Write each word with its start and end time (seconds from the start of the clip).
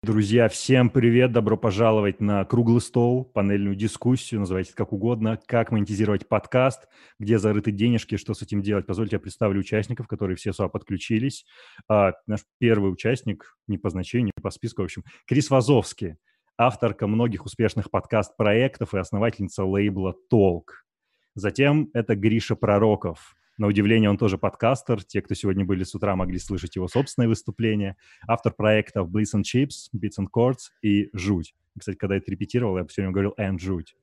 Друзья, 0.00 0.48
всем 0.48 0.90
привет! 0.90 1.32
Добро 1.32 1.56
пожаловать 1.56 2.20
на 2.20 2.44
круглый 2.44 2.80
стол, 2.80 3.24
панельную 3.24 3.74
дискуссию, 3.74 4.38
называйте 4.38 4.72
как 4.72 4.92
угодно, 4.92 5.40
как 5.46 5.72
монетизировать 5.72 6.28
подкаст, 6.28 6.86
где 7.18 7.36
зарыты 7.36 7.72
денежки, 7.72 8.16
что 8.16 8.32
с 8.32 8.40
этим 8.40 8.62
делать. 8.62 8.86
Позвольте, 8.86 9.16
я 9.16 9.20
представлю 9.20 9.58
участников, 9.58 10.06
которые 10.06 10.36
все 10.36 10.52
сюда 10.52 10.68
подключились. 10.68 11.44
А, 11.88 12.12
наш 12.28 12.42
первый 12.58 12.92
участник, 12.92 13.56
не 13.66 13.76
по 13.76 13.90
значению, 13.90 14.30
не 14.36 14.40
по 14.40 14.50
списку, 14.50 14.82
в 14.82 14.84
общем, 14.84 15.02
Крис 15.26 15.50
Вазовский, 15.50 16.14
авторка 16.56 17.08
многих 17.08 17.44
успешных 17.44 17.90
подкаст-проектов 17.90 18.94
и 18.94 18.98
основательница 18.98 19.64
лейбла 19.64 20.14
«Толк». 20.30 20.86
Затем 21.34 21.90
это 21.92 22.14
Гриша 22.14 22.54
Пророков, 22.54 23.34
на 23.58 23.66
удивление, 23.66 24.08
он 24.08 24.16
тоже 24.16 24.38
подкастер. 24.38 25.02
Те, 25.02 25.20
кто 25.20 25.34
сегодня 25.34 25.64
были 25.64 25.82
с 25.82 25.94
утра, 25.94 26.14
могли 26.16 26.38
слышать 26.38 26.76
его 26.76 26.88
собственное 26.88 27.28
выступление. 27.28 27.96
Автор 28.26 28.52
проектов 28.52 29.10
Blitz 29.10 29.34
and 29.34 29.42
Chips, 29.42 29.90
Beats 29.94 30.18
and 30.20 30.28
Chords 30.34 30.70
и 30.80 31.10
Жуть. 31.12 31.54
Кстати, 31.78 31.96
когда 31.96 32.14
я 32.14 32.20
это 32.20 32.30
репетировал, 32.30 32.78
я 32.78 32.86
все 32.86 33.02
время 33.02 33.12
говорил 33.12 33.34
«and 33.38 33.58
Жуть». 33.58 33.96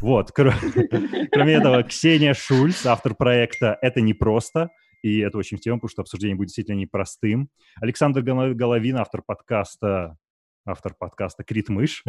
Вот. 0.00 0.32
Кроме 0.34 1.52
этого, 1.52 1.82
Ксения 1.82 2.34
Шульц, 2.34 2.86
автор 2.86 3.14
проекта 3.14 3.78
«Это 3.80 4.00
непросто», 4.00 4.70
и 5.02 5.18
это 5.18 5.36
очень 5.38 5.56
в 5.56 5.60
тему, 5.60 5.78
потому 5.78 5.90
что 5.90 6.02
обсуждение 6.02 6.36
будет 6.36 6.48
действительно 6.48 6.76
непростым. 6.76 7.48
Александр 7.80 8.22
Головин, 8.22 8.96
автор 8.96 9.22
подкаста 9.22 10.16
автор 10.64 10.94
подкаста 10.94 11.42
Крит 11.42 11.68
Мышь, 11.68 12.04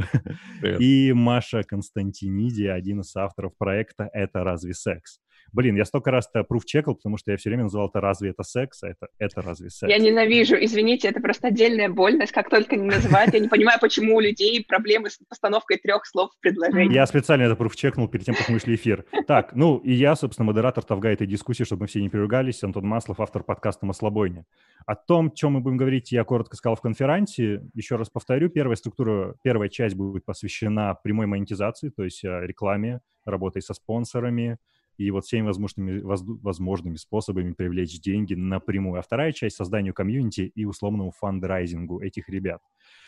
и 0.80 1.12
Маша 1.14 1.64
Константиниди, 1.64 2.66
один 2.66 3.02
из 3.02 3.16
авторов 3.16 3.58
проекта 3.58 4.10
«Это 4.14 4.44
разве 4.44 4.74
секс?». 4.74 5.20
Блин, 5.52 5.76
я 5.76 5.86
столько 5.86 6.12
раз 6.12 6.30
это 6.34 6.44
пруф 6.44 6.66
чекал, 6.66 6.96
потому 6.96 7.18
что 7.18 7.32
я 7.32 7.38
все 7.38 7.50
время 7.50 7.64
называл 7.64 7.90
это 7.90 8.02
«разве 8.02 8.32
это 8.32 8.44
секс?», 8.44 8.84
а 8.84 8.90
это 8.90 9.08
«это 9.20 9.42
разве 9.42 9.70
секс?». 9.70 9.92
Я 9.92 10.00
ненавижу, 10.00 10.56
извините, 10.60 11.08
это 11.10 11.20
просто 11.20 11.50
отдельная 11.50 11.90
больность, 11.90 12.32
как 12.32 12.50
только 12.50 12.76
не 12.76 12.88
называют. 12.88 13.34
Я 13.34 13.40
не 13.40 13.48
понимаю, 13.48 13.80
почему 13.80 14.16
у 14.16 14.20
людей 14.20 14.64
проблемы 14.64 15.10
с 15.10 15.18
постановкой 15.30 15.78
трех 15.78 16.06
слов 16.06 16.32
в 16.38 16.40
предложении. 16.40 16.94
Я 16.94 17.06
специально 17.06 17.44
это 17.44 17.56
пруф 17.56 17.76
чекнул 17.76 18.08
перед 18.08 18.26
тем, 18.26 18.36
как 18.36 18.50
мы 18.50 18.60
шли 18.60 18.76
эфир. 18.76 19.06
Так, 19.28 19.54
ну 19.54 19.78
и 19.78 19.94
я, 19.94 20.16
собственно, 20.16 20.48
модератор 20.48 20.84
Тавга 20.84 21.10
этой 21.10 21.28
дискуссии, 21.28 21.64
чтобы 21.64 21.82
мы 21.82 21.88
все 21.88 22.02
не 22.02 22.10
переругались, 22.10 22.64
Антон 22.64 22.86
Маслов, 22.86 23.20
автор 23.20 23.44
подкаста 23.44 23.86
«Маслобойня». 23.86 24.46
О 24.86 24.96
том, 24.96 25.32
чем 25.32 25.54
мы 25.54 25.62
будем 25.62 25.78
говорить, 25.78 26.12
я 26.12 26.24
коротко 26.24 26.56
сказал 26.56 26.76
в 26.76 26.82
конференции. 26.82 27.62
Еще 27.74 27.96
раз 27.96 28.10
повторю, 28.10 28.50
первая 28.50 28.76
структура, 28.76 29.36
первая 29.44 29.70
часть 29.70 29.96
будет 29.96 30.26
посвящена 30.26 30.96
прямой 31.04 31.26
монетизации, 31.26 31.90
то 31.90 32.04
есть 32.04 32.24
э, 32.24 32.46
рекламе, 32.46 33.00
работой 33.26 33.62
со 33.62 33.74
спонсорами, 33.74 34.58
и 34.98 35.10
вот 35.12 35.26
всеми 35.26 35.46
возможными, 35.46 36.02
возможными 36.02 36.96
способами 36.96 37.54
привлечь 37.54 38.00
деньги 38.00 38.34
напрямую. 38.34 39.00
А 39.00 39.02
вторая 39.02 39.32
часть— 39.32 39.56
созданию 39.58 39.94
комьюнити 39.94 40.52
и 40.54 40.66
условному 40.66 41.12
фандрайзингу 41.12 42.02
этих 42.02 42.30
ребят. 42.30 42.62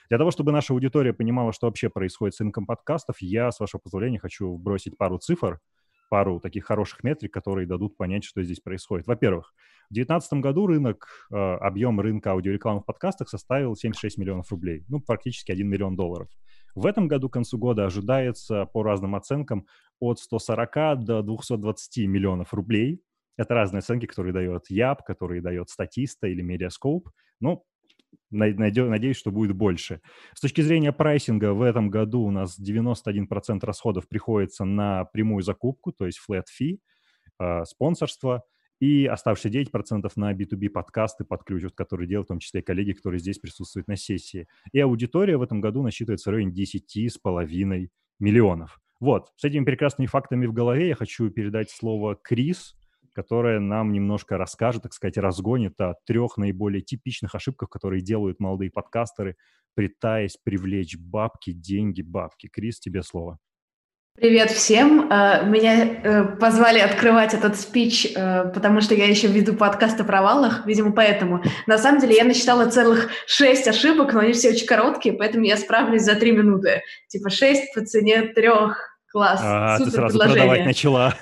Для 0.10 0.18
того, 0.18 0.32
чтобы 0.32 0.52
наша 0.52 0.74
аудитория 0.74 1.14
понимала, 1.14 1.52
что 1.54 1.68
вообще 1.68 1.90
происходит 1.90 2.36
с 2.36 2.40
рынком 2.40 2.66
подкастов, 2.66 3.18
я, 3.22 3.52
с 3.52 3.60
вашего 3.60 3.80
позволения, 3.80 4.20
хочу 4.20 4.58
бросить 4.58 4.98
пару 4.98 5.18
цифр, 5.18 5.60
пару 6.10 6.40
таких 6.40 6.66
хороших 6.66 7.04
метрик, 7.04 7.34
которые 7.34 7.68
дадут 7.68 7.98
понять, 7.98 8.24
что 8.24 8.44
здесь 8.44 8.60
происходит. 8.60 9.08
Во-первых, 9.08 9.54
в 9.90 9.94
2019 9.94 10.34
году 10.42 10.68
рынок, 10.68 11.08
э, 11.32 11.36
объем 11.36 12.00
рынка 12.00 12.32
аудиорекламы 12.32 12.82
в 12.82 12.86
подкастах 12.86 13.30
составил 13.30 13.76
76 13.76 14.18
миллионов 14.18 14.52
рублей, 14.52 14.84
ну, 14.88 15.00
практически 15.00 15.52
1 15.52 15.68
миллион 15.68 15.96
долларов. 15.96 16.30
В 16.76 16.86
этом 16.86 17.08
году, 17.08 17.30
к 17.30 17.34
концу 17.34 17.58
года, 17.58 17.86
ожидается, 17.86 18.66
по 18.66 18.84
разным 18.84 19.16
оценкам, 19.16 19.66
от 20.00 20.20
140 20.20 21.04
до 21.04 21.22
220 21.22 22.08
миллионов 22.08 22.54
рублей. 22.54 23.02
Это 23.38 23.54
разные 23.54 23.80
оценки, 23.80 24.06
которые 24.06 24.34
дает 24.34 24.70
Яб, 24.70 25.04
которые 25.04 25.42
дает 25.42 25.70
Статиста 25.70 26.28
или 26.28 26.42
Медиаскоп. 26.42 27.10
Ну, 27.40 27.64
надеюсь, 28.30 29.18
что 29.18 29.32
будет 29.32 29.56
больше. 29.56 30.02
С 30.34 30.42
точки 30.42 30.62
зрения 30.62 30.92
прайсинга, 30.92 31.54
в 31.54 31.62
этом 31.62 31.90
году 31.90 32.22
у 32.22 32.32
нас 32.32 32.60
91% 32.60 33.66
расходов 33.66 34.08
приходится 34.10 34.66
на 34.66 35.06
прямую 35.06 35.44
закупку, 35.44 35.94
то 35.94 36.06
есть 36.06 36.20
flat 36.30 36.46
fee, 36.62 36.80
э, 37.40 37.64
спонсорство– 37.66 38.44
и 38.80 39.06
оставшиеся 39.06 39.60
9% 39.60 40.12
на 40.16 40.34
B2B 40.34 40.70
подкасты 40.70 41.24
под 41.24 41.44
ключ, 41.44 41.64
вот, 41.64 41.76
которые 41.76 42.08
делают 42.08 42.28
в 42.28 42.30
том 42.30 42.40
числе 42.40 42.62
коллеги, 42.62 42.94
которые 42.94 43.20
здесь 43.20 43.40
присутствуют 43.40 43.88
на 43.88 43.96
сессии. 43.96 44.48
И 44.72 44.80
аудитория 44.80 45.38
в 45.38 45.42
этом 45.42 45.62
году 45.62 45.82
насчитывается 45.82 46.30
в 46.30 46.34
районе 46.34 46.54
10,5 46.54 47.88
миллионов. 48.20 48.80
Вот, 49.00 49.32
с 49.36 49.44
этими 49.44 49.66
прекрасными 49.66 50.08
фактами 50.08 50.46
в 50.46 50.54
голове 50.54 50.90
я 50.90 50.96
хочу 50.96 51.30
передать 51.30 51.70
слово 51.70 52.16
Крис, 52.16 52.76
которая 53.14 53.60
нам 53.60 53.92
немножко 53.92 54.38
расскажет, 54.38 54.84
так 54.84 54.94
сказать, 54.94 55.18
разгонит 55.18 55.80
о 55.80 55.96
трех 56.06 56.38
наиболее 56.38 56.82
типичных 56.82 57.34
ошибках, 57.34 57.70
которые 57.70 58.02
делают 58.02 58.40
молодые 58.40 58.72
подкастеры, 58.72 59.38
пытаясь 59.74 60.38
привлечь 60.38 60.98
бабки, 60.98 61.52
деньги, 61.52 62.02
бабки. 62.02 62.48
Крис, 62.48 62.80
тебе 62.80 63.04
слово. 63.04 63.40
Привет 64.16 64.50
всем. 64.50 65.12
Э, 65.12 65.44
меня 65.46 65.86
э, 65.86 66.24
позвали 66.38 66.80
открывать 66.80 67.34
этот 67.34 67.58
спич, 67.58 68.08
э, 68.16 68.46
потому 68.54 68.80
что 68.80 68.96
я 68.96 69.08
еще 69.08 69.28
веду 69.28 69.56
подкаст 69.56 70.00
о 70.00 70.06
провалах, 70.06 70.66
видимо, 70.66 70.94
поэтому. 70.94 71.44
На 71.68 71.78
самом 71.78 72.00
деле 72.00 72.16
я 72.16 72.24
насчитала 72.24 72.70
целых 72.70 73.10
шесть 73.28 73.68
ошибок, 73.68 74.14
но 74.14 74.22
они 74.22 74.32
все 74.32 74.52
очень 74.52 74.68
короткие, 74.68 75.16
поэтому 75.16 75.44
я 75.44 75.58
справлюсь 75.58 76.04
за 76.04 76.16
три 76.16 76.32
минуты. 76.32 76.82
Типа 77.10 77.30
шесть 77.30 77.74
по 77.74 77.82
цене 77.86 78.22
трех. 78.22 78.80
Класс. 79.12 79.42
А, 79.44 79.78
Супер 79.80 79.92
ты 79.92 79.98
сразу 79.98 80.20
продавать 80.20 80.66
начала. 80.66 81.14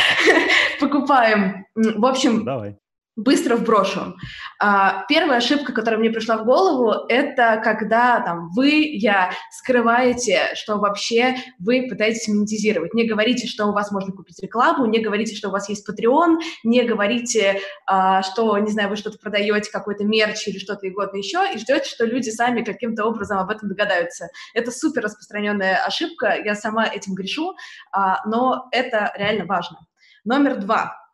Покупаем. 0.80 1.64
В 1.74 2.04
общем, 2.04 2.44
Давай 2.44 2.76
быстро 3.16 3.56
вброшу. 3.56 4.14
А, 4.60 5.04
первая 5.08 5.38
ошибка, 5.38 5.72
которая 5.72 5.98
мне 5.98 6.10
пришла 6.10 6.36
в 6.36 6.44
голову, 6.44 7.06
это 7.08 7.60
когда 7.64 8.20
там 8.20 8.50
вы, 8.50 8.82
я 8.92 9.32
скрываете, 9.50 10.50
что 10.54 10.76
вообще 10.76 11.36
вы 11.58 11.86
пытаетесь 11.88 12.28
монетизировать. 12.28 12.92
Не 12.92 13.06
говорите, 13.06 13.48
что 13.48 13.66
у 13.66 13.72
вас 13.72 13.90
можно 13.90 14.12
купить 14.12 14.38
рекламу, 14.40 14.84
не 14.84 15.00
говорите, 15.00 15.34
что 15.34 15.48
у 15.48 15.50
вас 15.50 15.68
есть 15.70 15.88
Patreon, 15.88 16.36
не 16.62 16.82
говорите, 16.82 17.60
а, 17.86 18.22
что, 18.22 18.58
не 18.58 18.70
знаю, 18.70 18.90
вы 18.90 18.96
что-то 18.96 19.18
продаете, 19.18 19.70
какой-то 19.72 20.04
мерч 20.04 20.46
или 20.48 20.58
что-то 20.58 20.86
угодно 20.86 21.16
еще, 21.16 21.38
и 21.54 21.58
ждете, 21.58 21.88
что 21.88 22.04
люди 22.04 22.28
сами 22.28 22.62
каким-то 22.62 23.06
образом 23.06 23.38
об 23.38 23.50
этом 23.50 23.70
догадаются. 23.70 24.28
Это 24.52 24.70
супер 24.70 25.02
распространенная 25.02 25.82
ошибка, 25.84 26.36
я 26.44 26.54
сама 26.54 26.86
этим 26.86 27.14
грешу, 27.14 27.54
а, 27.92 28.26
но 28.28 28.68
это 28.72 29.12
реально 29.16 29.46
важно. 29.46 29.78
Номер 30.24 30.56
два 30.56 31.05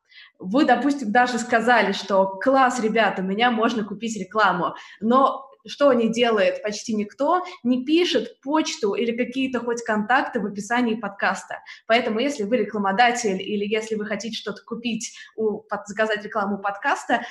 вы, 0.43 0.65
допустим, 0.65 1.13
даже 1.13 1.39
сказали, 1.39 1.93
что 1.93 2.27
класс, 2.27 2.81
ребята, 2.81 3.23
меня 3.23 3.51
можно 3.51 3.85
купить 3.85 4.19
рекламу, 4.19 4.75
но 5.01 5.49
что 5.67 5.93
не 5.93 6.09
делает 6.09 6.63
почти 6.63 6.95
никто, 6.95 7.45
не 7.63 7.85
пишет 7.85 8.41
почту 8.41 8.95
или 8.95 9.17
какие-то 9.17 9.61
хоть 9.61 9.83
контакты 9.85 10.41
в 10.41 10.47
описании 10.47 10.97
подкаста. 10.97 11.61
Поэтому 11.87 12.19
если 12.19 12.43
вы 12.43 12.57
рекламодатель 12.57 13.41
или 13.41 13.65
если 13.65 13.95
вы 13.95 14.05
хотите 14.07 14.37
что-то 14.37 14.63
купить, 14.65 15.15
у, 15.37 15.63
заказать 15.87 16.25
рекламу 16.25 16.59
подкаста, 16.59 17.23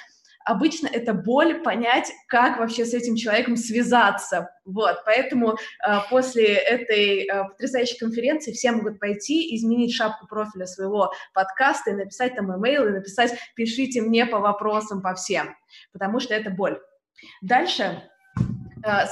обычно 0.46 0.88
это 0.88 1.13
боль 1.13 1.62
понять, 1.62 2.12
как 2.28 2.59
вообще 2.59 2.85
с 2.85 2.94
этим 2.94 3.16
человеком 3.16 3.56
связаться. 3.56 4.50
Вот, 4.66 5.02
поэтому 5.06 5.53
э, 5.53 5.56
после 6.09 6.56
этой 6.56 7.28
э, 7.28 7.44
потрясающей 7.50 7.97
конференции 7.97 8.52
все 8.52 8.72
могут 8.72 9.00
пойти, 9.00 9.56
изменить 9.56 9.94
шапку 9.94 10.28
профиля 10.28 10.66
своего 10.66 11.13
подкаста 11.34 11.91
и 11.91 11.96
написать 11.96 12.35
там 12.35 12.56
имейл, 12.56 12.85
и 12.88 12.91
написать 12.91 13.34
«пишите 13.56 14.02
мне 14.02 14.25
по 14.25 14.40
вопросам, 14.40 15.02
по 15.02 15.16
всем», 15.16 15.56
потому 15.91 16.19
что 16.19 16.34
это 16.34 16.50
боль. 16.50 16.79
Дальше 17.41 18.03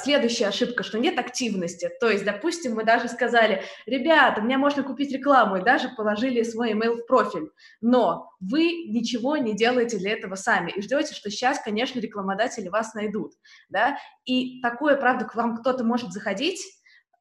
следующая 0.03 0.47
ошибка, 0.47 0.83
что 0.83 0.99
нет 0.99 1.19
активности. 1.19 1.89
То 1.99 2.09
есть, 2.09 2.25
допустим, 2.25 2.75
мы 2.75 2.83
даже 2.83 3.07
сказали, 3.07 3.63
ребята, 3.85 4.41
мне 4.41 4.57
можно 4.57 4.83
купить 4.83 5.11
рекламу, 5.11 5.57
и 5.57 5.63
даже 5.63 5.89
положили 5.89 6.43
свой 6.43 6.73
email 6.73 6.95
в 6.95 7.05
профиль. 7.05 7.51
Но 7.81 8.31
вы 8.39 8.85
ничего 8.87 9.37
не 9.37 9.55
делаете 9.55 9.97
для 9.97 10.13
этого 10.13 10.35
сами 10.35 10.71
и 10.71 10.81
ждете, 10.81 11.13
что 11.13 11.29
сейчас, 11.29 11.59
конечно, 11.59 11.99
рекламодатели 11.99 12.69
вас 12.69 12.93
найдут. 12.93 13.33
Да? 13.69 13.97
И 14.25 14.61
такое, 14.61 14.95
правда, 14.95 15.25
к 15.25 15.35
вам 15.35 15.57
кто-то 15.57 15.83
может 15.83 16.11
заходить, 16.11 16.61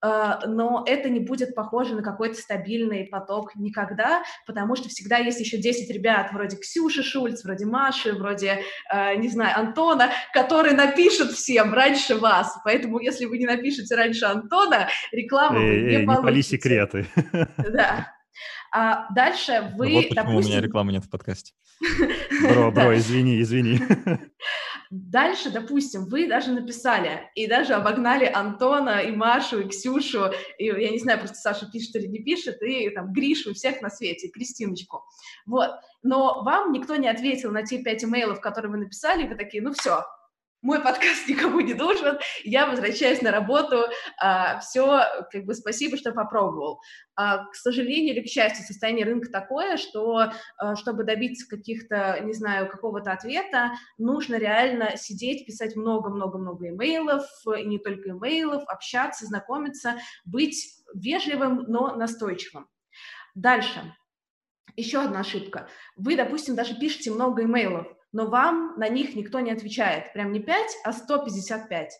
но 0.03 0.85
это 0.87 1.09
не 1.09 1.21
будет 1.21 1.55
похоже 1.55 1.95
на 1.95 2.03
какой-то 2.03 2.37
стабильный 2.37 3.07
поток 3.07 3.55
никогда, 3.57 4.23
потому 4.47 4.77
что 4.77 4.89
всегда 4.89 5.19
есть 5.19 5.41
еще 5.41 5.59
10 5.59 5.91
ребят, 5.91 6.31
вроде 6.33 6.57
Ксюши 6.57 7.03
Шульц, 7.03 7.45
вроде 7.45 7.67
Маши, 7.67 8.13
вроде, 8.13 8.63
uh, 8.93 9.17
не 9.17 9.29
знаю, 9.29 9.59
Антона, 9.59 10.11
которые 10.33 10.75
напишут 10.75 11.33
всем 11.33 11.75
раньше 11.75 12.17
вас. 12.17 12.59
Поэтому, 12.65 13.01
если 13.01 13.25
вы 13.25 13.39
не 13.39 13.47
напишете 13.47 13.95
раньше 13.95 14.27
Антона, 14.27 14.89
рекламу 15.13 15.59
эй, 15.59 15.83
не 15.83 15.97
эй, 15.97 16.07
получите. 16.07 16.37
Не 16.37 16.43
секреты. 16.43 17.07
Да. 17.59 18.13
А 18.73 19.07
дальше 19.15 19.73
вы, 19.77 19.89
ну 19.89 19.95
вот 19.95 20.09
почему 20.09 20.25
допустим... 20.25 20.37
у 20.37 20.53
меня 20.53 20.61
рекламы 20.61 20.93
нет 20.93 21.05
в 21.05 21.11
подкасте. 21.11 21.53
Бро, 22.43 22.71
бро, 22.71 22.97
извини, 22.97 23.41
извини. 23.41 23.81
Дальше, 24.91 25.51
допустим, 25.51 26.07
вы 26.07 26.29
даже 26.29 26.51
написали 26.53 27.31
и 27.35 27.47
даже 27.47 27.75
обогнали 27.75 28.25
Антона 28.25 29.01
и 29.01 29.11
Машу 29.11 29.61
и 29.61 29.69
Ксюшу, 29.69 30.31
и, 30.59 30.65
я 30.65 30.91
не 30.91 30.99
знаю, 30.99 31.19
просто 31.19 31.37
Саша 31.37 31.71
пишет 31.71 31.97
или 31.97 32.07
не 32.07 32.21
пишет, 32.21 32.63
и 32.63 32.89
там 32.91 33.13
Гришу, 33.13 33.51
и 33.51 33.55
всех 33.55 33.83
на 33.83 33.91
свете, 33.91 34.29
и 34.29 34.31
Кристиночку. 34.31 35.05
Вот. 35.47 35.71
Но 36.03 36.43
вам 36.43 36.73
никто 36.73 36.97
не 36.97 37.09
ответил 37.09 37.51
на 37.51 37.65
те 37.65 37.83
пять 37.83 38.03
имейлов, 38.03 38.41
которые 38.41 38.73
вы 38.73 38.79
написали, 38.79 39.25
и 39.25 39.29
вы 39.29 39.35
такие, 39.35 39.63
ну 39.63 39.73
все, 39.73 40.05
мой 40.63 40.83
подкаст 40.83 41.29
никому 41.29 41.61
не 41.61 41.75
нужен, 41.75 42.19
я 42.45 42.67
возвращаюсь 42.67 43.23
на 43.23 43.31
работу, 43.31 43.85
а, 44.21 44.59
все, 44.61 45.03
как 45.31 45.45
бы 45.45 45.55
спасибо, 45.55 45.97
что 45.97 46.13
попробовал. 46.13 46.81
А, 47.15 47.45
к 47.47 47.55
сожалению 47.55 48.15
или 48.15 48.25
к 48.25 48.29
счастью, 48.29 48.65
состояние 48.65 49.05
рынка 49.05 49.31
такое, 49.31 49.77
что 49.77 50.31
а, 50.57 50.77
чтобы 50.77 51.05
добиться 51.05 51.49
каких-то, 51.49 52.19
не 52.23 52.33
знаю, 52.33 52.69
какого-то 52.69 53.13
ответа, 53.13 53.73
нужно 53.99 54.37
реально 54.37 54.97
сидеть, 54.97 55.47
писать 55.47 55.77
много-много-много 55.77 56.69
имейлов, 56.69 57.25
и 57.57 57.65
не 57.65 57.79
только 57.79 58.11
имейлов, 58.11 58.65
общаться, 58.67 59.27
знакомиться, 59.27 59.99
быть 60.25 60.79
вежливым, 60.95 61.65
но 61.69 61.95
настойчивым. 61.95 62.69
Дальше. 63.35 63.95
Еще 64.77 65.01
одна 65.01 65.21
ошибка. 65.21 65.69
Вы, 65.97 66.17
допустим, 66.17 66.55
даже 66.55 66.79
пишете 66.79 67.11
много 67.11 67.43
имейлов, 67.43 67.89
но 68.13 68.27
вам 68.27 68.75
на 68.79 68.89
них 68.89 69.15
никто 69.15 69.41
не 69.41 69.51
отвечает. 69.51 70.13
Прям 70.13 70.33
не 70.33 70.41
5, 70.41 70.79
а 70.85 70.93
155. 70.93 71.93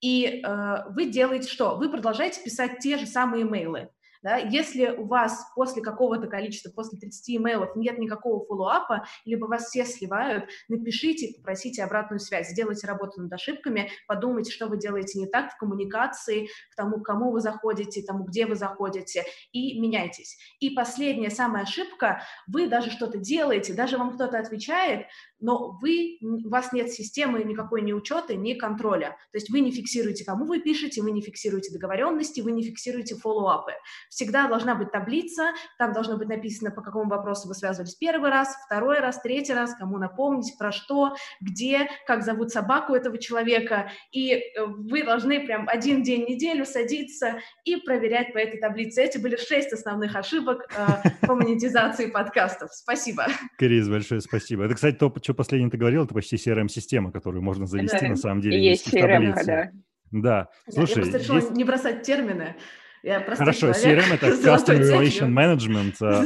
И 0.00 0.42
э, 0.44 0.76
вы 0.90 1.06
делаете 1.06 1.48
что? 1.48 1.76
Вы 1.76 1.88
продолжаете 1.88 2.42
писать 2.42 2.78
те 2.80 2.98
же 2.98 3.06
самые 3.06 3.42
имейлы. 3.42 3.88
Да? 4.24 4.38
Если 4.38 4.86
у 4.86 5.04
вас 5.04 5.46
после 5.54 5.82
какого-то 5.82 6.28
количества, 6.28 6.70
после 6.70 6.98
30 6.98 7.36
имейлов 7.36 7.76
нет 7.76 7.98
никакого 7.98 8.42
фоллоуапа, 8.46 9.04
либо 9.26 9.44
вас 9.44 9.66
все 9.66 9.84
сливают, 9.84 10.48
напишите, 10.68 11.34
попросите 11.36 11.84
обратную 11.84 12.20
связь, 12.20 12.48
сделайте 12.48 12.86
работу 12.86 13.20
над 13.20 13.30
ошибками, 13.34 13.90
подумайте, 14.08 14.50
что 14.50 14.66
вы 14.66 14.78
делаете 14.78 15.18
не 15.18 15.26
так 15.26 15.52
в 15.52 15.58
коммуникации, 15.58 16.48
к 16.72 16.74
тому, 16.74 17.00
к 17.00 17.04
кому 17.04 17.32
вы 17.32 17.42
заходите, 17.42 18.02
тому, 18.02 18.24
где 18.24 18.46
вы 18.46 18.54
заходите, 18.54 19.24
и 19.52 19.78
меняйтесь. 19.78 20.38
И 20.58 20.70
последняя 20.70 21.30
самая 21.30 21.64
ошибка, 21.64 22.22
вы 22.46 22.66
даже 22.66 22.90
что-то 22.90 23.18
делаете, 23.18 23.74
даже 23.74 23.98
вам 23.98 24.14
кто-то 24.14 24.38
отвечает, 24.38 25.06
но 25.38 25.78
вы, 25.82 26.16
у 26.22 26.48
вас 26.48 26.72
нет 26.72 26.90
системы 26.90 27.44
никакой 27.44 27.82
ни 27.82 27.92
учета, 27.92 28.34
ни 28.34 28.54
контроля. 28.54 29.10
То 29.32 29.36
есть 29.36 29.50
вы 29.50 29.60
не 29.60 29.70
фиксируете, 29.70 30.24
кому 30.24 30.46
вы 30.46 30.60
пишете, 30.60 31.02
вы 31.02 31.10
не 31.10 31.20
фиксируете 31.20 31.70
договоренности, 31.70 32.40
вы 32.40 32.52
не 32.52 32.62
фиксируете 32.62 33.16
фоллоуапы. 33.16 33.72
Всегда 34.14 34.46
должна 34.46 34.76
быть 34.76 34.92
таблица, 34.92 35.54
там 35.76 35.92
должно 35.92 36.16
быть 36.16 36.28
написано, 36.28 36.70
по 36.70 36.82
какому 36.82 37.10
вопросу 37.10 37.48
вы 37.48 37.54
связывались 37.54 37.96
первый 37.96 38.30
раз, 38.30 38.54
второй 38.64 39.00
раз, 39.00 39.20
третий 39.20 39.54
раз, 39.54 39.74
кому 39.74 39.98
напомнить, 39.98 40.56
про 40.56 40.70
что, 40.70 41.16
где, 41.40 41.88
как 42.06 42.22
зовут 42.22 42.52
собаку 42.52 42.94
этого 42.94 43.18
человека. 43.18 43.90
И 44.12 44.30
э, 44.30 44.40
вы 44.66 45.02
должны 45.02 45.44
прям 45.44 45.68
один 45.68 46.04
день 46.04 46.26
в 46.26 46.28
неделю 46.28 46.64
садиться 46.64 47.40
и 47.64 47.74
проверять 47.74 48.32
по 48.32 48.38
этой 48.38 48.60
таблице. 48.60 49.02
Эти 49.02 49.18
были 49.18 49.34
шесть 49.34 49.72
основных 49.72 50.14
ошибок 50.14 50.68
э, 50.70 51.26
по 51.26 51.34
монетизации 51.34 52.06
подкастов. 52.06 52.72
Спасибо. 52.72 53.26
Крис, 53.58 53.88
большое 53.88 54.20
спасибо. 54.20 54.62
Это, 54.62 54.76
кстати, 54.76 54.94
то, 54.94 55.12
что 55.20 55.34
последнее 55.34 55.72
ты 55.72 55.76
говорил, 55.76 56.04
это 56.04 56.14
почти 56.14 56.36
CRM-система, 56.36 57.10
которую 57.10 57.42
можно 57.42 57.66
завести 57.66 57.98
да, 58.00 58.08
на 58.10 58.16
самом 58.16 58.42
деле. 58.42 58.64
Есть 58.64 58.94
CRM, 58.94 59.34
да. 59.44 59.70
Да, 60.12 60.48
слушай, 60.70 60.90
я 60.90 61.02
просто 61.02 61.18
решила 61.18 61.36
есть... 61.38 61.50
не 61.50 61.64
бросать 61.64 62.02
термины. 62.02 62.54
Я 63.04 63.20
Хорошо, 63.20 63.68
CRM— 63.72 64.14
это 64.14 64.28
Customer 64.42 64.80
Relation 64.80 65.28
Management. 65.28 65.96
А, 66.00 66.24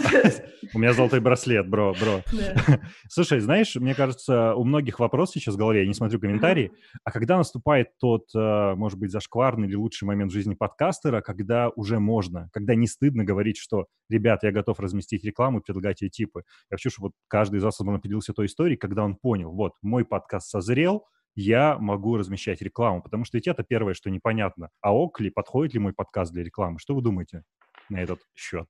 у 0.74 0.78
меня 0.78 0.92
золотой 0.92 1.18
браслет, 1.18 1.68
бро, 1.68 1.92
бро. 2.00 2.22
Слушай, 3.08 3.40
знаешь, 3.40 3.74
мне 3.74 3.96
кажется, 3.96 4.54
у 4.54 4.62
многих 4.62 5.00
вопрос 5.00 5.32
сейчас 5.32 5.56
в 5.56 5.58
голове, 5.58 5.80
я 5.80 5.88
не 5.88 5.94
смотрю 5.94 6.20
комментарии, 6.20 6.70
а 7.02 7.10
когда 7.10 7.36
наступает 7.36 7.88
тот, 7.98 8.28
а, 8.32 8.76
может 8.76 8.96
быть, 8.96 9.10
зашкварный 9.10 9.66
или 9.66 9.74
лучший 9.74 10.04
момент 10.04 10.30
в 10.30 10.34
жизни 10.34 10.54
подкастера, 10.54 11.20
когда 11.20 11.70
уже 11.70 11.98
можно, 11.98 12.48
когда 12.52 12.76
не 12.76 12.86
стыдно 12.86 13.24
говорить, 13.24 13.58
что, 13.58 13.86
ребят, 14.08 14.44
я 14.44 14.52
готов 14.52 14.78
разместить 14.78 15.24
рекламу, 15.24 15.60
предлагать 15.60 16.02
ей 16.02 16.10
типы. 16.10 16.44
Я 16.70 16.76
хочу, 16.76 16.90
чтобы 16.90 17.10
каждый 17.26 17.56
из 17.56 17.64
вас, 17.64 17.76
возможно, 17.80 18.00
поделился 18.00 18.32
той 18.32 18.46
историей, 18.46 18.76
когда 18.76 19.02
он 19.02 19.16
понял, 19.16 19.50
вот, 19.50 19.72
мой 19.82 20.04
подкаст 20.04 20.48
созрел, 20.48 21.06
я 21.40 21.78
могу 21.78 22.16
размещать 22.16 22.60
рекламу, 22.62 23.00
потому 23.00 23.24
что 23.24 23.36
ведь 23.36 23.46
это 23.46 23.62
первое, 23.62 23.94
что 23.94 24.10
непонятно. 24.10 24.70
А 24.80 24.92
ок 24.92 25.20
ли, 25.20 25.30
подходит 25.30 25.74
ли 25.74 25.78
мой 25.78 25.92
подкаст 25.92 26.32
для 26.32 26.42
рекламы? 26.42 26.80
Что 26.80 26.96
вы 26.96 27.02
думаете 27.02 27.44
на 27.88 28.00
этот 28.00 28.20
счет? 28.34 28.66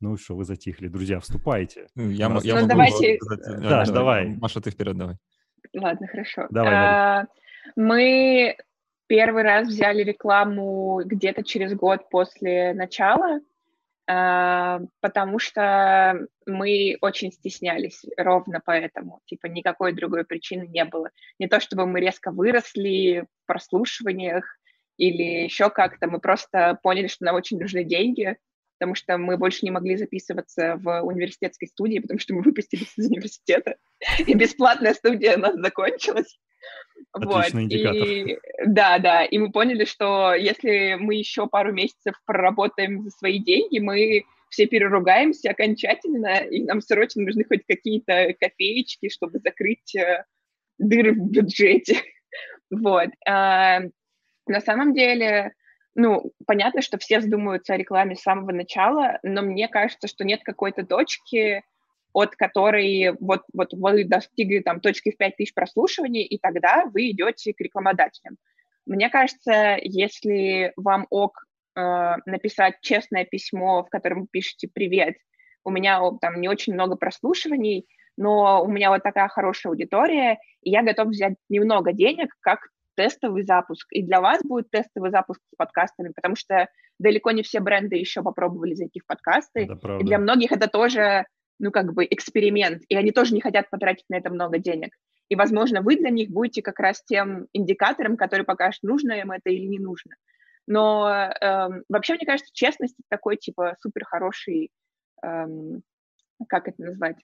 Ну 0.00 0.16
что, 0.16 0.34
вы 0.34 0.44
затихли. 0.44 0.88
Друзья, 0.88 1.20
вступайте. 1.20 1.88
Ну, 1.94 2.08
я, 2.08 2.28
я 2.42 2.54
ну, 2.54 2.60
могу... 2.60 2.68
давайте... 2.68 3.18
Да, 3.20 3.66
давай. 3.66 3.86
давай. 3.86 4.26
Маша, 4.28 4.62
ты 4.62 4.70
вперед, 4.70 4.96
давай. 4.96 5.16
Ладно, 5.74 6.06
хорошо. 6.06 6.46
Давай, 6.48 6.72
а, 6.72 7.26
Мы 7.76 8.56
первый 9.06 9.42
раз 9.42 9.68
взяли 9.68 10.02
рекламу 10.04 11.02
где-то 11.04 11.44
через 11.44 11.74
год 11.74 12.08
после 12.08 12.72
начала, 12.72 13.40
потому 14.06 15.38
что 15.40 16.26
мы 16.46 16.96
очень 17.00 17.32
стеснялись 17.32 18.04
ровно 18.16 18.62
поэтому. 18.64 19.20
Типа 19.26 19.46
никакой 19.46 19.92
другой 19.92 20.24
причины 20.24 20.66
не 20.68 20.84
было. 20.84 21.10
Не 21.40 21.48
то 21.48 21.58
чтобы 21.58 21.86
мы 21.86 22.00
резко 22.00 22.30
выросли 22.30 23.26
в 23.42 23.46
прослушиваниях 23.46 24.44
или 24.96 25.44
еще 25.44 25.70
как-то, 25.70 26.06
мы 26.06 26.20
просто 26.20 26.78
поняли, 26.82 27.08
что 27.08 27.24
нам 27.24 27.34
очень 27.34 27.58
нужны 27.58 27.82
деньги, 27.82 28.36
потому 28.78 28.94
что 28.94 29.18
мы 29.18 29.36
больше 29.38 29.60
не 29.62 29.70
могли 29.70 29.96
записываться 29.96 30.76
в 30.76 31.02
университетской 31.02 31.66
студии, 31.68 31.98
потому 31.98 32.20
что 32.20 32.34
мы 32.34 32.42
выпустились 32.42 32.92
из 32.96 33.06
университета, 33.06 33.76
и 34.18 34.34
бесплатная 34.34 34.94
студия 34.94 35.36
у 35.36 35.40
нас 35.40 35.56
закончилась. 35.56 36.38
Отличный 37.12 37.62
вот. 37.62 37.72
индикатор. 37.72 38.08
И, 38.08 38.38
да, 38.66 38.98
да, 38.98 39.24
и 39.24 39.38
мы 39.38 39.50
поняли, 39.50 39.84
что 39.84 40.34
если 40.34 40.94
мы 40.98 41.14
еще 41.14 41.46
пару 41.46 41.72
месяцев 41.72 42.14
проработаем 42.26 43.02
за 43.02 43.10
свои 43.10 43.38
деньги, 43.38 43.78
мы 43.78 44.24
все 44.50 44.66
переругаемся 44.66 45.50
окончательно, 45.50 46.38
и 46.38 46.62
нам 46.62 46.80
срочно 46.80 47.22
нужны 47.22 47.44
хоть 47.44 47.64
какие-то 47.66 48.34
копеечки, 48.40 49.08
чтобы 49.08 49.38
закрыть 49.38 49.94
э, 49.96 50.24
дыры 50.78 51.12
в 51.12 51.30
бюджете. 51.30 51.96
Вот. 52.68 53.10
А, 53.24 53.78
на 54.48 54.60
самом 54.60 54.92
деле, 54.92 55.52
ну, 55.94 56.32
понятно, 56.48 56.82
что 56.82 56.98
все 56.98 57.20
задумываются 57.20 57.74
о 57.74 57.76
рекламе 57.76 58.16
с 58.16 58.22
самого 58.22 58.50
начала, 58.50 59.20
но 59.22 59.42
мне 59.42 59.68
кажется, 59.68 60.08
что 60.08 60.24
нет 60.24 60.40
какой-то 60.42 60.84
точки, 60.84 61.62
от 62.16 62.34
которой 62.34 63.12
вот, 63.20 63.42
вот 63.52 63.74
вы 63.74 64.04
достигли 64.04 64.60
там 64.60 64.80
точки 64.80 65.10
в 65.10 65.18
5000 65.18 65.52
прослушиваний, 65.52 66.22
и 66.22 66.38
тогда 66.38 66.86
вы 66.86 67.10
идете 67.10 67.52
к 67.52 67.60
рекламодателям. 67.60 68.38
Мне 68.86 69.10
кажется, 69.10 69.76
если 69.82 70.72
вам 70.76 71.06
ок 71.10 71.44
э, 71.76 71.80
написать 72.24 72.76
честное 72.80 73.26
письмо, 73.26 73.84
в 73.84 73.90
котором 73.90 74.22
вы 74.22 74.28
пишете 74.30 74.66
«Привет, 74.72 75.16
у 75.62 75.70
меня 75.70 76.00
там 76.22 76.40
не 76.40 76.48
очень 76.48 76.72
много 76.72 76.96
прослушиваний, 76.96 77.86
но 78.16 78.64
у 78.64 78.68
меня 78.68 78.88
вот 78.88 79.02
такая 79.02 79.28
хорошая 79.28 79.72
аудитория, 79.72 80.38
и 80.62 80.70
я 80.70 80.82
готов 80.82 81.08
взять 81.08 81.34
немного 81.50 81.92
денег 81.92 82.34
как 82.40 82.60
тестовый 82.94 83.42
запуск. 83.42 83.88
И 83.92 84.02
для 84.02 84.22
вас 84.22 84.40
будет 84.42 84.70
тестовый 84.70 85.10
запуск 85.10 85.42
с 85.52 85.56
подкастами, 85.58 86.12
потому 86.14 86.34
что 86.34 86.66
далеко 86.98 87.32
не 87.32 87.42
все 87.42 87.60
бренды 87.60 87.96
еще 87.96 88.22
попробовали 88.22 88.72
зайти 88.72 89.00
в 89.00 89.06
подкасты. 89.06 89.64
И 90.00 90.04
для 90.04 90.18
многих 90.18 90.50
это 90.52 90.66
тоже 90.66 91.26
ну, 91.58 91.70
как 91.70 91.92
бы 91.92 92.06
эксперимент, 92.08 92.82
и 92.88 92.96
они 92.96 93.12
тоже 93.12 93.34
не 93.34 93.40
хотят 93.40 93.70
потратить 93.70 94.04
на 94.08 94.16
это 94.16 94.30
много 94.30 94.58
денег. 94.58 94.90
И, 95.28 95.34
возможно, 95.34 95.82
вы 95.82 95.96
для 95.96 96.10
них 96.10 96.30
будете 96.30 96.62
как 96.62 96.78
раз 96.78 97.02
тем 97.02 97.48
индикатором, 97.52 98.16
который 98.16 98.44
покажет, 98.44 98.82
нужно 98.82 99.12
им 99.12 99.32
это 99.32 99.50
или 99.50 99.66
не 99.66 99.78
нужно. 99.78 100.14
Но 100.66 101.08
э, 101.08 101.68
вообще, 101.88 102.14
мне 102.14 102.26
кажется, 102.26 102.52
честность 102.52 102.96
такой, 103.08 103.36
типа, 103.36 103.76
супер 103.80 104.04
хороший, 104.04 104.70
э, 105.24 105.46
как 106.48 106.68
это 106.68 106.82
назвать, 106.82 107.16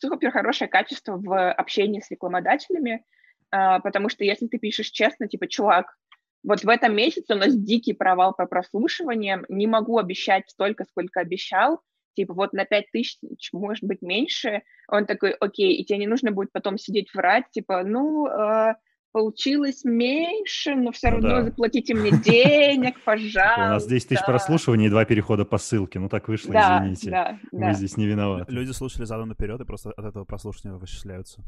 супер 0.00 0.30
хорошее 0.30 0.68
качество 0.68 1.16
в 1.16 1.52
общении 1.52 2.00
с 2.00 2.10
рекламодателями, 2.10 3.04
э, 3.52 3.80
потому 3.82 4.08
что 4.08 4.24
если 4.24 4.46
ты 4.46 4.58
пишешь 4.58 4.90
честно, 4.90 5.28
типа, 5.28 5.46
чувак, 5.46 5.96
вот 6.44 6.62
в 6.62 6.68
этом 6.68 6.94
месяце 6.94 7.34
у 7.34 7.38
нас 7.38 7.54
дикий 7.54 7.92
провал 7.92 8.34
по 8.34 8.46
прослушиваниям, 8.46 9.44
не 9.48 9.66
могу 9.66 9.98
обещать 9.98 10.48
столько, 10.48 10.84
сколько 10.84 11.20
обещал, 11.20 11.80
типа 12.18 12.34
вот 12.34 12.52
на 12.52 12.64
5 12.64 12.90
тысяч, 12.92 13.18
может 13.52 13.84
быть, 13.84 14.02
меньше, 14.02 14.62
он 14.88 15.06
такой, 15.06 15.30
окей, 15.30 15.74
и 15.74 15.84
тебе 15.84 16.00
не 16.00 16.08
нужно 16.08 16.32
будет 16.32 16.50
потом 16.52 16.76
сидеть 16.76 17.14
врать, 17.14 17.44
типа, 17.52 17.84
ну, 17.84 18.26
э, 18.26 18.74
получилось 19.12 19.84
меньше, 19.84 20.74
но 20.74 20.90
все 20.90 21.10
равно 21.10 21.28
да. 21.28 21.42
заплатите 21.44 21.94
мне 21.94 22.10
денег, 22.24 23.00
пожалуйста. 23.04 23.54
У 23.56 23.68
нас 23.68 23.86
10 23.86 24.08
тысяч 24.08 24.24
прослушиваний 24.26 24.86
и 24.86 24.90
два 24.90 25.04
перехода 25.04 25.44
по 25.44 25.58
ссылке, 25.58 26.00
ну 26.00 26.08
так 26.08 26.26
вышло, 26.26 26.52
да, 26.52 26.78
извините, 26.80 27.10
да, 27.10 27.38
мы 27.52 27.60
да. 27.60 27.72
здесь 27.74 27.96
не 27.96 28.06
виноваты. 28.06 28.50
Люди 28.52 28.72
слушали 28.72 29.04
задом 29.04 29.28
наперед 29.28 29.60
и 29.60 29.64
просто 29.64 29.92
от 29.92 30.04
этого 30.04 30.24
прослушивания 30.24 30.76
вычисляются. 30.76 31.44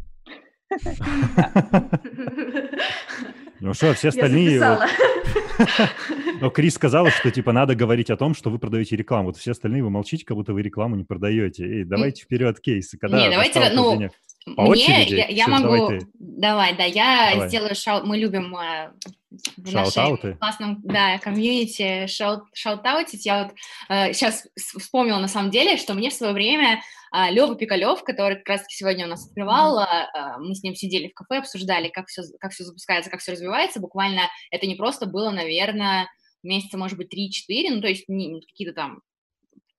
Ну 3.60 3.74
что, 3.74 3.92
все 3.94 4.08
остальные... 4.08 4.60
Но 6.40 6.48
Крис 6.48 6.74
сказала, 6.74 7.10
что 7.10 7.30
типа 7.30 7.52
надо 7.52 7.74
говорить 7.74 8.08
о 8.10 8.16
том, 8.16 8.34
что 8.34 8.48
вы 8.48 8.58
продаете 8.58 8.96
рекламу. 8.96 9.26
Вот 9.26 9.36
все 9.36 9.50
остальные 9.50 9.84
вы 9.84 9.90
молчите, 9.90 10.24
как 10.24 10.36
будто 10.36 10.54
вы 10.54 10.62
рекламу 10.62 10.96
не 10.96 11.04
продаете. 11.04 11.64
Эй, 11.64 11.84
давайте 11.84 12.22
вперед 12.22 12.58
кейсы. 12.60 12.96
Когда 12.96 13.20
не, 13.20 13.28
давайте, 13.28 13.70
ну, 13.74 14.00
Мне, 14.46 15.04
я, 15.04 15.26
я 15.26 15.48
могу... 15.48 15.76
давай. 15.76 16.00
Давай, 16.18 16.76
да, 16.76 16.84
я 16.84 17.32
Давай. 17.34 17.48
сделаю 17.48 17.74
шаут... 17.74 18.04
Мы 18.04 18.16
любим 18.16 18.56
э, 18.56 18.92
в 19.62 19.73
нашей 19.73 20.37
классном, 20.38 20.81
да, 20.83 21.19
комьюнити 21.19 22.07
шаут... 22.07 22.45
шаут-аутить. 22.55 23.26
Я 23.26 23.45
вот 23.45 23.55
сейчас 24.14 24.47
вспомнила 24.57 25.19
на 25.19 25.29
самом 25.29 25.50
деле, 25.50 25.76
что 25.76 25.95
мне 25.95 26.11
в 26.11 26.14
свое 26.14 26.33
время 26.33 26.83
э, 27.14 27.31
Лева 27.31 27.55
Пикалев, 27.55 28.02
который 28.05 28.37
как 28.37 28.49
раз 28.49 28.64
сегодня 28.69 29.07
у 29.07 29.09
нас 29.09 29.26
открывал, 29.26 29.81
э, 29.81 29.85
э, 29.85 30.38
мы 30.38 30.55
с 30.55 30.62
ним 30.62 30.75
сидели 30.75 31.09
в 31.09 31.14
кафе, 31.14 31.38
обсуждали, 31.38 31.88
как 31.88 32.09
все, 32.09 32.23
как 32.38 32.52
все 32.52 32.64
запускается, 32.64 33.11
как 33.11 33.21
все 33.21 33.33
развивается. 33.33 33.81
Буквально 33.81 34.23
это 34.50 34.67
не 34.67 34.75
просто 34.75 35.07
было, 35.07 35.31
наверное, 35.31 36.09
месяца, 36.43 36.79
может 36.79 36.97
быть, 36.97 37.12
3-4, 37.12 37.75
ну, 37.75 37.81
то 37.81 37.88
есть 37.88 38.09
не, 38.09 38.40
какие-то 38.40 38.75
там 38.75 39.00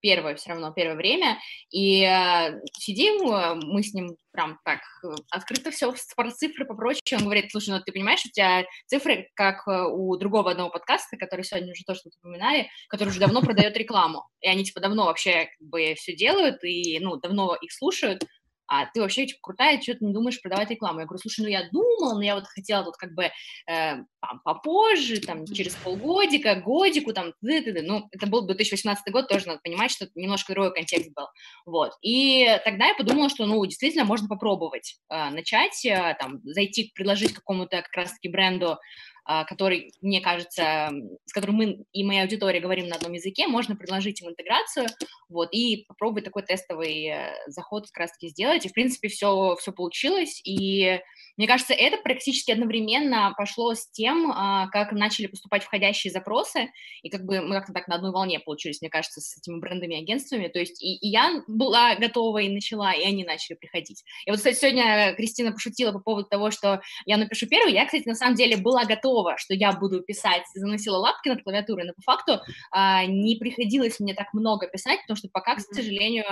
первое 0.02 0.36
все 0.36 0.50
равно, 0.50 0.72
первое 0.72 0.96
время, 0.96 1.40
и 1.70 2.04
э, 2.04 2.60
сидим, 2.78 3.32
э, 3.32 3.56
мы 3.56 3.84
с 3.84 3.94
ним 3.94 4.18
прям 4.32 4.60
так 4.66 4.80
э, 5.04 5.08
открыто 5.30 5.72
все 5.72 5.94
про 6.16 6.32
цифры, 6.32 6.66
по 6.66 6.74
прочее, 6.74 7.18
он 7.18 7.26
говорит, 7.26 7.52
слушай, 7.52 7.70
ну 7.70 7.80
ты 7.80 7.92
понимаешь, 7.92 8.26
у 8.26 8.30
тебя 8.30 8.66
цифры, 8.88 9.30
как 9.36 9.68
э, 9.68 9.84
у 9.90 10.16
другого 10.18 10.52
одного 10.52 10.70
подкаста, 10.70 11.18
который 11.18 11.44
сегодня 11.44 11.72
уже 11.72 11.84
тоже 11.86 12.02
упоминали, 12.22 12.70
который 12.90 13.10
уже 13.10 13.20
давно 13.20 13.42
продает 13.42 13.78
рекламу, 13.78 14.28
и 14.42 14.48
они 14.48 14.64
типа 14.64 14.80
давно 14.80 15.06
вообще 15.06 15.46
как 15.46 15.68
бы 15.68 15.94
все 15.96 16.16
делают, 16.16 16.64
и, 16.64 17.00
ну, 17.00 17.18
давно 17.18 17.56
их 17.56 17.72
слушают, 17.72 18.24
а 18.72 18.86
ты 18.86 19.02
вообще 19.02 19.26
типа, 19.26 19.40
крутая, 19.42 19.82
что 19.82 19.96
ты 19.96 20.06
не 20.06 20.14
думаешь 20.14 20.42
продавать 20.42 20.70
рекламу? 20.70 21.02
Я 21.02 21.06
говорю, 21.06 21.20
слушай, 21.20 21.42
ну 21.42 21.48
я 21.50 21.70
думала, 21.74 22.16
но 22.16 22.22
я 22.22 22.36
вот 22.36 22.46
хотела 22.48 22.86
тут 22.86 22.96
как 22.96 23.14
бы 23.14 23.30
э, 23.70 23.98
попозже, 24.46 25.20
там, 25.20 25.46
через 25.46 25.76
полгодика, 25.76 26.56
годику, 26.56 27.12
там, 27.12 27.34
ды 27.42 27.60
-ды 27.60 27.74
-ды. 27.74 27.82
ну, 27.82 28.08
это 28.12 28.28
был 28.28 28.46
2018 28.46 29.12
год, 29.12 29.28
тоже 29.28 29.48
надо 29.48 29.60
понимать, 29.62 29.92
что 29.92 30.08
немножко 30.16 30.54
другой 30.54 30.74
контекст 30.74 31.12
был, 31.14 31.26
вот, 31.66 31.92
и 32.02 32.48
тогда 32.64 32.88
я 32.88 32.96
подумала, 32.96 33.30
что, 33.30 33.46
ну, 33.46 33.66
действительно, 33.66 34.06
можно 34.06 34.30
попробовать 34.30 34.96
э, 35.10 35.30
начать, 35.32 35.86
э, 35.86 36.16
там, 36.18 36.40
зайти, 36.44 36.94
предложить 36.96 37.34
какому-то 37.34 37.82
как 37.82 37.94
раз-таки 37.94 38.30
бренду 38.30 38.78
который, 39.26 39.94
мне 40.02 40.20
кажется, 40.22 40.92
с 41.26 41.34
которым 41.34 41.56
мы 41.56 41.86
и 41.94 42.04
моя 42.04 42.24
аудитория 42.24 42.60
говорим 42.60 42.88
на 42.88 42.96
одном 42.96 43.14
языке, 43.14 43.48
можно 43.48 43.76
предложить 43.76 44.22
им 44.22 44.30
интеграцию, 44.30 44.88
вот, 45.30 45.50
и 45.52 45.86
попробовать 45.88 46.26
такой 46.26 46.44
тестовый 46.44 47.06
э, 47.06 47.34
заход 47.48 47.88
как 47.92 48.02
раз-таки 48.02 48.30
сделать, 48.30 48.66
и, 48.66 48.70
в 48.70 48.74
принципе, 48.74 49.08
все, 49.08 49.56
все 49.60 49.72
получилось, 49.72 50.42
и 50.44 51.00
мне 51.38 51.48
кажется, 51.48 51.74
это 51.74 51.98
практически 51.98 52.52
одновременно 52.52 53.34
пошло 53.38 53.74
с 53.74 53.90
тем, 53.90 54.32
а, 54.32 54.68
как 54.68 54.92
начали 54.92 55.28
поступать 55.28 55.64
входящие 55.64 56.12
запросы, 56.12 56.72
и 57.02 57.10
как 57.10 57.26
бы 57.26 57.42
мы 57.42 57.56
как-то 57.56 57.74
так 57.74 57.88
на 57.88 57.96
одной 57.96 58.12
волне 58.12 58.40
получились, 58.40 58.82
мне 58.82 58.90
кажется, 58.90 59.22
с 59.22 59.38
этими 59.38 59.60
брендами 59.60 59.96
и 59.96 60.02
агентствами, 60.04 60.48
то 60.48 60.60
есть 60.60 60.82
и, 60.84 60.96
и 60.96 61.08
я 61.08 61.44
была 61.48 61.96
готова 61.96 62.40
и 62.40 62.50
начала, 62.50 62.92
и 62.94 63.04
они 63.04 63.24
начали 63.24 63.56
приходить. 63.56 64.04
И 64.26 64.32
вот, 64.32 64.38
кстати, 64.38 64.58
сегодня 64.58 65.14
Кристина 65.16 65.52
пошутила 65.52 65.92
по 65.92 66.00
поводу 66.00 66.28
того, 66.28 66.52
что 66.52 66.82
я 67.06 67.18
напишу 67.18 67.48
первый, 67.48 67.74
я, 67.74 67.86
кстати, 67.86 68.08
на 68.08 68.16
самом 68.16 68.36
деле 68.36 68.58
была 68.58 68.86
готова 68.86 69.11
готова, 69.12 69.38
что 69.38 69.54
я 69.54 69.72
буду 69.72 70.02
писать, 70.02 70.44
заносила 70.54 70.98
лапки 70.98 71.30
над 71.30 71.44
клавиатурой, 71.44 71.86
но 71.86 71.94
по 71.94 72.02
факту 72.02 72.40
а, 72.72 73.06
не 73.06 73.36
приходилось 73.38 74.00
мне 74.00 74.14
так 74.14 74.34
много 74.34 74.68
писать, 74.68 75.02
потому 75.02 75.18
что 75.18 75.30
пока, 75.32 75.56
к 75.56 75.60
сожалению, 75.60 76.26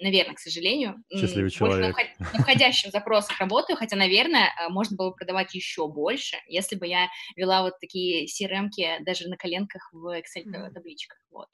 наверное, 0.00 0.34
к 0.34 0.38
сожалению, 0.38 0.96
Счастливый 1.12 1.44
больше 1.44 1.58
человек. 1.58 1.96
на, 2.18 2.40
входящих 2.40 2.90
запросах 2.90 3.38
работаю, 3.38 3.76
хотя, 3.76 3.96
наверное, 3.96 4.48
а, 4.58 4.68
можно 4.70 4.96
было 4.96 5.10
бы 5.10 5.16
продавать 5.16 5.54
еще 5.54 5.88
больше, 5.88 6.36
если 6.48 6.76
бы 6.76 6.86
я 6.86 7.08
вела 7.36 7.62
вот 7.62 7.74
такие 7.80 8.26
CRM-ки 8.26 9.02
даже 9.04 9.28
на 9.28 9.36
коленках 9.36 9.90
в 9.92 10.18
Excel-табличках. 10.18 11.18
Вот. 11.30 11.48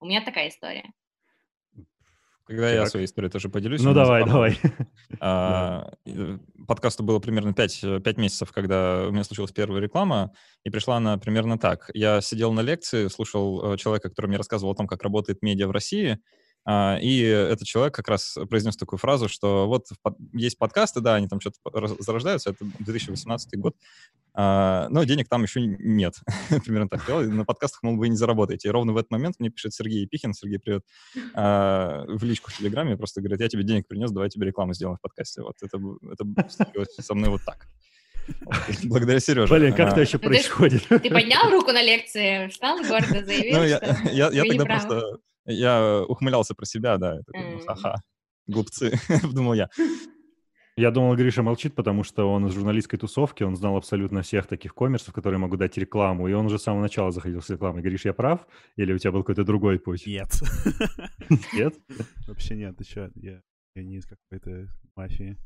У 0.00 0.06
меня 0.06 0.22
такая 0.22 0.48
история. 0.48 0.92
Когда 2.46 2.70
я 2.70 2.86
своей 2.86 3.06
историей 3.06 3.30
тоже 3.30 3.48
поделюсь. 3.48 3.82
Ну, 3.82 3.92
давай, 3.92 4.24
давай. 4.24 4.58
А, 5.20 5.92
э, 6.04 6.38
подкасту 6.66 7.02
было 7.02 7.18
примерно 7.18 7.52
5, 7.54 8.02
5 8.02 8.16
месяцев, 8.18 8.52
когда 8.52 9.06
у 9.06 9.10
меня 9.10 9.24
случилась 9.24 9.52
первая 9.52 9.80
реклама, 9.80 10.32
и 10.64 10.70
пришла 10.70 10.96
она 10.96 11.18
примерно 11.18 11.58
так. 11.58 11.90
Я 11.94 12.20
сидел 12.20 12.52
на 12.52 12.60
лекции, 12.60 13.08
слушал 13.08 13.74
э, 13.74 13.76
человека, 13.76 14.08
который 14.08 14.26
мне 14.26 14.36
рассказывал 14.36 14.72
о 14.72 14.76
том, 14.76 14.86
как 14.86 15.02
работает 15.02 15.42
медиа 15.42 15.68
в 15.68 15.70
России, 15.70 16.18
и 16.68 17.20
этот 17.20 17.66
человек 17.66 17.94
как 17.94 18.08
раз 18.08 18.36
произнес 18.48 18.76
такую 18.76 18.98
фразу, 18.98 19.28
что 19.28 19.68
вот 19.68 19.86
есть 20.32 20.58
подкасты, 20.58 21.00
да, 21.00 21.14
они 21.14 21.28
там 21.28 21.40
что-то 21.40 21.58
зарождаются, 22.00 22.50
это 22.50 22.64
2018 22.80 23.58
год, 23.58 23.76
а, 24.38 24.88
но 24.90 25.04
денег 25.04 25.28
там 25.28 25.42
еще 25.42 25.62
нет. 25.62 26.14
Примерно 26.64 26.88
так. 26.88 27.08
На 27.08 27.46
подкастах, 27.46 27.82
мол, 27.82 27.96
вы 27.96 28.08
не 28.08 28.16
заработаете. 28.16 28.68
И 28.68 28.70
ровно 28.70 28.92
в 28.92 28.98
этот 28.98 29.10
момент 29.10 29.36
мне 29.38 29.48
пишет 29.48 29.72
Сергей 29.72 30.02
Епихин, 30.02 30.34
Сергей, 30.34 30.58
привет, 30.58 30.82
а, 31.34 32.04
в 32.06 32.22
личку 32.22 32.50
в 32.50 32.56
Телеграме, 32.56 32.98
просто 32.98 33.22
говорит, 33.22 33.40
я 33.40 33.48
тебе 33.48 33.62
денег 33.62 33.88
принес, 33.88 34.10
давай 34.10 34.28
тебе 34.28 34.46
рекламу 34.46 34.74
сделаем 34.74 34.98
в 34.98 35.00
подкасте. 35.00 35.40
Вот 35.40 35.56
это, 35.62 35.78
это 36.12 37.02
со 37.02 37.14
мной 37.14 37.30
вот 37.30 37.40
так. 37.46 37.66
Благодаря 38.84 39.20
Сереже. 39.20 39.52
Блин, 39.52 39.72
как 39.72 39.92
это 39.92 40.02
еще 40.02 40.18
происходит? 40.18 40.86
Ты 40.88 41.10
поднял 41.10 41.50
руку 41.50 41.72
на 41.72 41.82
лекции, 41.82 42.48
встал 42.48 42.78
гордо, 42.78 43.24
заявил, 43.24 43.60
ну, 43.60 43.66
что 43.66 44.10
я 44.10 44.44
тогда 44.44 44.64
просто 44.66 45.18
я 45.46 46.04
ухмылялся 46.08 46.54
про 46.54 46.66
себя, 46.66 46.98
да. 46.98 47.20
Ха-ха, 47.66 47.96
глупцы, 48.46 48.98
думал 49.32 49.54
я. 49.54 49.68
Я 50.78 50.90
думал, 50.90 51.16
Гриша 51.16 51.42
молчит, 51.42 51.74
потому 51.74 52.04
что 52.04 52.30
он 52.30 52.46
из 52.46 52.52
журналистской 52.52 52.98
тусовки, 52.98 53.42
он 53.42 53.56
знал 53.56 53.78
абсолютно 53.78 54.20
всех 54.20 54.46
таких 54.46 54.74
коммерсов, 54.74 55.14
которые 55.14 55.38
могут 55.38 55.58
дать 55.58 55.78
рекламу, 55.78 56.28
и 56.28 56.34
он 56.34 56.46
уже 56.46 56.58
с 56.58 56.64
самого 56.64 56.82
начала 56.82 57.10
заходил 57.12 57.40
с 57.40 57.48
рекламой. 57.48 57.80
Гриш, 57.80 58.04
я 58.04 58.12
прав? 58.12 58.46
Или 58.76 58.92
у 58.92 58.98
тебя 58.98 59.10
был 59.10 59.20
какой-то 59.20 59.44
другой 59.44 59.78
путь? 59.78 60.06
Нет. 60.06 60.28
Нет? 61.54 61.74
Вообще 62.28 62.56
нет, 62.56 62.76
ты 62.76 62.84
что? 62.84 63.10
Я, 63.14 63.40
я 63.74 63.82
не 63.82 63.96
из 63.96 64.06
какой-то 64.06 64.68
мафии. 64.94 65.38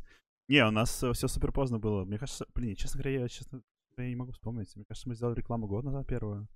Не, 0.48 0.66
у 0.66 0.72
нас 0.72 0.90
все 1.12 1.28
супер 1.28 1.52
поздно 1.52 1.78
было. 1.78 2.04
Мне 2.04 2.18
кажется, 2.18 2.44
блин, 2.52 2.74
честно 2.74 3.00
говоря, 3.00 3.20
я, 3.20 3.28
честно, 3.28 3.62
я 3.98 4.08
не 4.08 4.16
могу 4.16 4.32
вспомнить. 4.32 4.74
Мне 4.74 4.84
кажется, 4.84 5.08
мы 5.08 5.14
сделали 5.14 5.36
рекламу 5.36 5.68
год 5.68 5.84
назад 5.84 6.08
первую. 6.08 6.48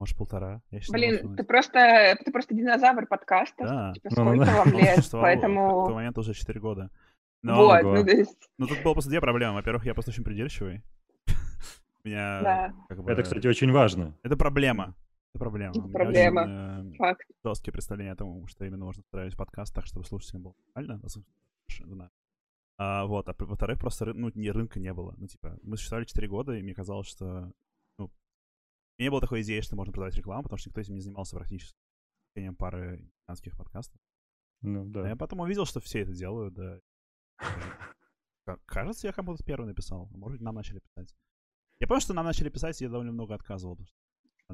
Может, 0.00 0.16
полтора. 0.16 0.62
Я 0.70 0.80
Блин, 0.90 1.36
ты 1.36 1.44
просто, 1.44 2.16
ты 2.24 2.32
просто 2.32 2.54
динозавр 2.54 3.06
подкаста. 3.06 3.64
Да. 3.64 3.92
Типа, 3.92 4.10
сколько 4.10 4.34
ну, 4.34 4.44
ну, 4.44 4.56
вам 4.56 4.72
лет, 4.78 5.06
поэтому... 5.12 5.82
В 5.82 5.86
тот 5.88 5.94
момент 5.94 6.16
уже 6.16 6.32
4 6.32 6.58
года. 6.58 6.90
Но, 7.42 7.56
вот, 7.56 7.82
ну, 7.82 8.04
то 8.04 8.10
есть... 8.10 8.50
Ну, 8.56 8.66
тут 8.66 8.82
было 8.82 8.94
просто 8.94 9.10
две 9.10 9.20
проблемы. 9.20 9.54
Во-первых, 9.54 9.84
я 9.84 9.92
просто 9.92 10.10
очень 10.10 10.24
придирчивый. 10.24 10.82
Меня, 12.04 12.40
да. 12.42 12.72
как 12.88 13.02
бы... 13.02 13.12
Это, 13.12 13.22
кстати, 13.22 13.46
очень 13.46 13.70
важно. 13.72 14.16
Это 14.22 14.38
проблема. 14.38 14.94
Это 15.34 15.38
проблема. 15.38 15.72
Это 15.76 15.88
проблема. 15.88 16.40
Очень, 16.42 16.94
э, 16.94 16.96
Факт. 16.96 17.26
Жесткие 17.44 17.72
представления 17.72 18.12
о 18.12 18.16
том, 18.16 18.46
что 18.46 18.64
именно 18.64 18.86
можно 18.86 19.02
устраивать 19.02 19.36
подкаст 19.36 19.74
так, 19.74 19.84
чтобы 19.84 20.06
слушателям 20.06 20.42
было 20.42 20.54
нормально. 20.74 22.10
А, 22.78 23.04
вот, 23.04 23.28
а 23.28 23.34
во-вторых, 23.38 23.78
просто 23.78 24.06
ну, 24.14 24.30
ни 24.34 24.48
рынка 24.48 24.80
не 24.80 24.94
было. 24.94 25.14
Ну, 25.18 25.26
типа, 25.26 25.58
мы 25.62 25.76
существовали 25.76 26.06
4 26.06 26.26
года, 26.28 26.54
и 26.54 26.62
мне 26.62 26.72
казалось, 26.72 27.06
что 27.06 27.52
не 29.00 29.10
было 29.10 29.20
такой 29.20 29.42
идеи, 29.42 29.60
что 29.60 29.76
можно 29.76 29.92
продавать 29.92 30.16
рекламу, 30.16 30.42
потому 30.44 30.58
что 30.58 30.68
никто 30.68 30.80
этим 30.80 30.94
не 30.94 31.00
занимался 31.00 31.36
практически. 31.36 31.78
пары 32.58 32.98
американских 32.98 33.56
подкастов. 33.56 34.00
Ну, 34.62 34.84
да. 34.84 35.04
А 35.04 35.08
я 35.08 35.16
потом 35.16 35.40
увидел, 35.40 35.64
что 35.64 35.80
все 35.80 36.00
это 36.00 36.12
делают, 36.12 36.54
да. 36.54 36.80
Кажется, 38.66 39.06
я 39.06 39.12
кому-то 39.12 39.42
первый 39.44 39.66
написал. 39.66 40.08
Может 40.10 40.38
быть, 40.38 40.44
нам 40.44 40.54
начали 40.54 40.80
писать. 40.80 41.14
Я 41.78 41.86
помню, 41.86 42.00
что 42.00 42.14
нам 42.14 42.26
начали 42.26 42.50
писать, 42.50 42.80
и 42.80 42.84
я 42.84 42.90
довольно 42.90 43.12
много 43.12 43.34
отказывал, 43.34 43.76
потому 43.76 43.88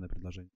что 0.05 0.09
предложение. 0.09 0.53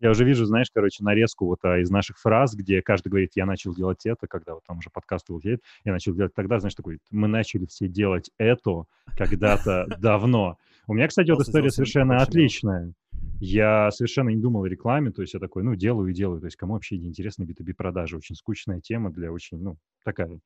Я 0.00 0.10
уже 0.10 0.24
вижу, 0.24 0.44
знаешь, 0.44 0.68
короче, 0.72 1.02
нарезку 1.02 1.46
вот 1.46 1.64
а, 1.64 1.78
из 1.78 1.90
наших 1.90 2.18
фраз, 2.18 2.54
где 2.54 2.82
каждый 2.82 3.08
говорит, 3.08 3.32
я 3.36 3.46
начал 3.46 3.74
делать 3.74 4.04
это, 4.04 4.26
когда 4.26 4.54
вот 4.54 4.62
там 4.66 4.78
уже 4.78 4.90
подкаст 4.90 5.28
выходит, 5.28 5.62
я 5.84 5.92
начал 5.92 6.14
делать 6.14 6.34
тогда, 6.34 6.58
знаешь, 6.58 6.74
такой, 6.74 6.98
мы 7.10 7.26
начали 7.26 7.64
все 7.66 7.88
делать 7.88 8.30
это 8.36 8.84
когда-то 9.16 9.86
давно. 9.98 10.58
У 10.86 10.94
меня, 10.94 11.08
кстати, 11.08 11.30
вот 11.30 11.40
история 11.40 11.70
совершенно 11.70 12.18
отличная. 12.18 12.92
Я 13.40 13.90
совершенно 13.90 14.28
не 14.30 14.40
думал 14.40 14.64
о 14.64 14.68
рекламе, 14.68 15.10
то 15.10 15.22
есть 15.22 15.34
я 15.34 15.40
такой, 15.40 15.62
ну, 15.62 15.74
делаю 15.74 16.10
и 16.10 16.14
делаю. 16.14 16.40
То 16.40 16.46
есть 16.46 16.56
кому 16.56 16.74
вообще 16.74 16.98
не 16.98 17.08
интересны 17.08 17.44
B2B 17.44 17.74
продажи? 17.74 18.16
Очень 18.16 18.36
скучная 18.36 18.80
тема 18.80 19.10
для 19.10 19.32
очень, 19.32 19.58
ну, 19.58 19.76
такая. 20.04 20.40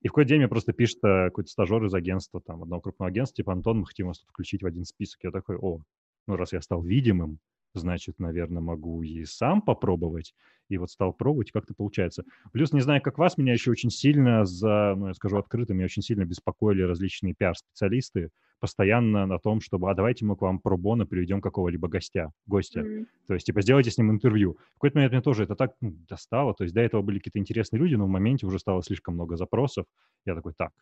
И 0.00 0.08
в 0.08 0.10
какой-то 0.10 0.28
день 0.28 0.38
мне 0.38 0.48
просто 0.48 0.72
пишет 0.72 0.98
э, 1.04 1.26
какой-то 1.26 1.50
стажер 1.50 1.84
из 1.84 1.94
агентства, 1.94 2.40
там, 2.40 2.62
одного 2.62 2.80
крупного 2.80 3.08
агентства, 3.08 3.36
типа, 3.36 3.52
Антон, 3.52 3.80
мы 3.80 3.86
хотим 3.86 4.08
вас 4.08 4.18
тут 4.18 4.28
включить 4.30 4.62
в 4.62 4.66
один 4.66 4.84
список. 4.84 5.20
Я 5.22 5.30
такой, 5.30 5.56
о, 5.56 5.80
ну, 6.26 6.36
раз 6.36 6.52
я 6.52 6.60
стал 6.60 6.82
видимым, 6.82 7.38
значит, 7.74 8.18
наверное, 8.18 8.62
могу 8.62 9.02
и 9.02 9.24
сам 9.24 9.62
попробовать. 9.62 10.34
И 10.68 10.78
вот 10.78 10.90
стал 10.90 11.12
пробовать, 11.12 11.52
как-то 11.52 11.74
получается. 11.74 12.24
Плюс, 12.52 12.72
не 12.72 12.80
знаю, 12.80 13.02
как 13.02 13.18
вас, 13.18 13.36
меня 13.36 13.52
еще 13.52 13.70
очень 13.70 13.90
сильно 13.90 14.44
за, 14.44 14.94
ну, 14.96 15.08
я 15.08 15.14
скажу 15.14 15.36
открыто, 15.36 15.74
меня 15.74 15.84
очень 15.84 16.02
сильно 16.02 16.24
беспокоили 16.24 16.82
различные 16.82 17.34
пиар-специалисты 17.34 18.30
постоянно 18.60 19.26
на 19.26 19.38
том, 19.38 19.60
чтобы, 19.60 19.90
а 19.90 19.94
давайте 19.94 20.24
мы 20.24 20.36
к 20.36 20.40
вам 20.40 20.58
пробона 20.58 21.04
приведем 21.04 21.42
какого-либо 21.42 21.86
гостя, 21.88 22.32
гостя. 22.46 22.80
Mm-hmm. 22.80 23.06
То 23.26 23.34
есть, 23.34 23.44
типа, 23.44 23.60
сделайте 23.60 23.90
с 23.90 23.98
ним 23.98 24.10
интервью. 24.10 24.56
В 24.70 24.74
какой-то 24.74 24.96
момент 24.96 25.12
мне 25.12 25.20
тоже 25.20 25.44
это 25.44 25.54
так 25.54 25.74
ну, 25.82 25.90
достало. 26.08 26.54
То 26.54 26.64
есть, 26.64 26.74
до 26.74 26.80
этого 26.80 27.02
были 27.02 27.18
какие-то 27.18 27.38
интересные 27.38 27.78
люди, 27.78 27.94
но 27.94 28.06
в 28.06 28.08
моменте 28.08 28.46
уже 28.46 28.58
стало 28.58 28.82
слишком 28.82 29.14
много 29.14 29.36
запросов. 29.36 29.84
Я 30.24 30.34
такой, 30.34 30.54
так, 30.56 30.72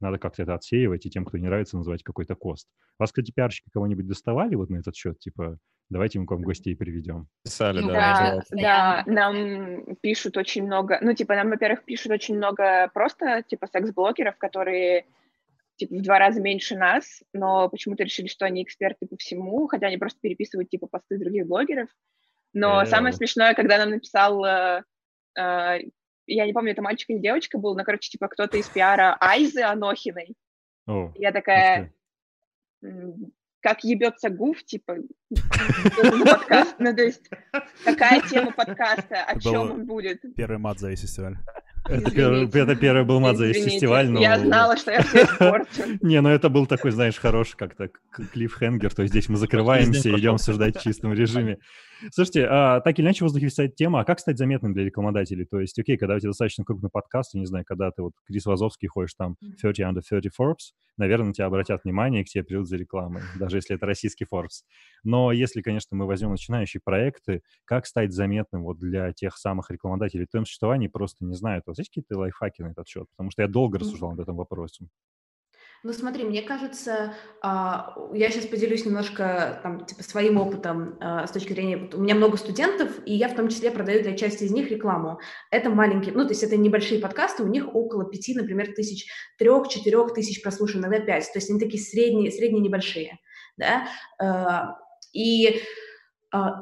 надо 0.00 0.18
как-то 0.18 0.42
это 0.42 0.54
отсеивать, 0.54 1.06
и 1.06 1.10
тем, 1.10 1.24
кто 1.24 1.38
не 1.38 1.46
нравится, 1.46 1.76
называть 1.76 2.02
какой-то 2.02 2.34
кост. 2.34 2.68
Вас, 2.98 3.10
кстати, 3.10 3.32
пиарщики 3.32 3.70
кого-нибудь 3.70 4.06
доставали 4.06 4.54
вот 4.54 4.70
на 4.70 4.76
этот 4.76 4.94
счет? 4.94 5.18
Типа, 5.18 5.58
Давайте 5.90 6.20
мы 6.20 6.26
к 6.26 6.30
вам 6.30 6.42
гостей 6.42 6.76
приведем. 6.76 7.26
Писали, 7.42 7.80
Ну 7.80 7.88
да. 7.88 8.42
Да, 8.50 9.02
да, 9.04 9.04
нам 9.06 9.96
пишут 9.96 10.36
очень 10.36 10.64
много, 10.64 10.98
ну, 11.02 11.14
типа, 11.14 11.34
нам, 11.34 11.50
во-первых, 11.50 11.84
пишут 11.84 12.12
очень 12.12 12.36
много 12.36 12.88
просто, 12.94 13.42
типа, 13.42 13.66
секс-блогеров, 13.66 14.38
которые, 14.38 15.06
типа, 15.74 15.96
в 15.96 16.02
два 16.02 16.20
раза 16.20 16.40
меньше 16.40 16.76
нас, 16.76 17.24
но 17.32 17.68
почему-то 17.68 18.04
решили, 18.04 18.28
что 18.28 18.46
они 18.46 18.62
эксперты 18.62 19.08
по 19.08 19.16
всему, 19.16 19.66
хотя 19.66 19.88
они 19.88 19.96
просто 19.96 20.20
переписывают, 20.20 20.70
типа, 20.70 20.86
посты 20.86 21.18
других 21.18 21.48
блогеров. 21.48 21.88
Но 22.52 22.82
Эу. 22.82 22.86
самое 22.86 23.12
смешное, 23.12 23.54
когда 23.54 23.78
нам 23.78 23.90
написал, 23.90 24.44
э, 24.44 24.84
э, 25.36 25.78
я 26.34 26.46
не 26.46 26.52
помню, 26.52 26.72
это 26.72 26.82
мальчик 26.82 27.10
или 27.10 27.18
девочка 27.18 27.58
был, 27.58 27.76
но, 27.76 27.84
короче, 27.84 28.10
типа, 28.10 28.28
кто-то 28.28 28.56
из 28.56 28.68
пиара 28.68 29.16
Айзы 29.20 29.62
Анохиной. 29.62 30.34
О, 30.86 31.12
Я 31.14 31.32
такая, 31.32 31.92
как 33.60 33.84
ебется 33.84 34.30
гуф, 34.30 34.64
типа, 34.64 34.96
подкаст? 36.24 36.76
Ну, 36.78 36.94
то 36.94 37.02
есть, 37.02 37.28
какая 37.84 38.22
тема 38.22 38.52
подкаста, 38.52 39.24
о 39.24 39.38
чем 39.38 39.70
он 39.72 39.86
будет? 39.86 40.20
Первый 40.36 40.58
мат 40.58 40.78
за 40.78 40.90
весь 40.90 41.00
фестиваль. 41.00 41.36
Это 41.86 42.10
первый, 42.10 42.46
это 42.46 42.76
первый 42.76 43.04
был 43.04 43.20
мат 43.20 43.36
за 43.36 43.46
весь 43.46 43.64
фестиваль, 43.64 44.08
но... 44.08 44.20
Я 44.20 44.38
знала, 44.38 44.76
что 44.76 44.92
я 44.92 45.02
все 45.02 45.24
испорчу. 45.24 45.98
Не, 46.02 46.20
ну 46.20 46.28
это 46.28 46.48
был 46.48 46.66
такой, 46.66 46.90
знаешь, 46.90 47.18
хороший 47.18 47.56
как-то 47.56 47.90
клиффхенгер, 48.32 48.94
то 48.94 49.02
есть 49.02 49.12
здесь 49.12 49.28
мы 49.28 49.36
закрываемся 49.36 50.08
и 50.10 50.18
идем 50.18 50.34
обсуждать 50.34 50.76
в 50.76 50.82
чистом 50.82 51.12
режиме. 51.12 51.58
Слушайте, 52.12 52.46
а, 52.46 52.80
так 52.80 52.98
или 52.98 53.04
иначе 53.04 53.18
в 53.18 53.22
воздухе 53.22 53.46
висает 53.46 53.74
тема, 53.76 54.00
а 54.00 54.04
как 54.04 54.20
стать 54.20 54.38
заметным 54.38 54.72
для 54.72 54.84
рекламодателей? 54.84 55.44
То 55.44 55.60
есть, 55.60 55.78
окей, 55.78 55.96
когда 55.96 56.16
у 56.16 56.18
тебя 56.18 56.30
достаточно 56.30 56.64
крупный 56.64 56.90
подкаст, 56.90 57.34
я 57.34 57.40
не 57.40 57.46
знаю, 57.46 57.64
когда 57.66 57.90
ты 57.90 58.02
вот 58.02 58.12
Крис 58.26 58.46
Вазовский 58.46 58.88
ходишь 58.88 59.14
там 59.14 59.36
30 59.60 59.80
under 59.80 60.00
30 60.00 60.32
Forbes, 60.38 60.72
наверное, 60.96 61.28
на 61.28 61.32
тебя 61.34 61.46
обратят 61.46 61.84
внимание 61.84 62.22
и 62.22 62.24
к 62.24 62.28
тебе 62.28 62.44
придут 62.44 62.68
за 62.68 62.76
рекламой, 62.76 63.22
даже 63.38 63.58
если 63.58 63.76
это 63.76 63.86
российский 63.86 64.24
Forbes. 64.24 64.64
Но 65.04 65.32
если, 65.32 65.62
конечно, 65.62 65.96
мы 65.96 66.06
возьмем 66.06 66.30
начинающие 66.30 66.80
проекты, 66.82 67.42
как 67.64 67.86
стать 67.86 68.12
заметным 68.12 68.62
вот 68.62 68.78
для 68.78 69.12
тех 69.12 69.36
самых 69.36 69.70
рекламодателей, 69.70 70.26
в 70.26 70.30
твоем 70.30 70.46
существовании 70.46 70.88
просто 70.88 71.24
не 71.24 71.34
знают. 71.34 71.64
У 71.66 71.70
вас 71.70 71.78
есть 71.78 71.90
какие-то 71.90 72.18
лайфхаки 72.18 72.62
на 72.62 72.68
этот 72.68 72.88
счет? 72.88 73.06
Потому 73.16 73.30
что 73.30 73.42
я 73.42 73.48
долго 73.48 73.78
рассуждал 73.78 74.10
над 74.12 74.20
этим 74.20 74.36
вопросом. 74.36 74.88
Ну, 75.82 75.94
смотри, 75.94 76.24
мне 76.24 76.42
кажется, 76.42 77.14
а, 77.40 77.94
я 78.12 78.30
сейчас 78.30 78.44
поделюсь 78.44 78.84
немножко 78.84 79.60
там, 79.62 79.86
типа, 79.86 80.02
своим 80.02 80.36
опытом 80.36 80.98
а, 81.00 81.26
с 81.26 81.30
точки 81.30 81.54
зрения... 81.54 81.88
У 81.94 82.02
меня 82.02 82.14
много 82.14 82.36
студентов, 82.36 82.90
и 83.06 83.14
я 83.14 83.28
в 83.28 83.34
том 83.34 83.48
числе 83.48 83.70
продаю 83.70 84.02
для 84.02 84.14
части 84.14 84.44
из 84.44 84.50
них 84.50 84.70
рекламу. 84.70 85.20
Это 85.50 85.70
маленькие, 85.70 86.14
ну, 86.14 86.24
то 86.24 86.30
есть 86.30 86.42
это 86.42 86.58
небольшие 86.58 87.00
подкасты, 87.00 87.44
у 87.44 87.48
них 87.48 87.74
около 87.74 88.04
пяти, 88.04 88.34
например, 88.34 88.74
тысяч, 88.74 89.06
трех-четырех 89.38 90.12
тысяч 90.12 90.42
прослушиваний, 90.42 90.86
иногда 90.86 91.06
пять. 91.06 91.32
То 91.32 91.38
есть 91.38 91.48
они 91.48 91.58
такие 91.58 91.82
средние, 91.82 92.30
средние 92.30 92.62
небольшие, 92.62 93.18
да. 93.56 93.88
А, 94.18 94.76
И 95.14 95.62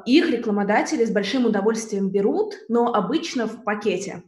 их 0.05 0.31
рекламодатели 0.31 1.05
с 1.05 1.11
большим 1.11 1.45
удовольствием 1.45 2.09
берут, 2.09 2.55
но 2.69 2.91
обычно 2.91 3.45
в 3.47 3.63
пакете. 3.63 4.23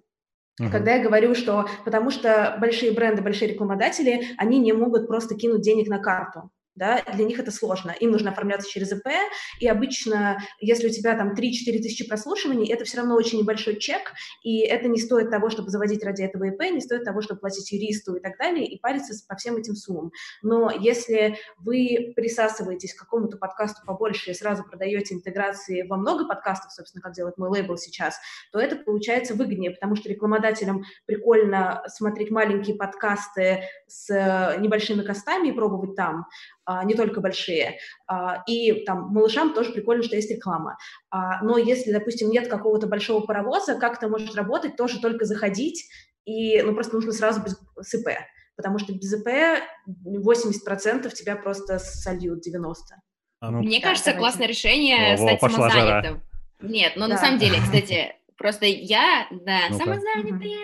Когда 0.69 0.95
я 0.95 1.03
говорю, 1.03 1.33
что 1.33 1.67
потому 1.85 2.11
что 2.11 2.57
большие 2.59 2.91
бренды, 2.91 3.21
большие 3.21 3.51
рекламодатели, 3.51 4.35
они 4.37 4.59
не 4.59 4.73
могут 4.73 5.07
просто 5.07 5.35
кинуть 5.35 5.61
денег 5.61 5.87
на 5.87 5.99
карту. 5.99 6.51
Да, 6.75 7.03
для 7.13 7.25
них 7.25 7.39
это 7.39 7.51
сложно. 7.51 7.91
Им 7.91 8.11
нужно 8.11 8.31
оформляться 8.31 8.69
через 8.69 8.91
ИП, 8.93 9.07
и 9.59 9.67
обычно, 9.67 10.39
если 10.59 10.87
у 10.87 10.89
тебя 10.89 11.17
там 11.17 11.33
3-4 11.33 11.35
тысячи 11.79 12.07
прослушиваний, 12.07 12.71
это 12.71 12.85
все 12.85 12.97
равно 12.97 13.15
очень 13.15 13.39
небольшой 13.39 13.77
чек, 13.77 14.13
и 14.43 14.61
это 14.61 14.87
не 14.87 14.99
стоит 14.99 15.29
того, 15.29 15.49
чтобы 15.49 15.69
заводить 15.69 16.03
ради 16.03 16.23
этого 16.23 16.45
ИП, 16.45 16.71
не 16.71 16.79
стоит 16.79 17.03
того, 17.03 17.21
чтобы 17.21 17.41
платить 17.41 17.71
юристу 17.71 18.15
и 18.15 18.21
так 18.21 18.37
далее, 18.37 18.65
и 18.65 18.79
париться 18.79 19.13
по 19.27 19.35
всем 19.35 19.57
этим 19.57 19.75
суммам. 19.75 20.11
Но 20.41 20.71
если 20.71 21.37
вы 21.57 22.13
присасываетесь 22.15 22.93
к 22.93 22.99
какому-то 22.99 23.37
подкасту 23.37 23.85
побольше 23.85 24.31
и 24.31 24.33
сразу 24.33 24.63
продаете 24.63 25.15
интеграции 25.15 25.83
во 25.83 25.97
много 25.97 26.25
подкастов, 26.25 26.71
собственно, 26.71 27.01
как 27.01 27.13
делает 27.13 27.37
мой 27.37 27.49
лейбл 27.49 27.77
сейчас, 27.77 28.17
то 28.51 28.59
это 28.59 28.77
получается 28.77 29.35
выгоднее, 29.35 29.71
потому 29.71 29.95
что 29.95 30.09
рекламодателям 30.09 30.83
прикольно 31.05 31.83
смотреть 31.87 32.31
маленькие 32.31 32.75
подкасты 32.77 33.63
с 33.87 34.09
э, 34.09 34.59
небольшими 34.59 35.03
костами 35.03 35.49
и 35.49 35.51
пробовать 35.51 35.95
там, 35.95 36.27
не 36.83 36.95
только 36.95 37.21
большие. 37.21 37.77
А, 38.07 38.43
И 38.47 38.83
там 38.85 39.09
малышам 39.13 39.53
тоже 39.53 39.71
прикольно, 39.71 40.03
что 40.03 40.15
есть 40.15 40.31
реклама. 40.31 40.77
А, 41.09 41.43
Но 41.43 41.57
если, 41.57 41.91
допустим, 41.91 42.29
нет 42.29 42.47
какого-то 42.47 42.87
большого 42.87 43.25
паровоза, 43.25 43.75
как 43.75 43.97
это 43.97 44.07
может 44.09 44.35
работать, 44.35 44.75
тоже 44.75 44.99
только 44.99 45.25
заходить, 45.25 45.87
и 46.25 46.61
ну, 46.61 46.73
просто 46.73 46.95
нужно 46.95 47.11
сразу 47.13 47.41
без, 47.41 47.57
с 47.81 47.93
ИП. 47.95 48.09
Потому 48.55 48.77
что 48.79 48.93
без 48.93 49.13
ИП 49.13 49.27
80% 50.05 51.11
тебя 51.13 51.35
просто 51.35 51.79
сольют 51.79 52.45
90%. 52.47 52.73
А, 53.39 53.51
Ну, 53.51 53.59
Мне 53.59 53.79
Да, 53.79 53.87
кажется, 53.89 54.11
давайте. 54.11 54.19
классное 54.19 54.47
решение 54.47 55.17
во, 55.17 55.23
стать 55.37 55.41
жара. 55.41 55.51
самозанятым. 55.53 56.21
Нет, 56.61 56.93
но 56.95 57.07
на 57.07 57.15
Да. 57.15 57.21
самом 57.21 57.39
деле, 57.39 57.55
кстати, 57.63 58.15
просто 58.37 58.65
я, 58.67 59.27
да, 59.31 59.61
Ну-ка. 59.69 59.83
самозанятая, 59.83 60.57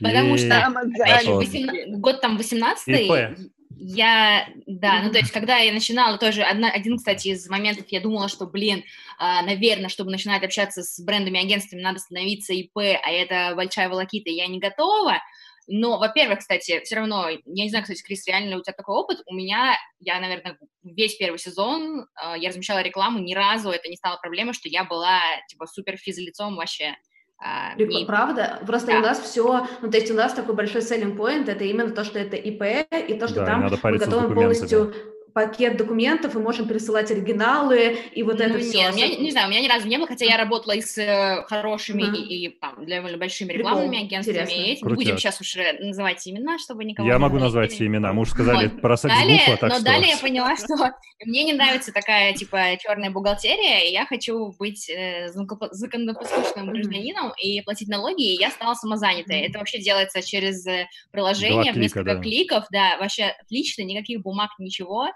потому 0.00 0.36
что 0.36 1.96
год 1.98 2.20
там 2.20 2.36
18 2.36 2.88
ИП. 2.88 3.38
Я, 3.78 4.48
да, 4.66 5.02
ну 5.02 5.12
то 5.12 5.18
есть, 5.18 5.30
когда 5.32 5.58
я 5.58 5.72
начинала, 5.72 6.16
тоже 6.18 6.42
одна, 6.42 6.70
один, 6.70 6.96
кстати, 6.96 7.28
из 7.28 7.48
моментов, 7.48 7.86
я 7.90 8.00
думала, 8.00 8.28
что, 8.28 8.46
блин, 8.46 8.84
а, 9.18 9.42
наверное, 9.42 9.90
чтобы 9.90 10.10
начинать 10.10 10.42
общаться 10.42 10.82
с 10.82 10.98
брендами, 10.98 11.40
агентствами, 11.40 11.82
надо 11.82 11.98
становиться 11.98 12.54
ИП, 12.54 12.76
а 12.76 13.10
это 13.10 13.54
большая 13.54 13.88
волокита, 13.88 14.30
я 14.30 14.46
не 14.46 14.58
готова. 14.58 15.20
Но, 15.68 15.98
во-первых, 15.98 16.38
кстати, 16.38 16.80
все 16.84 16.96
равно, 16.96 17.28
я 17.28 17.40
не 17.44 17.68
знаю, 17.68 17.82
кстати, 17.82 18.02
Крис, 18.02 18.26
реально 18.26 18.50
ли 18.50 18.56
у 18.56 18.62
тебя 18.62 18.72
такой 18.72 18.96
опыт? 18.96 19.18
У 19.26 19.34
меня, 19.34 19.76
я, 20.00 20.20
наверное, 20.20 20.56
весь 20.82 21.16
первый 21.16 21.38
сезон 21.38 22.06
а, 22.14 22.36
я 22.36 22.48
размещала 22.48 22.82
рекламу, 22.82 23.18
ни 23.18 23.34
разу 23.34 23.70
это 23.70 23.88
не 23.88 23.96
стало 23.96 24.16
проблемой, 24.16 24.54
что 24.54 24.68
я 24.68 24.84
была, 24.84 25.20
типа, 25.48 25.66
супер 25.66 25.96
физлицом 25.96 26.56
вообще. 26.56 26.96
А, 27.38 27.74
Прик- 27.76 27.88
не- 27.88 28.04
Правда? 28.06 28.60
Просто 28.66 28.92
Да. 28.92 28.98
у 28.98 29.00
нас 29.02 29.18
все, 29.20 29.66
ну, 29.82 29.90
то 29.90 29.96
есть 29.98 30.10
у 30.10 30.14
нас 30.14 30.32
такой 30.32 30.54
большой 30.54 30.80
selling 30.80 31.16
point, 31.16 31.48
это 31.50 31.64
именно 31.64 31.90
то, 31.90 32.04
что 32.04 32.18
это 32.18 32.36
ИП, 32.36 32.62
и 33.08 33.14
то, 33.14 33.28
что 33.28 33.36
Да, 33.36 33.42
и 33.42 33.46
там 33.46 33.62
мы 33.64 33.70
документами. 33.70 34.34
полностью 34.34 34.92
пакет 35.36 35.76
документов, 35.76 36.34
и 36.34 36.38
можем 36.38 36.66
присылать 36.66 37.10
оригиналы, 37.10 37.98
и 38.14 38.22
вот 38.22 38.40
это 38.40 38.54
Ну, 38.54 38.58
все. 38.58 38.78
нет, 38.78 38.94
у 38.94 38.96
меня, 38.96 39.08
не 39.18 39.30
знаю, 39.32 39.48
у 39.48 39.50
меня 39.50 39.60
ни 39.60 39.68
разу 39.68 39.86
не 39.86 39.98
было, 39.98 40.06
хотя 40.06 40.24
я 40.24 40.38
работала 40.38 40.72
и 40.72 40.80
с 40.80 40.96
э, 40.96 41.44
хорошими 41.46 42.04
Мгм. 42.04 42.14
и, 42.14 42.46
и, 42.46 42.48
там, 42.48 42.86
довольно 42.86 43.18
большими 43.18 43.48
Прикол, 43.48 43.72
рекламными 43.72 44.02
агентствами. 44.02 44.38
интересно. 44.38 44.88
Будем 44.88 44.96
Крутяк. 44.96 45.18
сейчас 45.20 45.40
уж 45.42 45.56
э, 45.56 45.76
называть 45.78 46.26
имена, 46.26 46.58
чтобы 46.58 46.84
никого 46.86 47.06
Я 47.06 47.16
не 47.16 47.20
могу 47.20 47.38
назвать 47.38 47.70
все 47.70 47.84
имена. 47.84 48.14
Мы 48.14 48.22
уже 48.22 48.30
сказали 48.30 48.68
Вот. 48.68 48.80
про 48.80 48.96
секс 48.96 49.14
Далее, 49.14 49.40
так 49.60 49.68
но 49.68 49.74
что... 49.74 49.84
далее 49.84 50.08
я 50.08 50.16
поняла, 50.22 50.56
что 50.56 50.74
мне 51.26 51.44
не 51.44 51.52
нравится 51.52 51.92
такая, 51.92 52.32
типа, 52.32 52.58
черная 52.80 53.10
бухгалтерия, 53.10 53.80
и 53.86 53.92
я 53.92 54.06
хочу 54.06 54.54
быть 54.58 54.88
э, 54.88 55.26
законопо- 55.36 55.68
законопослушным 55.70 56.70
гражданином 56.70 57.34
и 57.36 57.60
платить 57.60 57.88
налоги, 57.88 58.22
и 58.22 58.40
я 58.40 58.50
стала 58.50 58.72
самозанятой. 58.72 59.40
Это 59.40 59.58
вообще 59.58 59.80
делается 59.80 60.22
через 60.22 60.66
э, 60.66 60.86
приложение, 61.12 61.72
в 61.72 61.74
клика, 61.74 61.78
несколько 61.80 62.14
да. 62.14 62.20
кликов, 62.22 62.64
да, 62.70 62.96
вообще 62.98 63.34
отлично, 63.38 63.82
никаких 63.82 64.22
бумаг, 64.22 64.48
ничего, 64.58 65.08